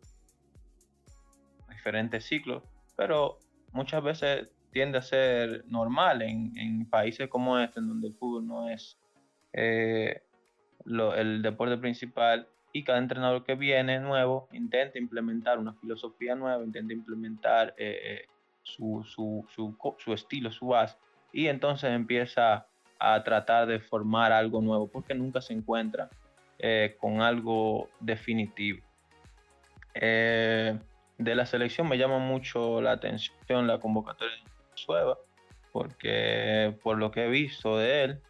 diferentes 1.68 2.24
ciclos, 2.24 2.62
pero 2.96 3.38
muchas 3.72 4.02
veces 4.02 4.52
tiende 4.72 4.98
a 4.98 5.02
ser 5.02 5.64
normal 5.66 6.22
en, 6.22 6.56
en 6.56 6.88
países 6.88 7.28
como 7.28 7.58
este, 7.58 7.80
en 7.80 7.88
donde 7.88 8.08
el 8.08 8.14
fútbol 8.14 8.46
no 8.46 8.68
es 8.68 8.98
eh, 9.52 10.22
el 10.86 11.42
deporte 11.42 11.76
principal 11.76 12.48
y 12.72 12.84
cada 12.84 12.98
entrenador 12.98 13.44
que 13.44 13.54
viene 13.54 13.98
nuevo 13.98 14.48
intenta 14.52 14.98
implementar 14.98 15.58
una 15.58 15.74
filosofía 15.74 16.34
nueva, 16.34 16.62
intenta 16.64 16.92
implementar 16.92 17.74
eh, 17.76 17.98
eh, 18.04 18.28
su, 18.62 19.04
su 19.04 20.12
estilo, 20.12 20.52
su 20.52 20.68
base, 20.68 20.96
y 21.32 21.48
entonces 21.48 21.90
empieza 21.90 22.66
a 22.98 23.24
tratar 23.24 23.66
de 23.66 23.80
formar 23.80 24.30
algo 24.30 24.60
nuevo, 24.60 24.88
porque 24.88 25.14
nunca 25.14 25.40
se 25.40 25.54
encuentra 25.54 26.10
eh, 26.62 26.96
con 26.98 27.22
algo 27.22 27.88
definitivo. 28.00 28.80
Eh, 29.94 30.78
de 31.18 31.34
la 31.34 31.46
selección 31.46 31.88
me 31.88 31.98
llama 31.98 32.18
mucho 32.18 32.80
la 32.80 32.92
atención 32.92 33.66
la 33.66 33.78
convocatoria 33.78 34.36
de 34.36 34.42
Sueva, 34.74 35.18
porque 35.72 36.76
por 36.82 36.98
lo 36.98 37.10
que 37.10 37.24
he 37.24 37.28
visto 37.28 37.78
de 37.78 38.04
él, 38.04 38.20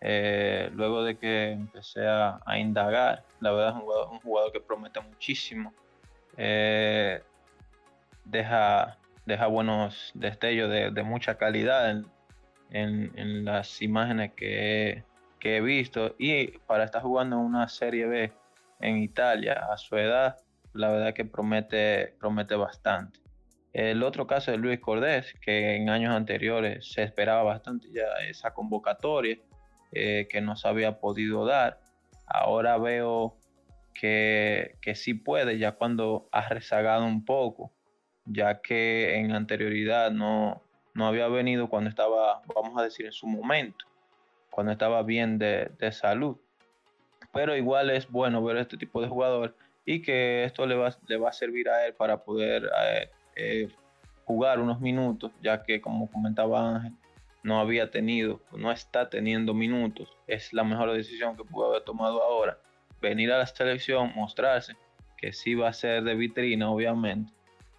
eh, 0.00 0.70
luego 0.74 1.02
de 1.04 1.16
que 1.16 1.52
empecé 1.52 2.06
a, 2.06 2.40
indagar, 2.58 3.24
la 3.40 3.52
verdad 3.52 3.76
es 3.76 4.10
un 4.10 4.20
jugador, 4.20 4.52
que 4.52 4.60
promete 4.60 5.00
muchísimo, 5.00 5.72
deja, 8.24 8.98
deja 9.26 9.46
buenos 9.46 10.10
destellos 10.14 10.70
de, 10.70 11.02
mucha 11.02 11.36
calidad 11.36 11.90
en, 11.90 12.06
en- 12.70 13.12
en 13.16 13.44
las 13.44 13.80
imágenes 13.82 14.32
que 14.34 14.90
he, 14.90 15.04
he 15.44 15.60
visto 15.60 16.14
y 16.18 16.58
para 16.66 16.84
estar 16.84 17.02
jugando 17.02 17.36
en 17.36 17.42
una 17.42 17.68
Serie 17.68 18.06
B 18.06 18.32
en 18.80 18.98
Italia 18.98 19.66
a 19.70 19.76
su 19.76 19.96
edad, 19.96 20.36
la 20.72 20.90
verdad 20.90 21.14
que 21.14 21.24
promete, 21.24 22.14
promete 22.18 22.54
bastante. 22.56 23.20
El 23.72 24.02
otro 24.02 24.26
caso 24.26 24.50
de 24.50 24.58
Luis 24.58 24.80
Cordés, 24.80 25.34
que 25.40 25.76
en 25.76 25.90
años 25.90 26.14
anteriores 26.14 26.92
se 26.92 27.02
esperaba 27.02 27.42
bastante 27.42 27.88
ya 27.92 28.04
esa 28.28 28.54
convocatoria 28.54 29.38
eh, 29.92 30.28
que 30.30 30.40
no 30.40 30.56
se 30.56 30.68
había 30.68 31.00
podido 31.00 31.44
dar. 31.44 31.80
Ahora 32.26 32.78
veo 32.78 33.36
que, 33.92 34.76
que 34.80 34.94
sí 34.94 35.14
puede, 35.14 35.58
ya 35.58 35.72
cuando 35.72 36.28
ha 36.30 36.48
rezagado 36.48 37.04
un 37.04 37.24
poco, 37.24 37.72
ya 38.24 38.60
que 38.60 39.16
en 39.18 39.32
anterioridad 39.32 40.10
no, 40.10 40.62
no 40.94 41.06
había 41.06 41.28
venido 41.28 41.68
cuando 41.68 41.90
estaba, 41.90 42.42
vamos 42.54 42.78
a 42.78 42.84
decir, 42.84 43.06
en 43.06 43.12
su 43.12 43.26
momento, 43.26 43.84
cuando 44.54 44.70
estaba 44.70 45.02
bien 45.02 45.36
de, 45.36 45.72
de 45.80 45.90
salud. 45.90 46.36
Pero 47.32 47.56
igual 47.56 47.90
es 47.90 48.08
bueno 48.08 48.42
ver 48.44 48.58
este 48.58 48.76
tipo 48.76 49.02
de 49.02 49.08
jugador 49.08 49.56
y 49.84 50.00
que 50.00 50.44
esto 50.44 50.64
le 50.64 50.76
va, 50.76 50.96
le 51.08 51.16
va 51.16 51.30
a 51.30 51.32
servir 51.32 51.68
a 51.68 51.84
él 51.86 51.94
para 51.94 52.22
poder 52.22 52.70
eh, 52.84 53.10
eh, 53.34 53.68
jugar 54.24 54.60
unos 54.60 54.80
minutos, 54.80 55.32
ya 55.42 55.64
que 55.64 55.80
como 55.80 56.08
comentaba 56.08 56.76
Ángel, 56.76 56.92
no 57.42 57.58
había 57.58 57.90
tenido, 57.90 58.40
no 58.56 58.70
está 58.70 59.10
teniendo 59.10 59.54
minutos. 59.54 60.16
Es 60.28 60.52
la 60.52 60.62
mejor 60.62 60.92
decisión 60.92 61.36
que 61.36 61.42
pudo 61.42 61.70
haber 61.70 61.82
tomado 61.82 62.22
ahora. 62.22 62.56
Venir 63.02 63.32
a 63.32 63.38
la 63.38 63.46
selección, 63.46 64.12
mostrarse, 64.14 64.76
que 65.16 65.32
sí 65.32 65.56
va 65.56 65.68
a 65.68 65.72
ser 65.72 66.04
de 66.04 66.14
vitrina, 66.14 66.70
obviamente, 66.70 67.32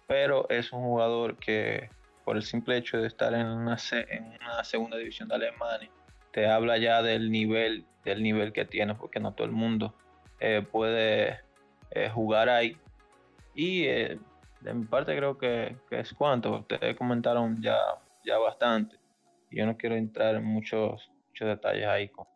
pero 0.06 0.46
es 0.50 0.72
un 0.72 0.82
jugador 0.82 1.36
que 1.38 1.88
por 2.22 2.36
el 2.36 2.42
simple 2.42 2.76
hecho 2.76 2.98
de 2.98 3.08
estar 3.08 3.32
en 3.32 3.46
una, 3.46 3.78
en 3.92 4.24
una 4.42 4.62
segunda 4.62 4.98
división 4.98 5.28
de 5.28 5.36
Alemania, 5.36 5.90
te 6.36 6.46
habla 6.46 6.76
ya 6.76 7.00
del 7.00 7.30
nivel, 7.30 7.86
del 8.04 8.22
nivel 8.22 8.52
que 8.52 8.66
tiene, 8.66 8.94
porque 8.94 9.20
no 9.20 9.32
todo 9.32 9.46
el 9.46 9.54
mundo 9.54 9.94
eh, 10.38 10.60
puede 10.70 11.40
eh, 11.90 12.10
jugar 12.10 12.50
ahí. 12.50 12.76
Y 13.54 13.84
eh, 13.84 14.18
de 14.60 14.74
mi 14.74 14.84
parte 14.84 15.16
creo 15.16 15.38
que, 15.38 15.78
que 15.88 16.00
es 16.00 16.12
cuanto. 16.12 16.58
Ustedes 16.58 16.94
comentaron 16.94 17.62
ya, 17.62 17.78
ya 18.22 18.36
bastante. 18.36 18.98
Yo 19.50 19.64
no 19.64 19.78
quiero 19.78 19.96
entrar 19.96 20.34
en 20.34 20.44
muchos, 20.44 21.10
muchos 21.28 21.48
detalles 21.48 21.86
ahí 21.86 22.10
con. 22.10 22.26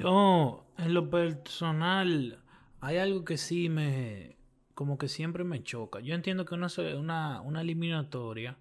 Yo, 0.00 0.66
en 0.78 0.94
lo 0.94 1.10
personal, 1.10 2.42
hay 2.80 2.98
algo 2.98 3.24
que 3.24 3.36
sí 3.36 3.68
me, 3.68 4.36
como 4.74 4.98
que 4.98 5.06
siempre 5.06 5.44
me 5.44 5.62
choca. 5.62 6.00
Yo 6.00 6.16
entiendo 6.16 6.44
que 6.44 6.56
una, 6.56 6.66
una, 6.98 7.40
una 7.40 7.60
eliminatoria 7.60 8.58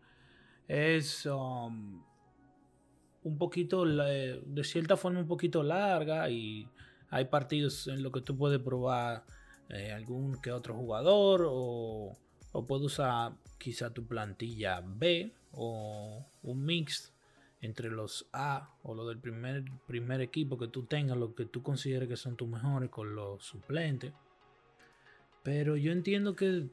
es 0.68 1.26
um, 1.26 2.04
un 3.26 3.38
poquito, 3.40 3.84
de 3.86 4.64
cierta 4.64 4.96
forma, 4.96 5.20
un 5.20 5.28
poquito 5.28 5.64
larga 5.64 6.30
y 6.30 6.68
hay 7.10 7.26
partidos 7.26 7.88
en 7.88 8.04
los 8.04 8.12
que 8.12 8.22
tú 8.22 8.38
puedes 8.38 8.60
probar 8.60 9.26
eh, 9.70 9.92
algún 9.92 10.40
que 10.42 10.52
otro 10.52 10.76
jugador 10.76 11.46
o, 11.48 12.14
o 12.52 12.66
puedes 12.68 12.86
usar 12.86 13.34
quizá 13.58 13.92
tu 13.92 14.06
plantilla 14.06 14.82
B 14.86 15.34
o 15.54 16.24
un 16.44 16.66
mix 16.66 17.14
entre 17.62 17.90
los 17.90 18.28
A 18.32 18.76
o 18.84 18.94
los 18.94 19.08
del 19.08 19.18
primer, 19.18 19.66
primer 19.88 20.22
equipo 20.22 20.58
que 20.60 20.68
tú 20.68 20.84
tengas, 20.84 21.18
lo 21.18 21.34
que 21.34 21.46
tú 21.46 21.64
consideres 21.64 22.08
que 22.08 22.18
son 22.18 22.36
tus 22.36 22.48
mejores 22.48 22.92
con 22.92 23.16
los 23.16 23.44
suplentes. 23.44 24.14
Pero 25.42 25.78
yo 25.78 25.92
entiendo 25.92 26.36
que, 26.36 26.68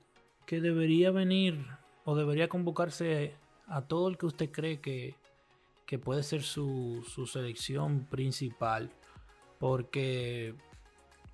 que 0.44 0.60
debería 0.60 1.10
venir 1.10 1.64
o 2.04 2.14
debería 2.14 2.48
convocarse 2.48 3.34
a 3.66 3.86
todo 3.86 4.08
el 4.08 4.18
que 4.18 4.26
usted 4.26 4.50
cree 4.50 4.80
que, 4.80 5.14
que 5.92 5.98
puede 5.98 6.22
ser 6.22 6.42
su, 6.42 7.04
su 7.06 7.26
selección 7.26 8.06
principal. 8.06 8.90
Porque 9.58 10.54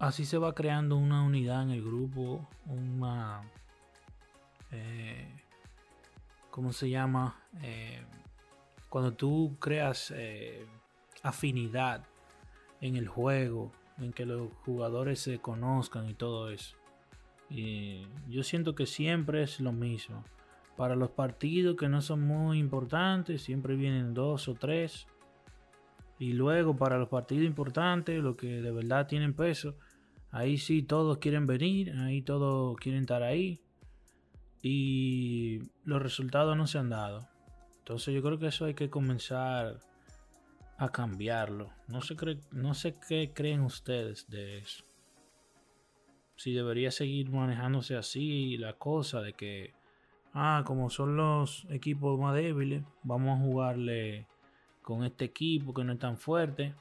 así 0.00 0.24
se 0.24 0.36
va 0.36 0.52
creando 0.52 0.96
una 0.96 1.22
unidad 1.22 1.62
en 1.62 1.70
el 1.70 1.80
grupo, 1.80 2.44
una... 2.66 3.48
Eh, 4.72 5.32
¿Cómo 6.50 6.72
se 6.72 6.90
llama? 6.90 7.40
Eh, 7.62 8.02
cuando 8.88 9.12
tú 9.14 9.54
creas 9.61 10.12
eh, 10.16 10.66
afinidad 11.22 12.04
en 12.80 12.96
el 12.96 13.06
juego, 13.06 13.70
en 13.98 14.12
que 14.12 14.26
los 14.26 14.50
jugadores 14.64 15.20
se 15.20 15.38
conozcan 15.38 16.11
y 16.11 16.14
todo 16.14 16.50
eso. 16.50 16.74
Y 17.48 18.09
yo 18.28 18.42
siento 18.42 18.74
que 18.74 18.86
siempre 18.86 19.44
es 19.44 19.61
lo 19.61 19.70
mismo. 19.70 20.24
Para 20.79 20.95
los 20.95 21.11
partidos 21.11 21.74
que 21.74 21.89
no 21.89 22.01
son 22.01 22.20
muy 22.20 22.61
importantes, 22.61 23.43
siempre 23.43 23.74
vienen 23.74 24.14
dos 24.14 24.47
o 24.47 24.55
tres. 24.55 25.09
Y 26.20 26.35
luego 26.35 26.76
para 26.76 26.99
los 26.99 27.09
partidos 27.09 27.47
importantes, 27.47 28.22
los 28.22 28.37
que 28.37 28.62
de 28.62 28.70
verdad 28.70 29.09
tienen 29.09 29.35
peso, 29.35 29.74
ahí 30.31 30.57
sí 30.57 30.85
todos 30.85 31.18
quieren 31.18 31.49
venir, 31.49 31.91
ahí 31.97 32.22
todos 32.22 32.76
quieren 32.76 33.01
estar 33.01 33.24
ahí. 33.24 33.61
Y 34.62 35.59
los 35.83 36.01
resultados 36.01 36.57
no 36.57 36.68
se 36.68 36.79
han 36.79 36.91
dado. 36.91 37.29
Entonces 37.79 38.14
yo 38.14 38.22
creo 38.22 38.39
que 38.39 38.47
eso 38.47 38.64
hay 38.64 38.74
que 38.74 38.89
comenzar 38.89 39.81
a 40.76 40.93
cambiarlo. 40.93 41.72
No 41.89 42.03
sé, 42.03 42.14
no 42.53 42.74
sé 42.74 42.95
qué 43.09 43.33
creen 43.35 43.62
ustedes 43.62 44.31
de 44.31 44.59
eso. 44.59 44.85
Si 46.37 46.53
debería 46.53 46.93
seguir 46.93 47.31
manejándose 47.31 47.97
así 47.97 48.57
la 48.59 48.74
cosa 48.74 49.20
de 49.22 49.33
que, 49.33 49.76
ah, 50.35 50.62
como 50.66 50.91
son 50.91 51.16
los 51.16 51.66
equipos 51.70 52.18
más 52.18 52.35
débiles, 52.35 52.83
vamos 53.03 53.39
a 53.39 53.43
jugarle 53.43 54.26
con 54.83 55.05
este 55.05 55.26
equipo 55.26 55.74
que 55.74 55.85
no 55.85 55.93
es 55.93 55.99
tan 55.99 56.16
fuerte. 56.16 56.74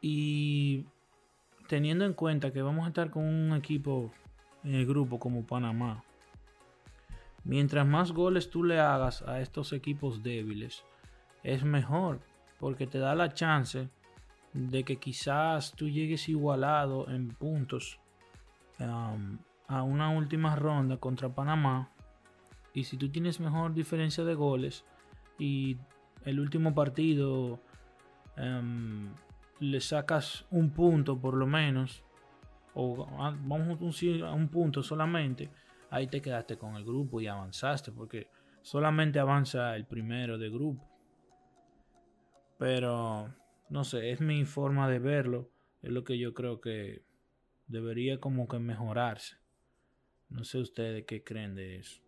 Y 0.00 0.86
teniendo 1.68 2.04
en 2.04 2.12
cuenta 2.12 2.52
que 2.52 2.62
vamos 2.62 2.84
a 2.84 2.88
estar 2.88 3.10
con 3.10 3.24
un 3.24 3.56
equipo 3.56 4.10
en 4.64 4.74
el 4.74 4.86
grupo 4.86 5.18
como 5.18 5.46
Panamá, 5.46 6.02
Mientras 7.44 7.86
más 7.86 8.12
goles 8.12 8.50
tú 8.50 8.62
le 8.62 8.78
hagas 8.78 9.22
a 9.22 9.40
estos 9.40 9.72
equipos 9.72 10.22
débiles, 10.22 10.84
es 11.42 11.64
mejor, 11.64 12.20
porque 12.60 12.86
te 12.86 12.98
da 12.98 13.16
la 13.16 13.34
chance 13.34 13.88
de 14.52 14.84
que 14.84 14.96
quizás 14.96 15.72
tú 15.72 15.88
llegues 15.88 16.28
igualado 16.28 17.08
en 17.08 17.30
puntos 17.30 17.98
a 19.72 19.82
una 19.82 20.10
última 20.10 20.54
ronda 20.54 20.98
contra 20.98 21.34
Panamá. 21.34 21.90
Y 22.74 22.84
si 22.84 22.98
tú 22.98 23.10
tienes 23.10 23.40
mejor 23.40 23.72
diferencia 23.72 24.22
de 24.22 24.34
goles 24.34 24.84
y 25.38 25.78
el 26.24 26.40
último 26.40 26.74
partido 26.74 27.58
um, 28.36 29.14
le 29.60 29.80
sacas 29.80 30.46
un 30.50 30.70
punto 30.70 31.18
por 31.18 31.34
lo 31.34 31.46
menos, 31.46 32.04
o 32.74 33.06
ah, 33.18 33.34
vamos 33.44 33.78
a 34.22 34.32
un 34.32 34.48
punto 34.48 34.82
solamente, 34.82 35.50
ahí 35.90 36.06
te 36.06 36.20
quedaste 36.20 36.58
con 36.58 36.76
el 36.76 36.84
grupo 36.84 37.20
y 37.20 37.26
avanzaste, 37.26 37.92
porque 37.92 38.28
solamente 38.60 39.18
avanza 39.18 39.74
el 39.74 39.86
primero 39.86 40.36
de 40.36 40.50
grupo. 40.50 40.86
Pero, 42.58 43.34
no 43.70 43.84
sé, 43.84 44.12
es 44.12 44.20
mi 44.20 44.44
forma 44.44 44.88
de 44.88 44.98
verlo, 44.98 45.50
es 45.82 45.90
lo 45.90 46.04
que 46.04 46.18
yo 46.18 46.34
creo 46.34 46.60
que 46.60 47.02
debería 47.66 48.20
como 48.20 48.46
que 48.48 48.58
mejorarse. 48.58 49.41
No 50.32 50.44
sé 50.44 50.58
ustedes 50.58 51.04
qué 51.06 51.22
creen 51.22 51.54
de 51.54 51.76
eso. 51.76 52.00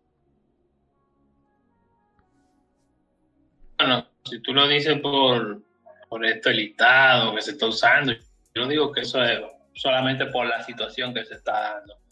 Bueno, 3.77 4.07
si 4.23 4.39
tú 4.41 4.53
lo 4.53 4.67
dices 4.67 4.99
por, 4.99 5.61
por 6.09 6.25
esto 6.25 6.49
listado 6.49 7.35
que 7.35 7.41
se 7.41 7.51
está 7.51 7.67
usando, 7.67 8.13
yo 8.13 8.61
no 8.61 8.67
digo 8.67 8.91
que 8.91 9.01
eso 9.01 9.23
es 9.23 9.39
solamente 9.73 10.25
por 10.27 10.47
la 10.47 10.63
situación 10.63 11.13
que 11.13 11.25
se 11.25 11.35
está 11.35 11.75
dando 11.75 12.05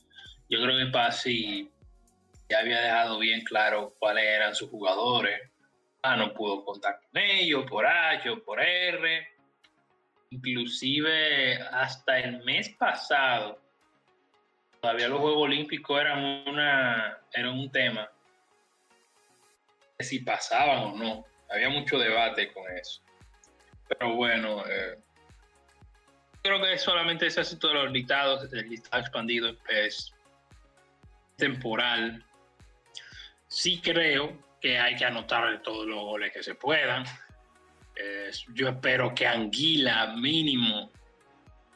yo 0.53 0.61
creo 0.61 0.77
que 0.77 0.91
Pasi 0.91 1.71
ya 2.47 2.59
había 2.59 2.79
dejado 2.81 3.17
bien 3.17 3.41
claro 3.41 3.95
cuáles 3.97 4.25
eran 4.25 4.53
sus 4.53 4.69
jugadores. 4.69 5.49
Ah, 6.03 6.15
no 6.15 6.31
pudo 6.31 6.63
contar 6.63 6.99
con 7.01 7.21
ellos 7.21 7.65
por 7.67 7.87
H 7.87 8.29
o 8.29 8.43
por 8.43 8.61
R. 8.61 9.27
Inclusive 10.29 11.59
hasta 11.71 12.19
el 12.19 12.43
mes 12.43 12.69
pasado, 12.69 13.62
todavía 14.83 15.07
los 15.07 15.21
Juegos 15.21 15.43
Olímpicos 15.43 16.01
eran, 16.01 16.43
una, 16.45 17.17
eran 17.31 17.57
un 17.57 17.71
tema. 17.71 18.11
Si 19.97 20.19
pasaban 20.19 20.79
o 20.79 20.97
no. 20.97 21.25
Había 21.49 21.69
mucho 21.69 21.97
debate 21.97 22.51
con 22.51 22.65
eso. 22.77 23.01
Pero 23.87 24.15
bueno, 24.15 24.61
eh, 24.67 24.99
creo 26.41 26.61
que 26.61 26.77
solamente 26.77 27.27
ese 27.27 27.39
asunto 27.39 27.69
de 27.69 27.75
los 27.75 27.91
listados, 27.93 28.51
el 28.51 28.69
listado 28.69 29.01
expandido 29.01 29.55
es 29.69 30.13
temporal. 31.37 32.21
Sí 33.47 33.79
creo 33.81 34.37
que 34.59 34.79
hay 34.79 34.97
que 34.97 35.05
anotar 35.05 35.61
todos 35.61 35.87
los 35.87 36.01
goles 36.01 36.33
que 36.33 36.43
se 36.43 36.55
puedan. 36.55 37.05
yo 38.53 38.67
espero 38.67 39.15
que 39.15 39.27
Anguila 39.27 40.07
mínimo 40.17 40.91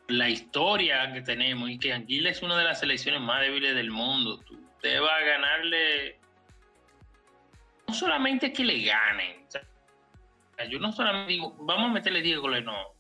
la 0.08 0.30
historia 0.30 1.12
que 1.14 1.22
tenemos 1.22 1.70
y 1.70 1.78
que 1.78 1.94
Anguila 1.94 2.30
es 2.30 2.42
una 2.42 2.58
de 2.58 2.64
las 2.64 2.80
selecciones 2.80 3.22
más 3.22 3.42
débiles 3.42 3.76
del 3.76 3.92
mundo. 3.92 4.40
Usted 4.76 5.02
va 5.02 5.16
a 5.16 5.22
ganarle 5.22 6.20
no 7.88 7.94
solamente 7.94 8.54
que 8.54 8.64
le 8.64 8.84
ganen. 8.84 9.46
yo 10.70 10.80
no 10.80 10.92
solamente 10.92 11.34
digo, 11.34 11.56
vamos 11.60 11.90
a 11.90 11.94
meterle 11.94 12.22
10 12.22 12.40
goles, 12.40 12.64
no 12.64 12.98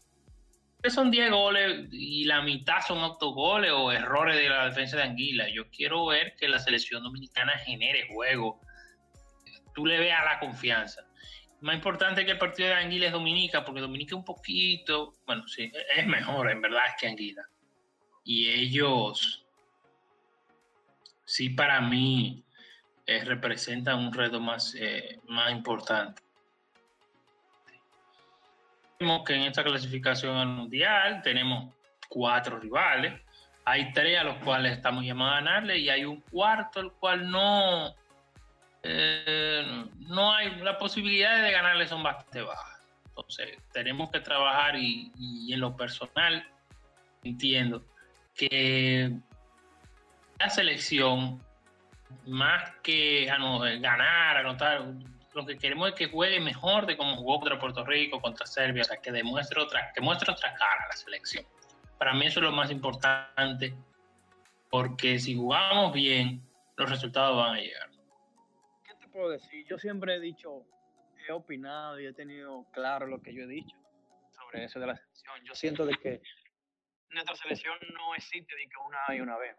son 0.89 1.12
10 1.12 1.32
goles 1.32 1.88
y 1.91 2.26
la 2.26 2.41
mitad 2.41 2.82
son 2.86 2.99
autogoles 2.99 3.72
o 3.72 3.91
errores 3.91 4.36
de 4.36 4.49
la 4.49 4.66
defensa 4.66 4.97
de 4.97 5.03
Anguila. 5.03 5.49
Yo 5.49 5.70
quiero 5.70 6.05
ver 6.05 6.36
que 6.39 6.47
la 6.47 6.60
selección 6.60 7.03
dominicana 7.03 7.58
genere 7.60 8.08
juego. 8.14 8.60
Tú 9.74 9.86
le 9.86 9.99
veas 9.99 10.24
la 10.24 10.39
confianza. 10.39 11.07
Más 11.62 11.76
importante 11.76 12.26
que 12.26 12.32
el 12.32 12.38
partido 12.38 12.70
de 12.70 12.76
Anguila 12.76 13.08
es 13.08 13.12
Dominica, 13.12 13.66
porque 13.66 13.82
Dominica 13.82 14.16
un 14.16 14.24
poquito, 14.24 15.16
bueno, 15.26 15.47
sí, 15.47 15.72
es 15.95 16.05
mejor 16.05 16.51
en 16.51 16.62
verdad 16.62 16.84
que 16.99 17.08
Anguila. 17.08 17.43
Y 18.24 18.49
ellos, 18.49 19.45
sí, 21.26 21.49
para 21.49 21.82
mí, 21.82 22.43
eh, 23.05 23.24
representan 23.24 23.99
un 23.99 24.14
reto 24.14 24.39
más, 24.39 24.76
eh, 24.76 25.20
más 25.28 25.51
importante 25.51 26.22
que 29.26 29.36
en 29.36 29.43
esta 29.43 29.64
clasificación 29.64 30.36
al 30.36 30.47
mundial 30.47 31.22
tenemos 31.22 31.74
cuatro 32.10 32.60
rivales. 32.60 33.22
Hay 33.66 33.91
tres 33.91 34.20
a 34.20 34.24
los 34.24 34.38
cuales 34.38 34.74
estamos 34.74 35.03
llamados 35.03 35.34
a 35.34 35.43
ganarle 35.43 35.78
y 35.78 35.89
hay 35.89 36.05
un 36.05 36.22
cuarto 36.22 36.80
al 36.80 36.93
cual 36.93 37.30
no, 37.30 37.93
eh, 38.89 39.85
no 40.07 40.33
hay 40.33 40.49
la 40.61 40.77
posibilidad 40.77 41.43
de 41.43 41.51
ganarle 41.51 41.88
son 41.88 42.03
bastante 42.03 42.41
bajas. 42.41 42.79
Entonces 43.09 43.57
tenemos 43.73 44.09
que 44.11 44.21
trabajar 44.21 44.75
y, 44.77 45.11
en 45.51 45.59
lo 45.59 45.75
personal 45.75 46.47
entiendo 47.23 47.83
que 48.33 49.11
la 50.39 50.49
selección 50.49 51.41
más 52.25 52.75
que 52.81 53.25
ganar, 53.25 54.38
anotar, 54.38 54.85
lo 55.33 55.45
que 55.45 55.57
queremos 55.57 55.89
es 55.89 55.95
que 55.95 56.07
juegue 56.07 56.39
mejor 56.39 56.85
de 56.85 56.95
como 56.95 57.17
jugó 57.17 57.39
contra 57.39 57.59
Puerto 57.59 57.83
Rico, 57.83 58.21
contra 58.21 58.45
Serbia, 58.45 58.83
o 58.83 58.85
sea, 58.85 59.01
que 59.01 59.11
demuestre 59.11 59.61
otra, 59.61 59.91
que 59.93 59.99
muestre 59.99 60.31
otra 60.31 60.53
cara 60.53 60.88
la 60.89 60.95
selección. 60.95 61.45
Para 61.97 62.13
mí 62.13 62.25
eso 62.25 62.39
es 62.39 62.45
lo 62.45 62.53
más 62.53 62.71
importante, 62.71 63.75
porque 64.69 65.19
si 65.19 65.35
jugamos 65.35 65.91
bien, 65.91 66.41
los 66.77 66.89
resultados 66.89 67.35
van 67.35 67.55
a 67.55 67.59
llegar. 67.59 67.97
¿Qué 69.18 69.22
te 69.22 69.26
puedo 69.26 69.32
decir? 69.32 69.65
Yo 69.68 69.80
siempre 69.80 70.13
he 70.15 70.20
dicho, 70.20 70.68
he 71.28 71.32
opinado 71.32 71.99
y 71.99 72.05
he 72.05 72.13
tenido 72.13 72.68
claro 72.72 73.07
lo 73.07 73.20
que 73.20 73.34
yo 73.34 73.45
he 73.45 73.47
dicho 73.47 73.76
sobre 74.32 74.63
eso 74.65 74.80
de 74.80 74.86
la 74.86 74.95
selección. 74.95 75.43
Yo 75.43 75.55
siento 75.55 75.88
de 75.88 75.95
que 75.95 76.22
nuestra 77.09 77.36
selección 77.36 77.76
no 77.95 78.13
existe 78.13 78.55
de 78.55 78.70
que 78.70 78.78
una 78.86 79.15
y 79.15 79.20
una 79.22 79.36
vez. 79.39 79.57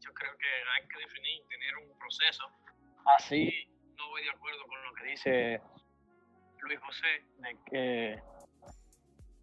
Yo 0.00 0.14
creo 0.14 0.32
que 0.38 0.46
hay 0.46 0.88
que 0.88 0.98
definir, 0.98 1.46
tener 1.46 1.76
un 1.76 1.98
proceso. 1.98 2.44
Así 3.18 3.66
no 3.98 4.08
voy 4.08 4.22
de 4.24 4.30
acuerdo 4.30 4.64
con 4.66 4.82
lo 4.82 4.94
que 4.94 5.04
dice 5.04 5.60
Luis 6.60 6.80
José, 6.80 7.22
de 7.36 7.58
que 7.70 8.22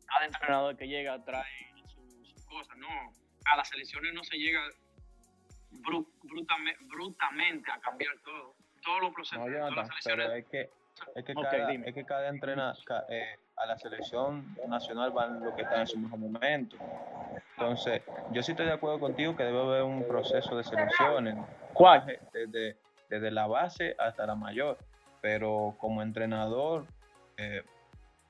cada 0.07 0.25
entrenador 0.25 0.75
que 0.77 0.87
llega 0.87 1.23
trae 1.23 1.45
sus 1.93 2.27
su 2.41 2.45
cosas. 2.47 2.75
No, 2.77 2.87
a 2.89 3.55
las 3.55 3.69
selecciones 3.69 4.15
no 4.15 4.23
se 4.23 4.35
llega 4.37 4.61
bru- 5.73 6.11
brutame- 6.23 6.77
brutamente 6.87 7.71
a 7.71 7.79
cambiar 7.79 8.17
todo. 8.25 8.55
Todos 8.85 9.01
los 9.01 9.13
procesos, 9.13 9.39
No, 9.39 9.45
todas 9.45 9.59
las 9.61 9.69
Jonathan, 9.69 9.87
selecciones. 9.87 10.25
pero 10.25 10.33
es 10.39 10.45
que, 10.47 10.69
es 11.15 11.25
que, 11.25 11.33
cada, 11.33 11.67
dime. 11.67 11.89
es 11.89 11.93
que 11.95 12.05
cada 12.05 12.27
entrena, 12.29 12.73
eh, 13.09 13.35
a 13.57 13.65
la 13.65 13.77
selección 13.77 14.55
nacional 14.67 15.11
van 15.11 15.43
los 15.43 15.53
que 15.55 15.61
están 15.63 15.81
en 15.81 15.87
su 15.87 15.99
mejor 15.99 16.19
momento. 16.19 16.75
Entonces, 17.57 18.01
yo 18.31 18.43
sí 18.43 18.51
estoy 18.51 18.65
de 18.65 18.73
acuerdo 18.73 18.99
contigo 18.99 19.35
que 19.35 19.43
debe 19.43 19.59
haber 19.61 19.83
un 19.83 20.07
proceso 20.07 20.55
de 20.57 20.63
selecciones, 20.63 21.35
¿Cuál? 21.73 22.19
desde, 22.33 22.77
desde 23.09 23.31
la 23.31 23.47
base 23.47 23.95
hasta 23.99 24.25
la 24.25 24.35
mayor. 24.35 24.77
Pero 25.21 25.75
como 25.77 26.01
entrenador, 26.01 26.85
eh, 27.37 27.63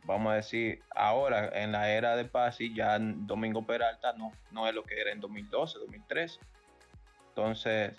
vamos 0.03 0.33
a 0.33 0.35
decir, 0.35 0.81
ahora 0.93 1.49
en 1.53 1.71
la 1.71 1.89
era 1.89 2.15
de 2.15 2.25
Pasi, 2.25 2.73
ya 2.75 2.97
Domingo 2.99 3.65
Peralta 3.65 4.13
no, 4.13 4.31
no 4.51 4.67
es 4.67 4.75
lo 4.75 4.83
que 4.83 4.99
era 5.01 5.11
en 5.11 5.19
2012, 5.19 5.79
2013. 5.79 6.39
Entonces, 7.29 7.93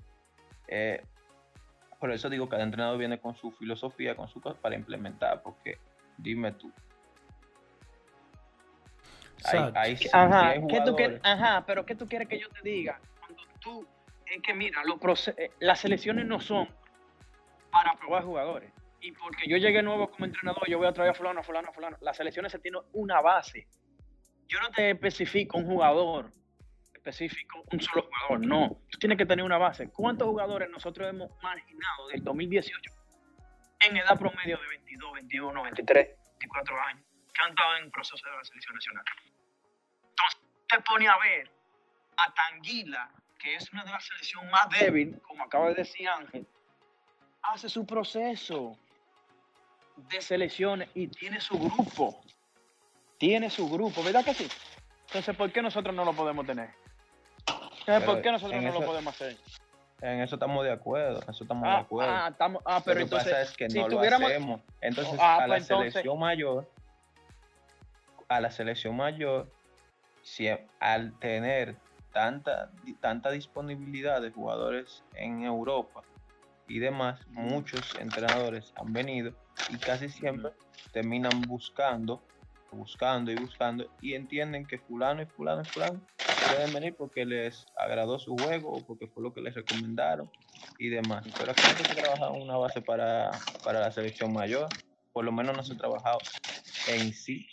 eh, 0.68 1.02
por 2.04 2.12
eso 2.12 2.28
digo 2.28 2.44
que 2.44 2.50
cada 2.50 2.64
entrenador 2.64 2.98
viene 2.98 3.18
con 3.18 3.34
su 3.34 3.50
filosofía, 3.52 4.14
con 4.14 4.28
su 4.28 4.38
cosa 4.38 4.60
para 4.60 4.74
implementar, 4.74 5.40
porque 5.42 5.78
dime 6.18 6.52
tú. 6.52 6.70
Hay, 9.46 9.72
hay- 9.74 9.96
Ajá, 10.12 10.52
¿qué 10.68 10.80
tú 10.82 10.94
quieres? 10.96 11.20
Ajá, 11.24 11.64
pero 11.66 11.86
¿qué 11.86 11.94
tú 11.94 12.06
quieres 12.06 12.28
que 12.28 12.38
yo 12.38 12.50
te 12.50 12.60
diga? 12.62 13.00
Cuando 13.20 13.42
tú, 13.58 13.86
es 14.26 14.42
que 14.42 14.52
mira, 14.52 14.82
los 14.84 15.28
eh, 15.28 15.50
las 15.60 15.80
selecciones 15.80 16.26
no 16.26 16.40
son 16.40 16.68
para 17.70 17.94
probar 17.94 18.22
jugadores. 18.22 18.70
Y 19.00 19.12
porque 19.12 19.48
yo 19.48 19.56
llegué 19.56 19.82
nuevo 19.82 20.10
como 20.10 20.26
entrenador, 20.26 20.68
yo 20.68 20.76
voy 20.76 20.86
a 20.88 20.92
traer 20.92 21.12
a 21.12 21.14
fulano, 21.14 21.40
a 21.40 21.42
fulano, 21.42 21.70
a 21.70 21.72
fulano. 21.72 21.96
Las 22.02 22.18
selecciones 22.18 22.52
se 22.52 22.58
tienen 22.58 22.82
una 22.92 23.22
base. 23.22 23.66
Yo 24.46 24.60
no 24.60 24.68
te 24.72 24.90
especifico 24.90 25.56
un 25.56 25.64
jugador, 25.64 26.30
específico 27.04 27.62
un 27.70 27.80
solo 27.80 28.08
jugador, 28.08 28.46
no. 28.46 28.78
Tú 28.90 28.98
tienes 28.98 29.18
que 29.18 29.26
tener 29.26 29.44
una 29.44 29.58
base. 29.58 29.90
¿Cuántos 29.90 30.26
jugadores 30.26 30.70
nosotros 30.70 31.08
hemos 31.08 31.30
marginado 31.42 32.08
del 32.08 32.24
2018 32.24 32.90
en 33.86 33.96
edad 33.98 34.18
promedio 34.18 34.56
de 34.58 34.68
22, 34.68 35.12
21, 35.12 35.62
23, 35.62 36.08
24 36.40 36.80
años 36.80 37.04
que 37.32 37.42
han 37.42 37.50
estado 37.50 37.76
en 37.76 37.90
proceso 37.90 38.26
de 38.26 38.36
la 38.36 38.44
selección 38.44 38.74
nacional? 38.74 39.04
Entonces, 40.10 40.40
te 40.68 40.80
pone 40.80 41.06
a 41.06 41.18
ver 41.18 41.50
a 42.16 42.32
Tanguila, 42.32 43.10
que 43.38 43.56
es 43.56 43.70
una 43.72 43.84
de 43.84 43.90
las 43.90 44.06
selecciones 44.06 44.50
más 44.50 44.68
débiles, 44.70 45.20
como 45.22 45.44
acaba 45.44 45.68
de 45.68 45.74
decir 45.74 46.08
Ángel, 46.08 46.46
hace 47.42 47.68
su 47.68 47.84
proceso 47.84 48.78
de 49.96 50.22
selecciones 50.22 50.88
y 50.94 51.08
tiene 51.08 51.40
su 51.40 51.58
grupo. 51.58 52.24
Tiene 53.18 53.50
su 53.50 53.68
grupo, 53.68 54.02
¿verdad 54.02 54.24
que 54.24 54.34
sí? 54.34 54.48
Entonces, 55.06 55.36
¿por 55.36 55.52
qué 55.52 55.60
nosotros 55.60 55.94
no 55.94 56.04
lo 56.04 56.14
podemos 56.14 56.46
tener? 56.46 56.83
Entonces, 57.86 58.00
Pero 58.00 58.12
¿Por 58.12 58.22
qué 58.22 58.32
nosotros 58.32 58.62
no 58.62 58.72
lo 58.72 58.86
podemos 58.86 59.14
hacer? 59.14 59.36
En 60.00 60.20
eso 60.20 60.36
estamos 60.36 60.64
de 60.64 60.72
acuerdo, 60.72 61.20
en 61.22 61.30
eso 61.30 61.44
estamos 61.44 61.64
de 61.64 61.68
Ah, 61.70 61.78
acuerdo. 61.78 62.12
ah, 62.12 62.28
estamos, 62.30 62.62
ah, 62.66 62.82
pero 62.84 62.94
lo 62.94 62.98
que 62.98 63.02
entonces, 63.04 63.32
pasa 63.32 63.42
es 63.42 63.56
que 63.56 63.70
si 63.70 63.78
no 63.78 63.86
tuviéramos- 63.88 64.20
lo 64.28 64.34
hacemos. 64.34 64.60
Entonces, 64.80 65.14
Ah, 65.20 65.36
a 65.36 65.40
la 65.40 65.46
pues 65.56 65.62
entonces- 65.62 65.92
selección 65.92 66.18
mayor, 66.18 66.70
a 68.28 68.40
la 68.40 68.50
selección 68.50 68.96
mayor, 68.96 69.50
si, 70.22 70.48
al 70.80 71.12
tener 71.18 71.76
tanta, 72.12 72.70
tanta 73.00 73.30
disponibilidad 73.30 74.20
de 74.22 74.30
jugadores 74.30 75.02
en 75.14 75.42
Europa 75.44 76.02
y 76.68 76.78
demás, 76.78 77.20
muchos 77.28 77.94
entrenadores 77.98 78.72
han 78.76 78.92
venido 78.92 79.32
y 79.70 79.76
casi 79.76 80.08
siempre 80.08 80.52
terminan 80.92 81.42
buscando, 81.42 82.22
buscando 82.74 83.30
y 83.32 83.36
buscando 83.36 83.86
y 84.00 84.14
entienden 84.14 84.66
que 84.66 84.78
fulano 84.78 85.22
y 85.22 85.26
fulano 85.26 85.62
y 85.62 85.66
fulano 85.72 86.06
pueden 86.46 86.72
venir 86.72 86.94
porque 86.96 87.24
les 87.24 87.66
agradó 87.76 88.18
su 88.18 88.36
juego 88.36 88.70
o 88.76 88.86
porque 88.86 89.06
fue 89.08 89.22
lo 89.22 89.32
que 89.32 89.40
les 89.40 89.54
recomendaron 89.54 90.30
y 90.78 90.88
demás. 90.88 91.24
Pero 91.38 91.52
aquí 91.52 91.62
no 91.62 91.84
se 91.84 91.92
ha 91.92 91.96
trabajado 91.96 92.32
una 92.34 92.56
base 92.56 92.82
para, 92.82 93.30
para 93.64 93.80
la 93.80 93.90
selección 93.92 94.32
mayor, 94.32 94.68
por 95.12 95.24
lo 95.24 95.32
menos 95.32 95.56
no 95.56 95.62
se 95.62 95.72
ha 95.74 95.76
trabajado 95.78 96.20
en 96.88 97.12
sí. 97.12 97.46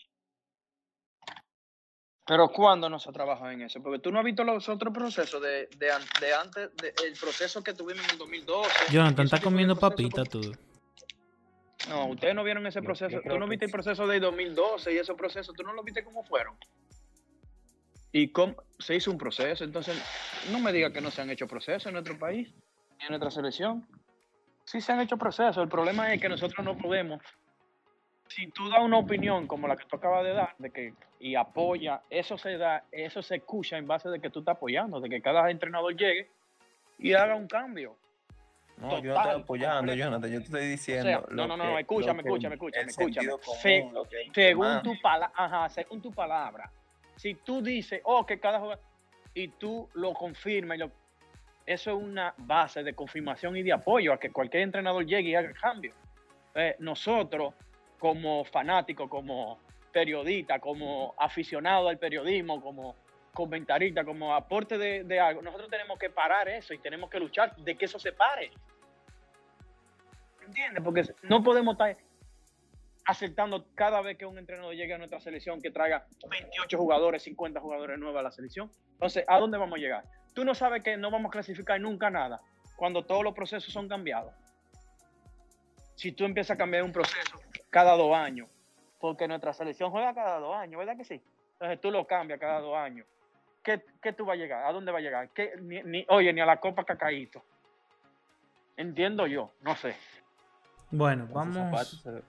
Pero 2.26 2.50
¿cuándo 2.50 2.90
no 2.90 3.00
se 3.00 3.10
ha 3.10 3.14
trabajado 3.14 3.52
en 3.52 3.62
eso? 3.62 3.82
Porque 3.82 4.00
tú 4.00 4.12
no 4.12 4.20
has 4.20 4.26
visto 4.26 4.44
los 4.44 4.68
otros 4.70 4.94
procesos 4.94 5.42
de, 5.42 5.68
de, 5.78 5.88
de 6.22 6.34
antes, 6.34 6.70
de- 6.78 6.94
el 7.06 7.14
proceso 7.20 7.64
que 7.64 7.74
tuvimos 7.74 8.06
en 8.06 8.12
el 8.12 8.18
2012. 8.20 8.70
Jonathan, 8.92 9.14
ese 9.14 9.24
está 9.24 9.38
tipo 9.38 9.50
de 9.50 9.54
comiendo 9.54 9.76
papita 9.76 10.26
tú. 10.26 10.42
No, 11.90 12.08
ustedes 12.08 12.36
no 12.36 12.44
vieron 12.44 12.66
ese 12.68 12.82
proceso. 12.82 13.18
yo 13.18 13.22
Tú 13.22 13.40
no 13.40 13.46
que 13.46 13.52
viste 13.52 13.66
el 13.66 13.72
proceso 13.72 14.08
del 14.08 14.22
2012 14.22 14.94
y 14.94 14.98
esos 14.98 15.16
procesos, 15.16 15.56
tú 15.56 15.64
no 15.64 15.74
lo 15.74 15.84
viste 15.84 16.04
cómo 16.04 16.24
fueron. 16.24 16.56
Y 18.12 18.30
cómo 18.30 18.56
se 18.78 18.96
hizo 18.96 19.12
un 19.12 19.18
proceso. 19.18 19.64
Entonces, 19.64 20.00
no 20.52 20.60
me 20.60 20.72
diga 20.72 20.92
que 20.92 21.02
no 21.02 21.12
se 21.12 21.22
han 21.22 21.30
hecho 21.30 21.48
procesos 21.48 21.88
en 21.88 21.94
nuestro 21.94 22.18
país, 22.20 22.54
ni 23.00 23.06
en 23.06 23.10
nuestra 23.10 23.32
selección. 23.32 23.88
Sí 24.66 24.82
se 24.82 24.92
han 24.92 25.02
hecho 25.02 25.18
procesos. 25.18 25.58
El 25.58 25.70
problema 25.70 26.14
es 26.14 26.22
que 26.22 26.30
nosotros 26.30 26.64
no 26.66 26.78
podemos. 26.78 27.22
Si 28.28 28.48
tú 28.48 28.70
das 28.70 28.80
una 28.82 28.98
opinión 28.98 29.48
como 29.48 29.68
la 29.68 29.76
que 29.76 29.86
tú 29.86 29.98
acabas 29.98 30.24
de 30.24 30.34
dar, 30.34 30.56
de 30.58 30.72
que 30.72 30.94
y 31.20 31.36
apoya, 31.36 32.02
eso 32.10 32.38
se 32.38 32.58
da, 32.58 32.84
eso 32.92 33.22
se 33.22 33.36
escucha 33.36 33.78
en 33.78 33.88
base 33.88 34.10
de 34.10 34.20
que 34.20 34.30
tú 34.30 34.40
estás 34.40 34.58
apoyando, 34.58 35.00
de 35.00 35.10
que 35.10 35.22
cada 35.22 35.50
entrenador 35.52 35.96
llegue 35.96 36.30
y 36.98 37.14
haga 37.14 37.36
un 37.36 37.48
cambio. 37.48 37.96
No, 38.82 39.00
yo 39.00 39.14
no 39.14 39.20
estoy 39.22 39.42
apoyando. 39.42 39.94
Jonathan, 39.94 40.32
yo 40.32 40.40
te 40.40 40.46
estoy 40.46 40.62
O 40.62 40.70
diciendo. 40.70 41.04
sea, 41.04 41.20
lo 41.30 41.48
no, 41.48 41.48
no, 41.48 41.58
no, 41.58 41.76
que- 41.76 41.82
escúchame, 41.82 42.22
escúchame, 42.22 42.56
escúchame, 42.56 42.84
el 42.84 42.90
escúchame. 42.90 43.28
común, 43.30 43.46
Se- 43.62 44.32
según 44.34 44.82
tu 44.84 44.94
ajá, 45.36 45.70
según 45.70 46.02
tu 46.02 46.12
palabra. 46.12 46.72
Si 47.16 47.36
tú 47.36 47.62
dices, 47.62 48.02
oh, 48.04 48.26
que 48.26 48.40
cada 48.40 48.60
jugador, 48.60 48.84
y 49.34 49.48
tú 49.50 49.88
lo 49.94 50.14
confirmas, 50.14 50.78
y 50.78 50.80
lo- 50.80 50.92
eso 51.66 51.92
es 51.92 51.98
una 52.04 52.34
base 52.38 52.84
de 52.84 52.94
confirmación 52.94 53.56
y 53.56 53.64
de 53.64 53.72
apoyo 53.72 54.12
a 54.14 54.20
que 54.20 54.32
cualquier 54.32 54.64
entrenador 54.64 55.06
llegue 55.06 55.30
y 55.30 55.36
haga 55.36 55.54
cambio. 55.54 55.94
Eh, 56.56 56.76
nosotros, 56.80 57.54
como 58.00 58.44
fanáticos, 58.44 59.08
como 59.10 59.60
periodistas, 59.92 60.60
como 60.60 61.14
aficionados 61.18 61.90
al 61.90 61.98
periodismo, 62.00 62.62
como 62.62 62.96
comentaristas, 63.34 64.04
como 64.06 64.34
aporte 64.36 64.78
de, 64.78 65.04
de 65.04 65.20
algo, 65.20 65.42
nosotros 65.42 65.70
tenemos 65.70 65.98
que 66.00 66.10
parar 66.10 66.50
eso 66.50 66.74
y 66.74 66.80
tenemos 66.80 67.10
que 67.10 67.20
luchar 67.20 67.56
de 67.56 67.76
que 67.78 67.86
eso 67.86 68.00
se 68.00 68.12
pare. 68.12 68.52
¿Entiendes? 70.52 70.84
Porque 70.84 71.04
no 71.24 71.42
podemos 71.44 71.74
estar 71.76 71.96
aceptando 73.06 73.66
cada 73.74 74.02
vez 74.02 74.18
que 74.18 74.26
un 74.26 74.38
entrenador 74.38 74.76
llegue 74.76 74.94
a 74.94 74.98
nuestra 74.98 75.20
selección 75.22 75.62
que 75.62 75.72
traiga 75.72 76.06
28 76.30 76.78
jugadores, 76.78 77.24
50 77.24 77.60
jugadores 77.62 77.98
nuevos 77.98 78.20
a 78.20 78.24
la 78.24 78.32
selección. 78.32 78.70
Entonces, 78.94 79.24
¿a 79.28 79.40
dónde 79.40 79.58
vamos 79.58 79.78
a 79.78 79.82
llegar? 79.82 80.04
Tú 80.34 80.44
no 80.46 80.54
sabes 80.54 80.84
que 80.84 80.98
no 80.98 81.10
vamos 81.10 81.30
a 81.30 81.32
clasificar 81.32 81.80
nunca 81.80 82.10
nada 82.10 82.42
cuando 82.76 83.04
todos 83.06 83.24
los 83.24 83.34
procesos 83.34 83.72
son 83.74 83.88
cambiados. 83.88 84.34
Si 85.96 86.12
tú 86.12 86.26
empiezas 86.26 86.56
a 86.56 86.58
cambiar 86.58 86.84
un 86.84 86.92
proceso 86.92 87.40
cada 87.70 87.96
dos 87.96 88.14
años, 88.16 88.50
porque 89.00 89.28
nuestra 89.28 89.54
selección 89.54 89.90
juega 89.92 90.14
cada 90.14 90.40
dos 90.40 90.56
años, 90.56 90.78
¿verdad 90.80 90.98
que 90.98 91.06
sí? 91.06 91.22
Entonces 91.54 91.80
tú 91.80 91.92
lo 91.92 92.06
cambias 92.06 92.40
cada 92.40 92.60
dos 92.60 92.76
años. 92.76 93.08
¿Qué, 93.64 93.84
qué 94.02 94.14
tú 94.14 94.26
vas 94.26 94.34
a 94.36 94.38
llegar? 94.38 94.66
¿A 94.66 94.72
dónde 94.72 94.92
va 94.92 94.98
a 94.98 95.02
llegar? 95.02 95.30
¿Qué- 95.30 95.54
ni- 95.62 95.84
ni- 95.84 96.06
oye, 96.10 96.34
ni 96.34 96.42
a 96.42 96.46
la 96.46 96.60
Copa 96.60 96.84
Cacaíto. 96.84 97.44
Entiendo 98.78 99.28
yo, 99.28 99.52
no 99.62 99.76
sé. 99.76 99.96
Bueno, 100.92 101.28
vamos. 101.34 101.56
zapatos 101.56 102.24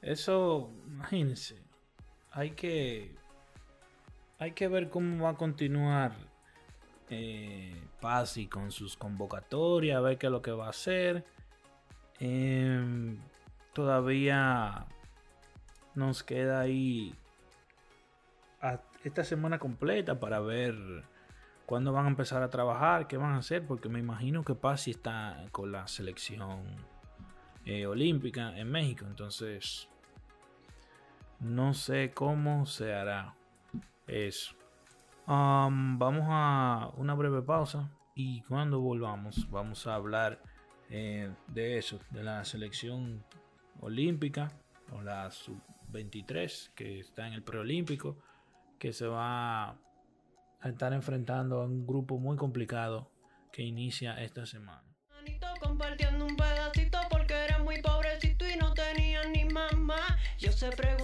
Eso, 0.00 0.70
imagínense. 0.86 1.62
Hay 2.30 2.52
que. 2.52 3.14
Hay 4.38 4.52
que 4.52 4.66
ver 4.68 4.90
cómo 4.90 5.24
va 5.24 5.30
a 5.30 5.34
continuar 5.34 6.12
eh, 7.10 7.80
Pasi 8.00 8.46
con 8.48 8.72
sus 8.72 8.96
convocatorias, 8.96 9.96
a 9.98 10.00
ver 10.00 10.18
qué 10.18 10.26
es 10.26 10.32
lo 10.32 10.42
que 10.42 10.50
va 10.50 10.66
a 10.66 10.70
hacer. 10.70 11.24
Em, 12.18 13.18
todavía 13.72 14.86
nos 15.94 16.22
queda 16.22 16.60
ahí 16.60 17.14
a- 18.60 18.80
esta 19.04 19.22
semana 19.24 19.58
completa 19.58 20.18
para 20.18 20.40
ver 20.40 20.74
cuándo 21.66 21.92
van 21.92 22.06
a 22.06 22.08
empezar 22.08 22.42
a 22.42 22.50
trabajar, 22.50 23.06
qué 23.06 23.16
van 23.16 23.32
a 23.32 23.38
hacer, 23.38 23.64
porque 23.66 23.88
me 23.88 23.98
imagino 24.00 24.42
que 24.44 24.54
Pasi 24.54 24.92
está 24.92 25.44
con 25.52 25.70
la 25.72 25.86
selección 25.86 26.62
eh, 27.64 27.86
olímpica 27.86 28.56
en 28.58 28.70
México. 28.70 29.04
Entonces, 29.06 29.88
no 31.40 31.74
sé 31.74 32.12
cómo 32.12 32.66
se 32.66 32.94
hará 32.94 33.34
eso. 34.06 34.54
Am, 35.26 35.98
vamos 35.98 36.26
a 36.28 36.90
una 36.96 37.14
breve 37.14 37.42
pausa 37.42 37.90
y 38.14 38.42
cuando 38.42 38.80
volvamos 38.80 39.48
vamos 39.50 39.86
a 39.86 39.94
hablar 39.94 40.42
eh, 40.90 41.32
de 41.48 41.78
eso, 41.78 42.00
de 42.10 42.22
la 42.22 42.44
selección 42.44 43.24
olímpica 43.80 44.52
o 44.92 45.00
la 45.00 45.30
sub-23 45.30 46.74
que 46.74 47.00
está 47.00 47.26
en 47.26 47.32
el 47.32 47.42
preolímpico, 47.42 48.18
que 48.78 48.92
se 48.92 49.06
va 49.06 49.70
a 49.70 49.78
estar 50.64 50.92
enfrentando 50.92 51.60
a 51.60 51.64
un 51.64 51.86
grupo 51.86 52.18
muy 52.18 52.36
complicado 52.36 53.10
que 53.52 53.62
inicia 53.62 54.22
esta 54.22 54.44
semana. 54.46 54.84
Se 60.62 60.70
preguntaban 60.70 61.01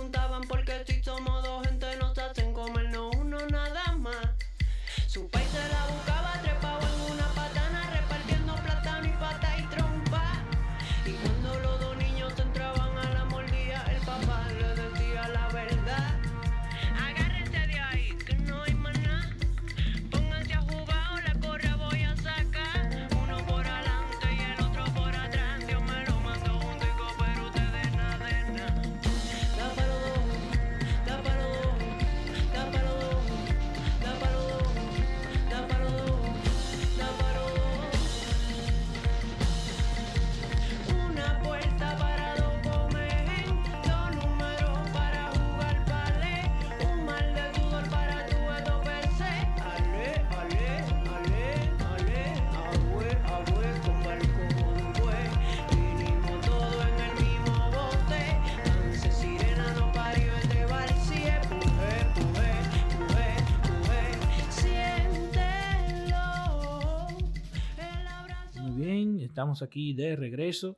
aquí 69.62 69.94
de 69.94 70.16
regreso. 70.16 70.76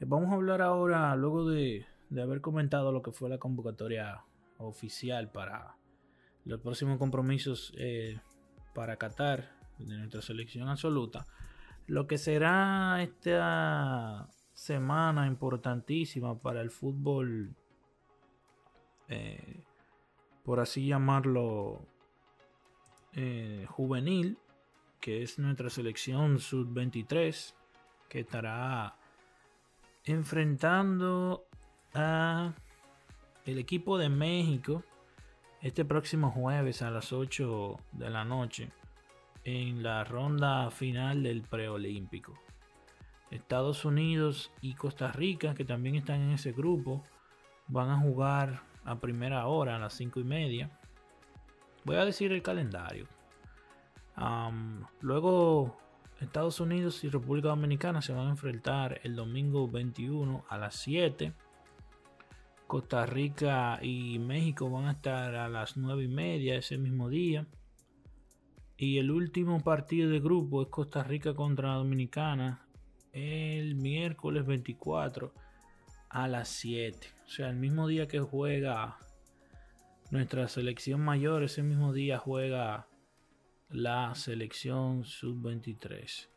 Eh, 0.00 0.04
Vamos 0.06 0.30
a 0.30 0.34
hablar 0.34 0.62
ahora, 0.62 1.14
luego 1.16 1.48
de, 1.48 1.86
haber 2.10 2.40
comentado 2.40 2.92
lo 2.92 3.02
que 3.02 3.12
fue 3.12 3.30
la 3.30 3.38
convocatoria 3.38 4.24
oficial 4.58 5.30
para 5.30 5.76
los 6.44 6.60
próximos 6.60 6.98
compromisos 6.98 7.72
eh, 7.76 8.20
para 8.74 8.96
Qatar 8.96 9.56
de 9.78 9.96
nuestra 9.96 10.20
selección 10.22 10.68
absoluta, 10.68 11.26
lo 11.86 12.06
que 12.06 12.18
será 12.18 13.02
esta 13.02 14.28
semana 14.52 15.26
importantísima 15.26 16.38
para 16.38 16.60
el 16.60 16.70
fútbol, 16.70 17.56
eh, 19.08 19.64
por 20.44 20.60
así 20.60 20.86
llamarlo, 20.86 21.86
juvenil, 23.66 24.38
que 25.02 25.22
es 25.22 25.38
nuestra 25.38 25.68
selección 25.68 26.38
sub-23, 26.38 27.54
que 28.12 28.20
estará 28.20 28.94
enfrentando 30.04 31.46
a 31.94 32.52
el 33.46 33.58
equipo 33.58 33.96
de 33.96 34.10
México 34.10 34.84
este 35.62 35.86
próximo 35.86 36.30
jueves 36.30 36.82
a 36.82 36.90
las 36.90 37.14
8 37.14 37.74
de 37.92 38.10
la 38.10 38.26
noche 38.26 38.70
en 39.44 39.82
la 39.82 40.04
ronda 40.04 40.70
final 40.70 41.22
del 41.22 41.40
preolímpico. 41.40 42.34
Estados 43.30 43.86
Unidos 43.86 44.52
y 44.60 44.74
Costa 44.74 45.10
Rica, 45.10 45.54
que 45.54 45.64
también 45.64 45.94
están 45.94 46.20
en 46.20 46.32
ese 46.32 46.52
grupo, 46.52 47.02
van 47.68 47.88
a 47.88 47.96
jugar 47.96 48.62
a 48.84 48.96
primera 48.96 49.46
hora, 49.46 49.76
a 49.76 49.78
las 49.78 49.94
5 49.94 50.20
y 50.20 50.24
media. 50.24 50.78
Voy 51.84 51.96
a 51.96 52.04
decir 52.04 52.30
el 52.30 52.42
calendario. 52.42 53.06
Luego 55.00 55.78
Estados 56.22 56.60
Unidos 56.60 57.02
y 57.02 57.08
República 57.08 57.48
Dominicana 57.48 58.00
se 58.00 58.12
van 58.12 58.28
a 58.28 58.30
enfrentar 58.30 59.00
el 59.02 59.16
domingo 59.16 59.68
21 59.68 60.44
a 60.48 60.56
las 60.56 60.76
7. 60.76 61.32
Costa 62.68 63.04
Rica 63.06 63.80
y 63.82 64.18
México 64.20 64.70
van 64.70 64.86
a 64.86 64.92
estar 64.92 65.34
a 65.34 65.48
las 65.48 65.76
9 65.76 66.04
y 66.04 66.08
media 66.08 66.56
ese 66.56 66.78
mismo 66.78 67.08
día. 67.08 67.46
Y 68.76 68.98
el 68.98 69.10
último 69.10 69.62
partido 69.62 70.10
de 70.10 70.20
grupo 70.20 70.62
es 70.62 70.68
Costa 70.68 71.02
Rica 71.02 71.34
contra 71.34 71.74
Dominicana 71.74 72.66
el 73.12 73.74
miércoles 73.74 74.46
24 74.46 75.34
a 76.08 76.28
las 76.28 76.48
7. 76.48 77.08
O 77.26 77.28
sea, 77.28 77.50
el 77.50 77.56
mismo 77.56 77.88
día 77.88 78.06
que 78.06 78.20
juega 78.20 78.96
nuestra 80.10 80.46
selección 80.46 81.00
mayor, 81.00 81.42
ese 81.42 81.62
mismo 81.62 81.92
día 81.92 82.18
juega 82.18 82.86
la 83.72 84.14
selección 84.14 85.04
sub-23. 85.04 86.28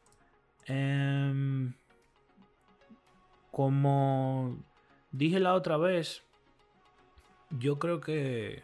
Em, 0.68 1.74
como 3.52 4.58
dije 5.12 5.40
la 5.40 5.54
otra 5.54 5.78
vez, 5.78 6.24
yo 7.52 7.78
creo 7.78 8.02
que, 8.02 8.64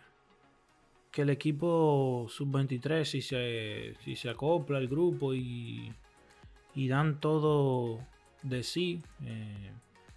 que 1.12 1.22
el 1.22 1.30
equipo 1.30 2.26
sub-23, 2.30 3.06
si 3.06 3.22
se, 3.22 3.96
si 4.04 4.16
se 4.16 4.30
acopla 4.30 4.78
al 4.78 4.88
grupo 4.88 5.34
y, 5.34 5.94
y 6.74 6.88
dan 6.88 7.20
todo 7.20 8.00
de 8.44 8.64
sí, 8.64 9.04
eh, 9.24 9.72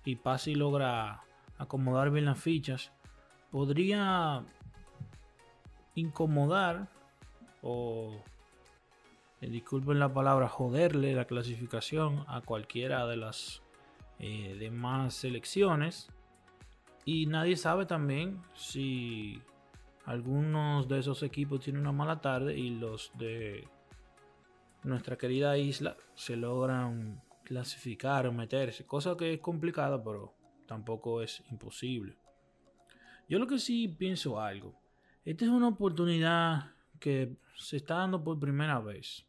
y 0.05 0.17
Pasi 0.17 0.55
logra 0.55 1.23
acomodar 1.59 2.11
bien 2.11 2.25
las 2.25 2.41
fichas, 2.41 2.93
podría 3.51 4.45
incomodar 5.95 6.89
o 7.63 8.23
eh, 9.45 9.51
disculpen 9.51 9.99
la 9.99 10.12
palabra, 10.12 10.49
joderle 10.49 11.14
la 11.14 11.26
clasificación 11.26 12.24
a 12.28 12.40
cualquiera 12.40 13.07
de 13.07 13.16
las 13.16 13.62
eh, 14.18 14.57
demás 14.59 15.14
selecciones. 15.14 16.09
Y 17.05 17.26
nadie 17.26 17.57
sabe 17.57 17.84
también 17.84 18.40
si 18.55 19.42
algunos 20.07 20.88
de 20.88 21.01
esos 21.01 21.22
equipos 21.22 21.61
tienen 21.61 21.82
una 21.82 21.92
mala 21.92 22.20
tarde 22.20 22.57
y 22.57 22.70
los 22.70 23.12
de 23.18 23.68
nuestra 24.82 25.16
querida 25.16 25.59
isla 25.59 25.97
se 26.14 26.36
logran 26.36 27.22
clasificar 27.45 28.26
o 28.26 28.32
meterse. 28.32 28.86
Cosa 28.86 29.16
que 29.16 29.34
es 29.34 29.40
complicada, 29.40 30.03
pero 30.03 30.34
tampoco 30.66 31.20
es 31.20 31.42
imposible. 31.51 32.16
Yo 33.28 33.38
lo 33.38 33.47
que 33.47 33.59
sí 33.59 33.88
pienso 33.88 34.40
algo. 34.40 34.74
Esta 35.24 35.45
es 35.45 35.51
una 35.51 35.68
oportunidad 35.68 36.72
que 36.99 37.36
se 37.57 37.76
está 37.76 37.97
dando 37.97 38.22
por 38.22 38.38
primera 38.38 38.80
vez. 38.80 39.26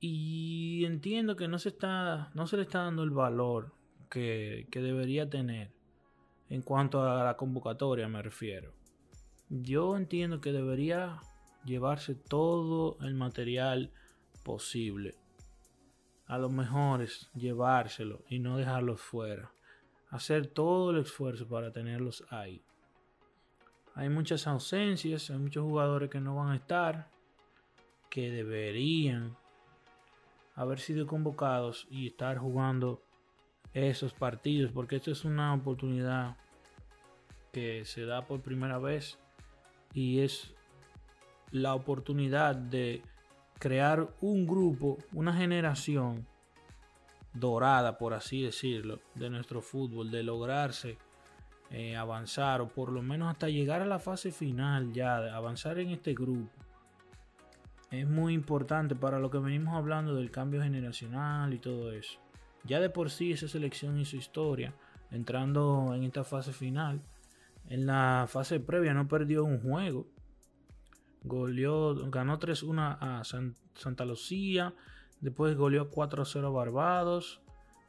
Y 0.00 0.84
entiendo 0.84 1.36
que 1.36 1.48
no 1.48 1.58
se 1.58 1.70
está. 1.70 2.30
no 2.34 2.46
se 2.46 2.56
le 2.56 2.62
está 2.62 2.84
dando 2.84 3.02
el 3.02 3.10
valor 3.10 3.72
que, 4.10 4.66
que 4.70 4.80
debería 4.80 5.28
tener. 5.28 5.72
En 6.48 6.62
cuanto 6.62 7.02
a 7.02 7.24
la 7.24 7.36
convocatoria 7.36 8.08
me 8.08 8.22
refiero. 8.22 8.72
Yo 9.48 9.96
entiendo 9.96 10.40
que 10.40 10.52
debería 10.52 11.20
llevarse 11.64 12.14
todo 12.14 12.98
el 13.00 13.14
material 13.14 13.92
posible. 14.44 15.14
A 16.26 16.38
los 16.38 16.52
mejores 16.52 17.30
llevárselo 17.34 18.22
y 18.28 18.38
no 18.38 18.56
dejarlos 18.56 19.00
fuera. 19.00 19.50
Hacer 20.10 20.46
todo 20.46 20.90
el 20.90 20.98
esfuerzo 20.98 21.46
para 21.48 21.72
tenerlos 21.72 22.24
ahí. 22.30 22.62
Hay 23.94 24.08
muchas 24.08 24.46
ausencias, 24.46 25.30
hay 25.30 25.38
muchos 25.38 25.64
jugadores 25.64 26.08
que 26.08 26.20
no 26.20 26.36
van 26.36 26.50
a 26.50 26.56
estar, 26.56 27.10
que 28.08 28.30
deberían 28.30 29.36
haber 30.58 30.80
sido 30.80 31.06
convocados 31.06 31.86
y 31.88 32.08
estar 32.08 32.36
jugando 32.36 33.00
esos 33.72 34.12
partidos, 34.12 34.72
porque 34.72 34.96
esto 34.96 35.12
es 35.12 35.24
una 35.24 35.54
oportunidad 35.54 36.36
que 37.52 37.84
se 37.84 38.04
da 38.04 38.26
por 38.26 38.40
primera 38.42 38.78
vez 38.78 39.20
y 39.94 40.18
es 40.18 40.52
la 41.52 41.76
oportunidad 41.76 42.56
de 42.56 43.02
crear 43.60 44.08
un 44.20 44.48
grupo, 44.48 44.98
una 45.12 45.32
generación 45.32 46.26
dorada, 47.32 47.96
por 47.96 48.12
así 48.12 48.42
decirlo, 48.42 48.98
de 49.14 49.30
nuestro 49.30 49.62
fútbol, 49.62 50.10
de 50.10 50.24
lograrse 50.24 50.98
eh, 51.70 51.94
avanzar 51.96 52.62
o 52.62 52.68
por 52.68 52.90
lo 52.90 53.00
menos 53.00 53.30
hasta 53.30 53.48
llegar 53.48 53.80
a 53.80 53.86
la 53.86 54.00
fase 54.00 54.32
final 54.32 54.92
ya, 54.92 55.20
de 55.20 55.30
avanzar 55.30 55.78
en 55.78 55.90
este 55.90 56.14
grupo. 56.14 56.50
Es 57.90 58.06
muy 58.06 58.34
importante 58.34 58.94
para 58.94 59.18
lo 59.18 59.30
que 59.30 59.38
venimos 59.38 59.74
hablando 59.74 60.14
del 60.14 60.30
cambio 60.30 60.62
generacional 60.62 61.54
y 61.54 61.58
todo 61.58 61.92
eso. 61.92 62.18
Ya 62.64 62.80
de 62.80 62.90
por 62.90 63.10
sí 63.10 63.32
esa 63.32 63.48
selección 63.48 63.98
hizo 63.98 64.16
historia 64.16 64.74
entrando 65.10 65.94
en 65.94 66.02
esta 66.02 66.22
fase 66.24 66.52
final 66.52 67.00
En 67.70 67.86
la 67.86 68.26
fase 68.28 68.60
previa 68.60 68.92
no 68.94 69.08
perdió 69.08 69.44
un 69.44 69.60
juego. 69.60 70.06
Goleó, 71.22 71.94
ganó 72.10 72.38
3-1 72.38 72.96
a 73.00 73.24
San- 73.24 73.56
Santa 73.74 74.04
Lucía. 74.06 74.72
Después 75.20 75.56
goleó 75.56 75.90
4-0 75.90 76.46
a 76.46 76.50
Barbados. 76.50 77.40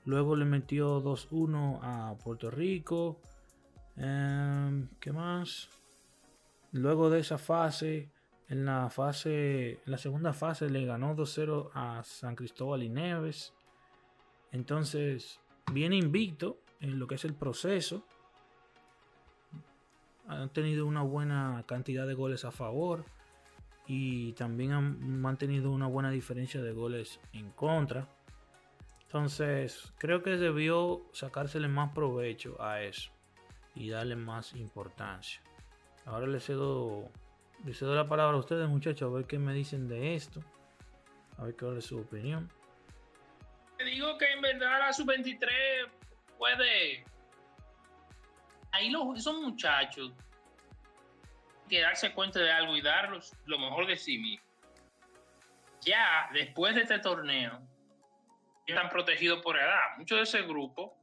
Luego 0.05 0.35
le 0.35 0.45
metió 0.45 1.01
2-1 1.01 1.79
a 1.81 2.15
Puerto 2.23 2.51
Rico. 2.51 3.21
Em, 3.95 4.89
¿Qué 4.99 5.11
más? 5.13 5.69
Luego 6.71 7.09
de 7.09 7.19
esa 7.19 7.37
fase, 7.37 8.09
en 8.49 8.65
la 8.65 8.89
fase, 8.89 9.73
en 9.73 9.91
la 9.91 9.97
segunda 9.97 10.33
fase 10.33 10.69
le 10.69 10.85
ganó 10.85 11.15
2-0 11.15 11.69
a 11.73 12.03
San 12.03 12.35
Cristóbal 12.35 12.83
y 12.83 12.89
Neves. 12.89 13.53
Entonces, 14.51 15.39
viene 15.71 15.97
invicto 15.97 16.57
en 16.79 16.97
lo 16.97 17.07
que 17.07 17.15
es 17.15 17.25
el 17.25 17.35
proceso. 17.35 18.03
Han 20.27 20.49
tenido 20.49 20.85
una 20.87 21.03
buena 21.03 21.63
cantidad 21.67 22.07
de 22.07 22.15
goles 22.15 22.43
a 22.43 22.51
favor 22.51 23.05
y 23.85 24.33
también 24.33 24.71
han 24.71 25.21
mantenido 25.21 25.71
una 25.71 25.87
buena 25.87 26.09
diferencia 26.09 26.61
de 26.61 26.71
goles 26.71 27.19
en 27.33 27.51
contra. 27.51 28.07
Entonces, 29.03 29.93
creo 29.97 30.21
que 30.23 30.37
debió 30.37 31.01
sacársele 31.13 31.67
más 31.67 31.93
provecho 31.93 32.61
a 32.61 32.81
eso 32.81 33.11
y 33.75 33.89
darle 33.89 34.15
más 34.15 34.53
importancia. 34.55 35.41
Ahora 36.05 36.27
le 36.27 36.39
cedo, 36.39 37.09
le 37.65 37.73
cedo 37.73 37.95
la 37.95 38.07
palabra 38.07 38.37
a 38.37 38.39
ustedes, 38.39 38.67
muchachos, 38.67 39.11
a 39.11 39.15
ver 39.15 39.25
qué 39.25 39.37
me 39.37 39.53
dicen 39.53 39.87
de 39.87 40.15
esto. 40.15 40.41
A 41.37 41.43
ver 41.43 41.55
cuál 41.55 41.77
es 41.77 41.85
su 41.85 41.99
opinión. 41.99 42.49
Te 43.77 43.85
digo 43.85 44.17
que 44.17 44.31
en 44.31 44.41
verdad 44.41 44.79
la 44.79 44.93
sub-23 44.93 45.47
puede. 46.37 47.05
Ahí 48.71 48.89
los, 48.89 49.17
esos 49.17 49.39
muchachos 49.39 50.11
que 51.69 51.81
darse 51.81 52.13
cuenta 52.13 52.39
de 52.39 52.51
algo 52.51 52.75
y 52.75 52.81
darlos 52.81 53.33
lo 53.45 53.59
mejor 53.59 53.87
de 53.87 53.95
sí 53.95 54.17
mismos. 54.17 54.45
Ya 55.81 56.29
después 56.33 56.75
de 56.75 56.81
este 56.81 56.99
torneo, 56.99 57.61
están 58.65 58.89
protegidos 58.89 59.41
por 59.41 59.57
edad. 59.57 59.97
Muchos 59.97 60.17
de 60.17 60.23
ese 60.23 60.41
grupo 60.47 60.97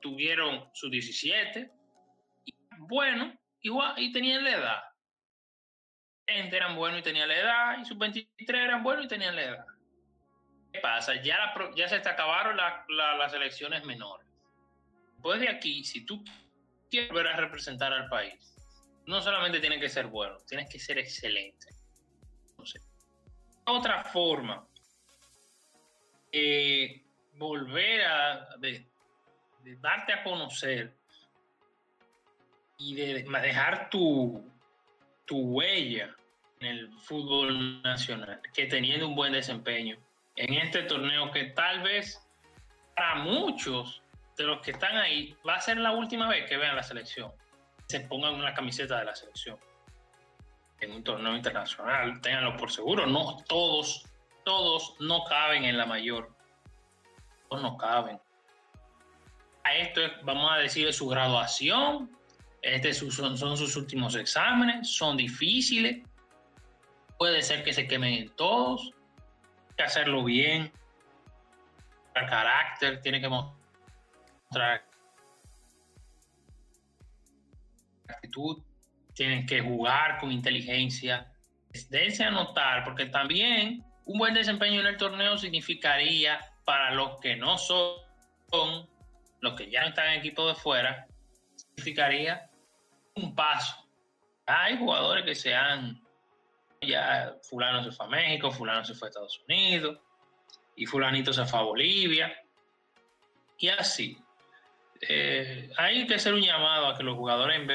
tuvieron 0.00 0.68
sus 0.72 0.90
17 0.90 1.70
y 2.44 2.54
bueno, 2.78 3.34
igual 3.62 3.94
y 3.98 4.12
tenían 4.12 4.44
la 4.44 4.50
edad. 4.50 4.91
20 6.26 6.56
eran 6.56 6.76
buenos 6.76 7.00
y 7.00 7.02
tenían 7.02 7.28
la 7.28 7.36
edad, 7.36 7.78
y 7.80 7.84
sus 7.84 7.98
23 7.98 8.60
eran 8.62 8.82
buenos 8.82 9.04
y 9.04 9.08
tenían 9.08 9.36
la 9.36 9.42
edad. 9.42 9.66
¿Qué 10.72 10.80
pasa? 10.80 11.14
Ya, 11.22 11.36
la 11.38 11.70
ya 11.76 11.88
se 11.88 12.00
te 12.00 12.08
acabaron 12.08 12.56
la- 12.56 12.84
la- 12.88 13.16
las 13.16 13.34
elecciones 13.34 13.84
menores. 13.84 14.26
Después 15.14 15.40
de 15.40 15.48
aquí, 15.48 15.84
si 15.84 16.04
tú 16.06 16.24
quieres 16.90 17.10
volver 17.10 17.28
a 17.28 17.36
representar 17.36 17.92
al 17.92 18.08
país, 18.08 18.54
no 19.06 19.20
solamente 19.20 19.60
tienes 19.60 19.80
que 19.80 19.88
ser 19.88 20.06
bueno, 20.06 20.38
tienes 20.46 20.68
que 20.68 20.78
ser 20.78 20.98
excelente. 20.98 21.68
Otra 23.64 24.04
forma, 24.04 24.66
eh, 26.32 27.02
volver 27.34 28.04
a 28.04 28.56
de- 28.58 28.86
de 29.62 29.76
darte 29.76 30.12
a 30.12 30.24
conocer 30.24 30.96
y 32.78 32.94
de 32.94 33.22
dejar 33.22 33.88
tu, 33.90 34.50
tu 35.24 35.38
huella 35.38 36.14
en 36.60 36.66
el 36.66 36.92
fútbol 36.92 37.82
nacional, 37.82 38.40
que 38.52 38.66
teniendo 38.66 39.08
un 39.08 39.14
buen 39.14 39.32
desempeño 39.32 39.96
en 40.36 40.54
este 40.54 40.82
torneo 40.82 41.30
que 41.30 41.44
tal 41.44 41.82
vez 41.82 42.20
para 42.96 43.16
muchos 43.16 44.02
de 44.36 44.44
los 44.44 44.60
que 44.60 44.72
están 44.72 44.96
ahí 44.96 45.36
va 45.46 45.56
a 45.56 45.60
ser 45.60 45.78
la 45.78 45.92
última 45.92 46.28
vez 46.28 46.48
que 46.48 46.56
vean 46.56 46.76
la 46.76 46.82
selección, 46.82 47.32
se 47.86 48.00
pongan 48.00 48.34
una 48.34 48.54
camiseta 48.54 48.98
de 48.98 49.04
la 49.04 49.14
selección 49.14 49.58
en 50.80 50.92
un 50.92 51.04
torneo 51.04 51.36
internacional, 51.36 52.20
ténganlo 52.20 52.56
por 52.56 52.70
seguro, 52.70 53.06
no 53.06 53.36
todos, 53.48 54.04
todos 54.44 54.96
no 54.98 55.24
caben 55.24 55.64
en 55.64 55.78
la 55.78 55.86
mayor, 55.86 56.34
todos 57.48 57.62
no 57.62 57.76
caben. 57.76 58.18
A 59.64 59.76
esto 59.76 60.00
es, 60.00 60.12
vamos 60.24 60.50
a 60.50 60.56
decir, 60.56 60.92
su 60.92 61.08
graduación, 61.08 62.10
este 62.62 62.94
son, 62.94 63.36
son 63.36 63.56
sus 63.56 63.76
últimos 63.76 64.14
exámenes, 64.14 64.88
son 64.88 65.16
difíciles, 65.16 66.06
puede 67.18 67.42
ser 67.42 67.64
que 67.64 67.72
se 67.72 67.88
quemen 67.88 68.14
en 68.14 68.28
todos, 68.30 68.92
hay 69.70 69.76
que 69.76 69.82
hacerlo 69.82 70.24
bien, 70.24 70.72
el 72.14 72.26
carácter, 72.26 73.00
tiene 73.00 73.20
que 73.20 73.28
mostrar 73.28 74.84
actitud, 78.08 78.62
tienen 79.14 79.44
que 79.44 79.60
jugar 79.60 80.18
con 80.18 80.30
inteligencia, 80.30 81.32
dense 81.90 82.24
a 82.24 82.30
notar, 82.30 82.84
porque 82.84 83.06
también 83.06 83.84
un 84.04 84.18
buen 84.18 84.34
desempeño 84.34 84.80
en 84.80 84.86
el 84.86 84.96
torneo 84.96 85.36
significaría 85.36 86.38
para 86.64 86.92
los 86.92 87.18
que 87.20 87.34
no 87.34 87.58
son, 87.58 87.96
los 89.40 89.54
que 89.54 89.68
ya 89.70 89.82
no 89.82 89.88
están 89.88 90.08
en 90.08 90.20
equipo 90.20 90.46
de 90.46 90.54
fuera, 90.54 91.06
significaría 91.56 92.48
un 93.14 93.34
paso. 93.34 93.76
Hay 94.46 94.76
jugadores 94.76 95.24
que 95.24 95.34
se 95.34 95.54
han, 95.54 96.02
ya 96.80 97.34
fulano 97.42 97.84
se 97.84 97.92
fue 97.92 98.06
a 98.06 98.08
México, 98.08 98.50
fulano 98.50 98.84
se 98.84 98.94
fue 98.94 99.08
a 99.08 99.10
Estados 99.10 99.42
Unidos, 99.48 99.98
y 100.76 100.86
fulanito 100.86 101.32
se 101.32 101.44
fue 101.44 101.58
a 101.58 101.62
Bolivia, 101.62 102.42
y 103.58 103.68
así. 103.68 104.18
Eh, 105.00 105.70
hay 105.76 106.06
que 106.06 106.14
hacer 106.14 106.34
un 106.34 106.42
llamado 106.42 106.88
a 106.88 106.96
que 106.96 107.02
los 107.02 107.16
jugadores 107.16 107.60
en 107.60 107.66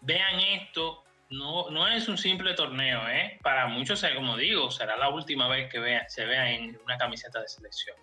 vean 0.00 0.40
esto. 0.40 1.04
No, 1.30 1.70
no 1.70 1.88
es 1.88 2.08
un 2.08 2.18
simple 2.18 2.52
torneo, 2.54 3.08
¿eh? 3.08 3.38
Para 3.42 3.66
muchos, 3.66 4.04
como 4.14 4.36
digo, 4.36 4.70
será 4.70 4.96
la 4.96 5.08
última 5.08 5.48
vez 5.48 5.70
que 5.70 5.78
vean, 5.78 6.04
se 6.08 6.26
vean 6.26 6.46
en 6.48 6.80
una 6.84 6.98
camiseta 6.98 7.40
de 7.40 7.48
selección. 7.48 7.96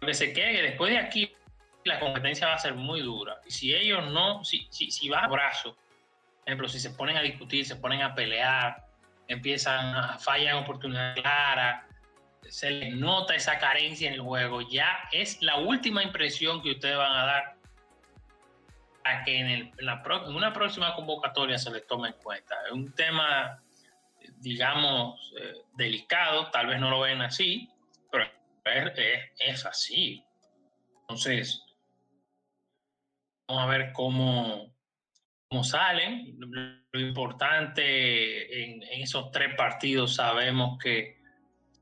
Que 0.00 0.14
se 0.14 0.32
quede, 0.32 0.62
después 0.62 0.92
de 0.92 0.98
aquí, 0.98 1.34
la 1.84 1.98
competencia 2.00 2.46
va 2.46 2.54
a 2.54 2.58
ser 2.58 2.74
muy 2.74 3.00
dura. 3.00 3.36
Y 3.46 3.50
si 3.50 3.74
ellos 3.74 4.10
no, 4.10 4.44
si, 4.44 4.66
si, 4.70 4.90
si 4.90 5.08
va 5.08 5.20
a 5.20 5.28
brazo, 5.28 5.74
por 5.74 6.46
ejemplo, 6.46 6.68
si 6.68 6.80
se 6.80 6.90
ponen 6.90 7.16
a 7.16 7.22
discutir, 7.22 7.64
se 7.66 7.76
ponen 7.76 8.02
a 8.02 8.14
pelear, 8.14 8.84
empiezan 9.26 9.94
a 9.94 10.18
fallar 10.18 10.54
oportunidades 10.56 11.20
claras, 11.20 11.84
se 12.48 12.70
les 12.70 12.94
nota 12.94 13.34
esa 13.34 13.58
carencia 13.58 14.08
en 14.08 14.14
el 14.14 14.20
juego, 14.20 14.62
ya 14.62 15.00
es 15.12 15.42
la 15.42 15.56
última 15.56 16.02
impresión 16.02 16.62
que 16.62 16.70
ustedes 16.72 16.96
van 16.96 17.12
a 17.12 17.24
dar 17.26 17.54
a 19.04 19.24
que 19.24 19.38
en, 19.38 19.46
el- 19.46 19.72
en 19.78 19.86
la 19.86 20.02
pro- 20.02 20.26
una 20.28 20.52
próxima 20.52 20.94
convocatoria 20.94 21.58
se 21.58 21.70
les 21.70 21.86
tome 21.86 22.08
en 22.08 22.14
cuenta. 22.22 22.54
Es 22.66 22.72
un 22.72 22.94
tema, 22.94 23.62
digamos, 24.38 25.32
eh, 25.40 25.54
delicado, 25.74 26.50
tal 26.50 26.66
vez 26.66 26.78
no 26.80 26.90
lo 26.90 27.00
ven 27.00 27.22
así, 27.22 27.70
pero 28.10 28.24
es, 28.64 28.92
es- 28.98 29.30
es 29.38 29.66
así. 29.66 30.24
Entonces, 31.02 31.64
vamos 33.48 33.64
a 33.64 33.66
ver 33.66 33.92
cómo, 33.92 34.74
cómo 35.48 35.64
salen. 35.64 36.36
Lo 36.92 37.00
importante 37.00 38.62
en, 38.62 38.82
esos 39.02 39.30
tres 39.30 39.54
partidos 39.56 40.14
sabemos 40.14 40.78
que 40.78 41.18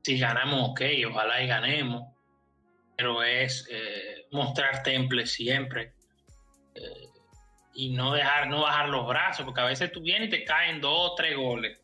si 0.01 0.17
ganamos, 0.17 0.69
ok, 0.69 0.81
ojalá 1.09 1.43
y 1.43 1.47
ganemos, 1.47 2.13
pero 2.95 3.21
es 3.23 3.67
eh, 3.69 4.25
mostrar 4.31 4.81
temple 4.81 5.25
siempre 5.25 5.93
eh, 6.75 7.09
y 7.73 7.89
no 7.89 8.13
dejar, 8.13 8.47
no 8.47 8.61
bajar 8.61 8.87
los 8.87 9.05
brazos, 9.05 9.45
porque 9.45 9.61
a 9.61 9.65
veces 9.65 9.91
tú 9.91 10.01
vienes 10.01 10.29
y 10.29 10.31
te 10.31 10.45
caen 10.45 10.79
dos 10.79 11.11
o 11.11 11.15
tres 11.15 11.35
goles. 11.35 11.77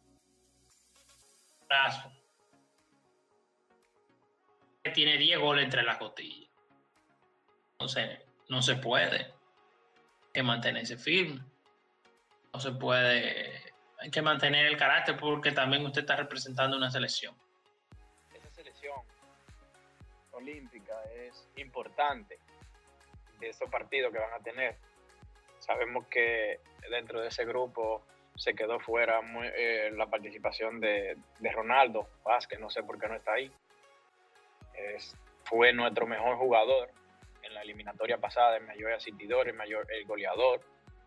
Brazo. 1.68 2.12
Tiene 4.94 5.18
10 5.18 5.40
goles 5.40 5.64
entre 5.64 5.82
las 5.82 5.98
costillas. 5.98 6.50
Entonces, 7.74 8.20
no 8.50 8.62
se 8.62 8.76
puede. 8.76 9.34
Que 10.34 10.44
mantenerse 10.44 10.98
firme. 10.98 11.42
No 12.54 12.60
se 12.60 12.72
puede. 12.72 13.74
Hay 14.00 14.10
que 14.10 14.22
mantener 14.22 14.66
el 14.66 14.78
carácter 14.78 15.18
porque 15.18 15.52
también 15.52 15.86
usted 15.86 16.02
está 16.02 16.16
representando 16.16 16.76
una 16.76 16.90
selección. 16.90 17.36
esa 18.34 18.50
selección 18.52 19.00
olímpica 20.32 20.94
es 21.16 21.48
importante 21.56 22.38
de 23.40 23.50
esos 23.50 23.70
partidos 23.70 24.12
que 24.12 24.20
van 24.20 24.34
a 24.34 24.44
tener. 24.44 24.76
Sabemos 25.60 26.08
que 26.08 26.60
dentro 26.90 27.22
de 27.22 27.30
ese 27.30 27.46
grupo 27.46 28.04
se 28.36 28.56
quedó 28.56 28.80
fuera 28.80 29.22
eh, 29.56 29.92
la 29.96 30.08
participación 30.08 30.80
de, 30.80 31.18
de 31.40 31.52
Ronaldo 31.52 32.10
Vázquez, 32.24 32.60
no 32.60 32.70
sé 32.70 32.84
por 32.84 33.00
qué 33.00 33.08
no 33.08 33.16
está 33.16 33.34
ahí. 33.34 33.52
Fue 35.46 35.72
nuestro 35.72 36.08
mejor 36.08 36.38
jugador 36.38 36.90
en 37.54 37.56
la 37.56 37.62
eliminatoria 37.62 38.18
pasada, 38.18 38.58
el 38.58 38.66
mayor 38.66 38.94
asistidor, 38.94 39.48
el 39.48 39.56
mayor 39.56 39.86
el 39.92 40.06
goleador 40.06 40.62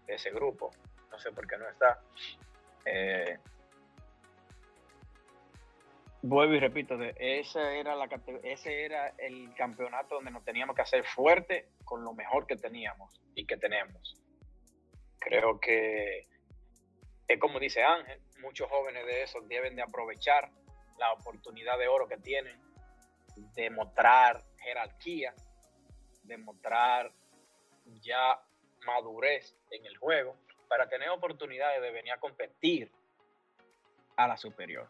de 0.07 0.15
ese 0.15 0.31
grupo. 0.31 0.71
No 1.11 1.19
sé 1.19 1.33
por 1.33 1.47
qué 1.47 1.57
no 1.59 1.69
está. 1.69 2.01
Eh, 2.85 3.39
Vuelvo 6.23 6.55
y 6.55 6.61
repito, 6.61 7.01
ese 7.19 7.79
era, 7.79 7.95
la, 7.95 8.09
ese 8.43 8.85
era 8.85 9.15
el 9.19 9.55
campeonato 9.55 10.17
donde 10.17 10.33
nos 10.33 10.45
teníamos 10.45 10.75
que 10.75 10.83
hacer 10.83 11.05
fuerte 11.05 11.69
con 11.85 12.03
lo 12.03 12.15
mejor 12.15 12.47
que 12.47 12.57
teníamos 12.57 13.21
y 13.35 13.47
que 13.47 13.57
tenemos. 13.57 14.15
Creo 15.21 15.61
que 15.61 16.27
es 17.29 17.39
como 17.39 17.61
dice 17.61 17.83
Ángel, 17.83 18.21
muchos 18.41 18.69
jóvenes 18.69 19.05
de 19.07 19.23
esos 19.23 19.47
deben 19.49 19.77
de 19.77 19.83
aprovechar 19.83 20.51
la 20.99 21.13
oportunidad 21.13 21.79
de 21.79 21.89
oro 21.89 22.09
que 22.09 22.17
tienen, 22.17 22.61
de 23.55 23.71
mostrar 23.71 24.43
jerarquía, 24.59 25.35
de 26.27 26.37
mostrar 26.39 27.13
ya 28.01 28.41
madurez 28.85 29.57
en 29.71 29.87
el 29.87 29.97
juego, 29.97 30.37
para 30.69 30.89
tener 30.89 31.09
oportunidades 31.11 31.81
de 31.81 31.91
venir 31.91 32.13
a 32.13 32.19
competir 32.19 32.91
a 34.17 34.27
la 34.27 34.37
superior. 34.37 34.89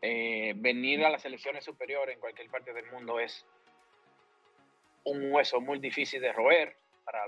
Eh, 0.00 0.54
venir 0.56 1.04
a 1.04 1.10
las 1.10 1.22
selecciones 1.22 1.64
superiores 1.64 2.14
en 2.14 2.20
cualquier 2.20 2.48
parte 2.48 2.72
del 2.72 2.86
mundo 2.90 3.18
es 3.18 3.44
un 5.04 5.32
hueso 5.32 5.60
muy 5.60 5.78
difícil 5.78 6.20
de 6.20 6.32
roer 6.32 6.76
para, 7.04 7.24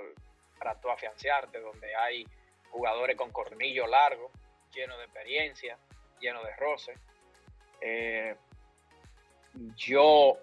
para 0.58 0.80
tú 0.80 0.90
afianzarte, 0.90 1.60
donde 1.60 1.94
hay 1.94 2.26
jugadores 2.70 3.16
con 3.16 3.32
cornillo 3.32 3.86
largo, 3.86 4.30
llenos 4.72 4.98
de 4.98 5.04
experiencia, 5.04 5.78
llenos 6.20 6.44
de 6.44 6.56
roce. 6.56 6.94
Eh, 7.80 8.36
yo 9.74 10.38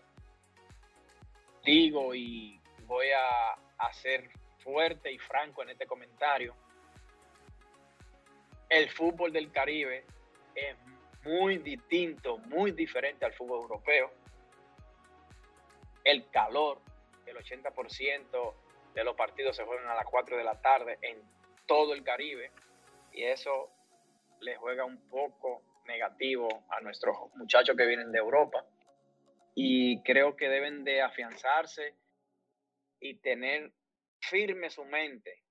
digo 1.68 2.15
y 2.15 2.61
voy 2.86 3.07
a, 3.11 3.51
a 3.51 3.93
ser 3.93 4.30
fuerte 4.59 5.11
y 5.11 5.20
franco 5.20 5.63
en 5.63 5.72
este 5.72 5.86
comentario. 5.86 6.55
El 8.70 8.89
fútbol 8.89 9.34
del 9.34 9.51
Caribe 9.51 10.05
es 10.55 10.78
muy 11.26 11.57
distinto, 11.57 12.38
muy 12.38 12.72
diferente 12.72 13.26
al 13.26 13.34
fútbol 13.34 13.63
europeo. 13.63 14.11
El 16.05 16.30
calor, 16.30 16.80
el 17.26 17.36
80% 17.36 18.53
de 18.93 19.03
los 19.03 19.15
partidos 19.18 19.57
se 19.57 19.65
juegan 19.65 19.88
a 19.89 19.95
las 19.95 20.05
4 20.05 20.38
de 20.38 20.43
la 20.45 20.61
tarde 20.61 20.97
en 21.01 21.22
todo 21.65 21.93
el 21.93 22.01
Caribe 22.01 22.49
y 23.11 23.24
eso 23.24 23.70
le 24.39 24.55
juega 24.55 24.86
un 24.86 25.09
poco 25.09 25.61
negativo 25.86 26.63
a 26.70 26.80
nuestros 26.80 27.18
muchachos 27.36 27.76
que 27.76 27.86
vienen 27.86 28.09
de 28.13 28.20
Europa 28.20 28.63
y 29.60 30.03
creo 30.03 30.36
que 30.36 30.49
deben 30.49 30.84
de 30.84 31.01
afianzarse 31.01 31.95
y 32.99 33.16
tener 33.16 33.74
firme 34.20 34.70
su 34.70 34.86
mente 34.86 35.41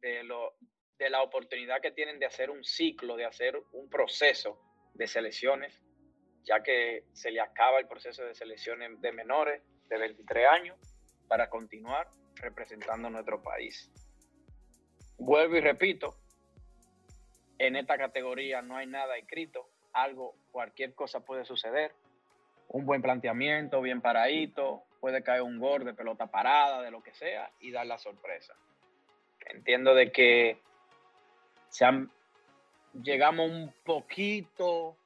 de, 0.00 0.24
lo, 0.24 0.54
de 0.98 1.10
la 1.10 1.20
oportunidad 1.20 1.82
que 1.82 1.90
tienen 1.90 2.18
de 2.18 2.24
hacer 2.24 2.48
un 2.48 2.64
ciclo, 2.64 3.16
de 3.16 3.26
hacer 3.26 3.60
un 3.72 3.90
proceso 3.90 4.58
de 4.94 5.06
selecciones, 5.06 5.78
ya 6.42 6.62
que 6.62 7.04
se 7.12 7.30
le 7.30 7.42
acaba 7.42 7.78
el 7.78 7.86
proceso 7.86 8.24
de 8.24 8.34
selecciones 8.34 8.98
de 9.02 9.12
menores 9.12 9.62
de 9.90 9.98
23 9.98 10.46
años 10.46 10.78
para 11.28 11.50
continuar 11.50 12.08
representando 12.36 13.10
nuestro 13.10 13.42
país. 13.42 13.92
Vuelvo 15.18 15.56
y 15.56 15.60
repito, 15.60 16.16
en 17.58 17.76
esta 17.76 17.98
categoría 17.98 18.62
no 18.62 18.78
hay 18.78 18.86
nada 18.86 19.18
escrito, 19.18 19.68
algo, 19.92 20.34
cualquier 20.50 20.94
cosa 20.94 21.26
puede 21.26 21.44
suceder. 21.44 21.92
Un 22.72 22.86
buen 22.86 23.02
planteamiento, 23.02 23.82
bien 23.82 24.00
paradito, 24.00 24.84
puede 25.00 25.24
caer 25.24 25.42
un 25.42 25.58
gol 25.58 25.84
de 25.84 25.92
pelota 25.92 26.28
parada, 26.28 26.82
de 26.82 26.92
lo 26.92 27.02
que 27.02 27.12
sea, 27.12 27.50
y 27.58 27.72
dar 27.72 27.84
la 27.84 27.98
sorpresa. 27.98 28.54
Entiendo 29.46 29.92
de 29.92 30.12
que 30.12 30.60
llegamos 33.02 33.50
un 33.50 33.74
poquito 33.84 34.96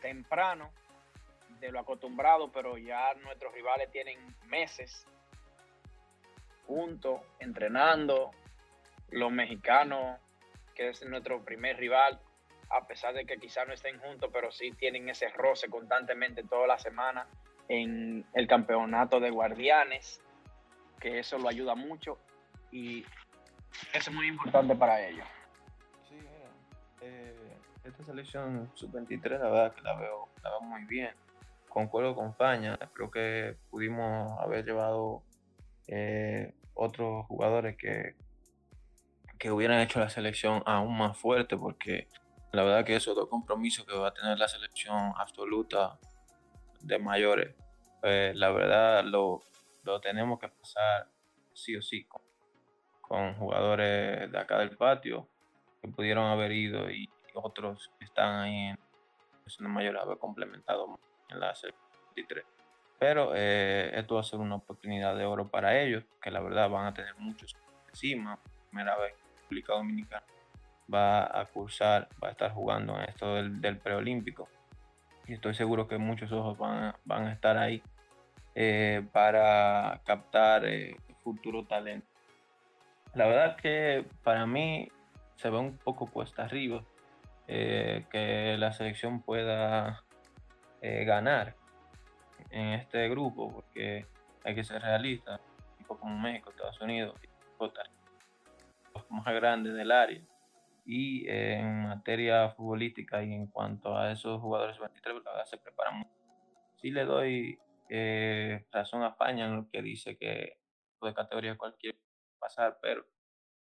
temprano 0.00 0.70
de 1.58 1.72
lo 1.72 1.80
acostumbrado, 1.80 2.52
pero 2.52 2.78
ya 2.78 3.12
nuestros 3.14 3.52
rivales 3.52 3.90
tienen 3.90 4.18
meses 4.46 5.04
juntos, 6.66 7.20
entrenando. 7.40 8.30
Los 9.10 9.32
mexicanos, 9.32 10.18
que 10.74 10.90
es 10.90 11.04
nuestro 11.06 11.44
primer 11.44 11.76
rival, 11.76 12.20
a 12.70 12.86
pesar 12.86 13.14
de 13.14 13.24
que 13.24 13.36
quizás 13.38 13.66
no 13.66 13.74
estén 13.74 13.98
juntos, 14.00 14.30
pero 14.32 14.50
sí 14.50 14.70
tienen 14.72 15.08
ese 15.08 15.28
roce 15.28 15.68
constantemente 15.68 16.42
toda 16.44 16.66
la 16.66 16.78
semana 16.78 17.26
en 17.68 18.24
el 18.34 18.46
campeonato 18.46 19.20
de 19.20 19.30
guardianes, 19.30 20.20
que 21.00 21.18
eso 21.18 21.38
lo 21.38 21.48
ayuda 21.48 21.74
mucho 21.74 22.18
y 22.70 23.04
eso 23.92 24.10
es 24.10 24.12
muy 24.12 24.28
importante 24.28 24.74
para 24.74 25.06
ellos. 25.06 25.26
Sí, 26.08 26.14
mira, 26.14 26.50
eh, 27.00 27.56
esta 27.84 28.04
selección 28.04 28.70
sub-23 28.74 29.30
la 29.30 29.50
verdad 29.50 29.74
que 29.74 29.82
la 29.82 29.96
veo, 29.96 30.28
la 30.42 30.50
veo 30.50 30.60
muy 30.60 30.84
bien. 30.84 31.10
Concuerdo 31.68 32.14
con 32.14 32.34
Faña, 32.34 32.78
creo 32.92 33.10
que 33.10 33.56
pudimos 33.70 34.38
haber 34.40 34.64
llevado 34.64 35.22
eh, 35.88 36.54
otros 36.74 37.26
jugadores 37.26 37.76
que, 37.76 38.14
que 39.38 39.50
hubieran 39.50 39.80
hecho 39.80 39.98
la 39.98 40.08
selección 40.08 40.62
aún 40.66 40.96
más 40.96 41.18
fuerte, 41.18 41.56
porque 41.56 42.08
la 42.54 42.62
verdad 42.62 42.84
que 42.84 42.96
esos 42.96 43.14
dos 43.14 43.28
compromisos 43.28 43.84
que 43.84 43.96
va 43.96 44.08
a 44.08 44.14
tener 44.14 44.38
la 44.38 44.48
selección 44.48 45.12
absoluta 45.16 45.98
de 46.80 46.98
mayores, 46.98 47.54
eh, 48.02 48.32
la 48.34 48.50
verdad 48.50 49.04
lo, 49.04 49.42
lo 49.82 50.00
tenemos 50.00 50.38
que 50.38 50.48
pasar 50.48 51.08
sí 51.52 51.76
o 51.76 51.82
sí 51.82 52.04
con, 52.04 52.22
con 53.00 53.34
jugadores 53.34 54.30
de 54.30 54.38
acá 54.38 54.58
del 54.58 54.76
patio 54.76 55.28
que 55.82 55.88
pudieron 55.88 56.26
haber 56.26 56.52
ido 56.52 56.90
y 56.90 57.08
otros 57.34 57.90
que 57.98 58.04
están 58.04 58.40
ahí 58.40 58.56
en 58.68 58.78
selecciones 59.38 59.74
mayores 59.74 60.02
haber 60.02 60.18
complementado 60.18 60.98
en 61.28 61.40
la 61.40 61.54
selección 61.54 61.84
23. 62.14 62.44
Pero 62.98 63.32
eh, 63.34 63.90
esto 63.94 64.14
va 64.14 64.20
a 64.20 64.24
ser 64.24 64.38
una 64.38 64.54
oportunidad 64.54 65.16
de 65.16 65.24
oro 65.24 65.48
para 65.48 65.80
ellos, 65.80 66.04
que 66.22 66.30
la 66.30 66.40
verdad 66.40 66.70
van 66.70 66.86
a 66.86 66.94
tener 66.94 67.14
muchos 67.16 67.54
encima. 67.88 68.38
Primera 68.70 68.96
vez 68.96 69.14
la 69.18 69.40
República 69.40 69.72
Dominicana 69.74 70.24
va 70.92 71.40
a 71.40 71.46
cursar, 71.46 72.08
va 72.22 72.28
a 72.28 72.30
estar 72.32 72.52
jugando 72.52 72.96
en 72.96 73.08
esto 73.08 73.34
del, 73.34 73.78
preolímpico. 73.78 74.48
Y 75.26 75.34
estoy 75.34 75.54
seguro 75.54 75.88
que 75.88 75.98
muchos 75.98 76.30
ojos 76.32 76.58
van 76.58 76.84
a, 76.84 76.96
van 77.04 77.26
a 77.26 77.32
estar 77.32 77.56
ahí 77.56 77.82
eh, 78.54 79.06
para 79.12 80.00
captar 80.04 80.64
eh, 80.66 80.96
futuro 81.22 81.64
talento. 81.64 82.06
La 83.14 83.26
verdad 83.26 83.56
que 83.56 84.04
para 84.22 84.46
mí 84.46 84.88
se 85.36 85.48
ve 85.48 85.58
un 85.58 85.78
poco 85.78 86.06
cuesta 86.06 86.44
arriba 86.44 86.82
eh, 87.48 88.04
que 88.10 88.56
la 88.58 88.72
selección 88.72 89.22
pueda 89.22 90.02
ganar 90.82 91.54
en 92.50 92.74
este 92.74 93.08
grupo, 93.08 93.50
porque 93.50 94.06
hay 94.44 94.54
que 94.54 94.64
ser 94.64 94.82
realistas, 94.82 95.40
equipos 95.76 95.98
como 95.98 96.18
México, 96.18 96.50
Estados 96.50 96.78
Unidos, 96.82 97.18
Costa 97.56 97.82
Rica, 97.82 97.94
los 98.94 99.10
más 99.10 99.24
grandes 99.34 99.72
del 99.72 99.90
área. 99.90 100.20
Y 100.84 101.26
eh, 101.28 101.58
en 101.60 101.88
materia 101.88 102.50
futbolística 102.50 103.22
y 103.22 103.32
en 103.32 103.46
cuanto 103.46 103.96
a 103.96 104.12
esos 104.12 104.40
jugadores 104.40 104.78
23, 104.78 105.16
la 105.24 105.30
verdad 105.30 105.44
se 105.46 105.58
preparan 105.58 105.98
mucho. 105.98 106.10
Sí 106.76 106.90
le 106.90 107.04
doy 107.04 107.58
eh, 107.88 108.66
razón 108.70 109.02
a 109.02 109.08
España 109.08 109.46
en 109.46 109.56
lo 109.56 109.68
que 109.70 109.82
dice 109.82 110.16
que 110.16 110.58
de 111.00 111.14
categoría 111.14 111.56
cualquier 111.56 111.96
pasar, 112.38 112.78
pero 112.80 113.04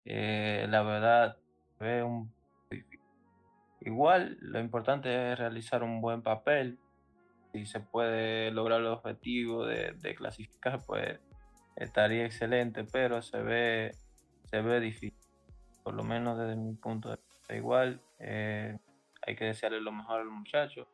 eh, 0.04 0.66
la 0.68 0.82
verdad 0.82 1.38
ve 1.78 2.02
un. 2.02 2.34
Igual 3.80 4.38
lo 4.40 4.58
importante 4.58 5.32
es 5.32 5.38
realizar 5.38 5.82
un 5.82 6.00
buen 6.00 6.22
papel. 6.22 6.78
Si 7.52 7.66
se 7.66 7.80
puede 7.80 8.50
lograr 8.50 8.80
el 8.80 8.86
objetivo 8.86 9.64
de, 9.64 9.92
de 9.92 10.14
clasificar, 10.14 10.80
pues 10.86 11.20
estaría 11.76 12.24
excelente, 12.24 12.84
pero 12.84 13.22
se 13.22 13.40
ve, 13.40 13.92
se 14.44 14.60
ve 14.60 14.80
difícil, 14.80 15.15
por 15.86 15.94
lo 15.94 16.02
menos 16.02 16.36
desde 16.36 16.56
mi 16.56 16.74
punto 16.74 17.10
de 17.10 17.16
vista. 17.16 17.54
Igual 17.54 18.00
eh, 18.18 18.76
hay 19.24 19.36
que 19.36 19.44
desearle 19.44 19.80
lo 19.80 19.92
mejor 19.92 20.20
a 20.20 20.24
los 20.24 20.32
muchachos, 20.32 20.88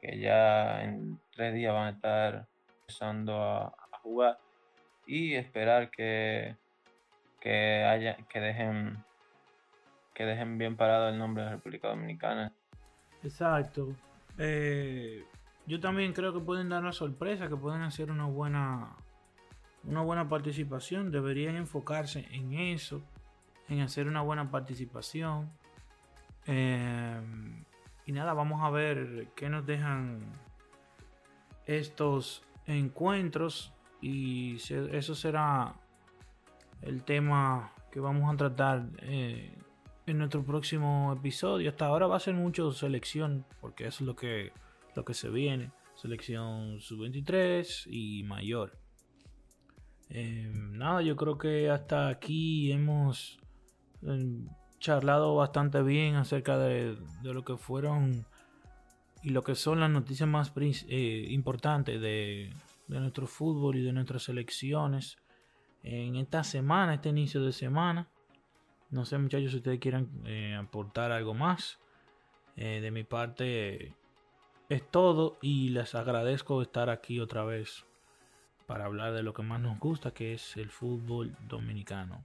que 0.00 0.18
ya 0.18 0.82
en 0.82 1.20
tres 1.32 1.52
días 1.52 1.74
van 1.74 1.88
a 1.88 1.90
estar 1.90 2.48
empezando 2.80 3.42
a, 3.42 3.76
jugar 4.02 4.38
y 5.06 5.34
esperar 5.34 5.90
que, 5.90 6.56
que 7.40 7.84
haya 7.84 8.16
que 8.28 8.40
dejen 8.40 9.04
que 10.14 10.24
dejen 10.24 10.56
bien 10.56 10.76
parado 10.76 11.10
el 11.10 11.18
nombre 11.18 11.44
de 11.44 11.50
República 11.50 11.88
Dominicana. 11.88 12.54
Exacto. 13.22 13.94
Eh, 14.38 15.26
yo 15.66 15.78
también 15.78 16.14
creo 16.14 16.32
que 16.32 16.40
pueden 16.40 16.70
dar 16.70 16.80
una 16.80 16.92
sorpresa, 16.92 17.48
que 17.48 17.56
pueden 17.56 17.82
hacer 17.82 18.10
una 18.10 18.24
buena 18.24 18.96
una 19.84 20.00
buena 20.00 20.26
participación. 20.26 21.10
Deberían 21.10 21.54
enfocarse 21.54 22.26
en 22.32 22.54
eso, 22.54 23.02
en 23.68 23.80
hacer 23.80 24.06
una 24.06 24.22
buena 24.22 24.50
participación. 24.50 25.50
Eh, 26.46 27.20
y 28.06 28.12
nada, 28.12 28.34
vamos 28.34 28.62
a 28.62 28.70
ver 28.70 29.28
qué 29.36 29.48
nos 29.48 29.64
dejan 29.66 30.20
estos 31.66 32.42
encuentros 32.66 33.72
y 34.00 34.56
eso 34.56 35.14
será 35.14 35.74
el 36.80 37.04
tema 37.04 37.72
que 37.90 38.00
vamos 38.00 38.32
a 38.32 38.36
tratar 38.36 38.88
eh, 38.98 39.56
en 40.06 40.18
nuestro 40.18 40.44
próximo 40.44 41.14
episodio. 41.16 41.70
Hasta 41.70 41.86
ahora 41.86 42.06
va 42.06 42.16
a 42.16 42.20
ser 42.20 42.34
mucho 42.34 42.72
selección 42.72 43.44
porque 43.60 43.86
eso 43.86 44.02
es 44.02 44.06
lo 44.06 44.16
que 44.16 44.52
lo 44.94 45.04
que 45.04 45.14
se 45.14 45.30
viene. 45.30 45.70
Selección 45.94 46.80
sub-23 46.80 47.86
y 47.90 48.22
mayor. 48.24 48.78
Eh, 50.08 50.50
nada, 50.52 51.02
yo 51.02 51.16
creo 51.16 51.38
que 51.38 51.70
hasta 51.70 52.08
aquí 52.08 52.72
hemos 52.72 53.38
charlado 54.78 55.36
bastante 55.36 55.82
bien 55.82 56.16
acerca 56.16 56.58
de, 56.58 56.96
lo 57.22 57.44
que 57.44 57.56
fueron 57.56 58.26
y 59.22 59.30
lo 59.30 59.42
que 59.42 59.54
son 59.54 59.80
las 59.80 59.90
noticias 59.90 60.28
más 60.28 60.52
eh, 60.56 61.26
importantes 61.30 62.00
de, 62.00 62.52
nuestro 62.88 63.26
fútbol 63.26 63.76
y 63.76 63.82
de 63.82 63.92
nuestras 63.92 64.24
selecciones 64.24 65.16
en 65.82 66.16
esta 66.16 66.44
semana, 66.44 66.94
este 66.94 67.08
inicio 67.08 67.42
de 67.42 67.52
semana. 67.52 68.08
No 68.90 69.06
sé 69.06 69.16
muchachos 69.16 69.52
si 69.52 69.56
ustedes 69.58 69.78
quieran 69.80 70.10
eh, 70.26 70.54
aportar 70.54 71.10
algo 71.12 71.32
más. 71.32 71.78
de 72.56 72.90
mi 72.90 73.04
parte 73.04 73.94
es 74.68 74.90
todo 74.90 75.38
y 75.40 75.70
les 75.70 75.94
agradezco 75.94 76.60
estar 76.60 76.90
aquí 76.90 77.20
otra 77.20 77.44
vez 77.44 77.86
para 78.66 78.86
hablar 78.86 79.12
de 79.12 79.22
lo 79.22 79.34
que 79.34 79.42
más 79.42 79.60
nos 79.60 79.78
gusta, 79.78 80.12
que 80.12 80.34
es 80.34 80.56
el 80.56 80.70
fútbol 80.70 81.36
dominicano. 81.48 82.24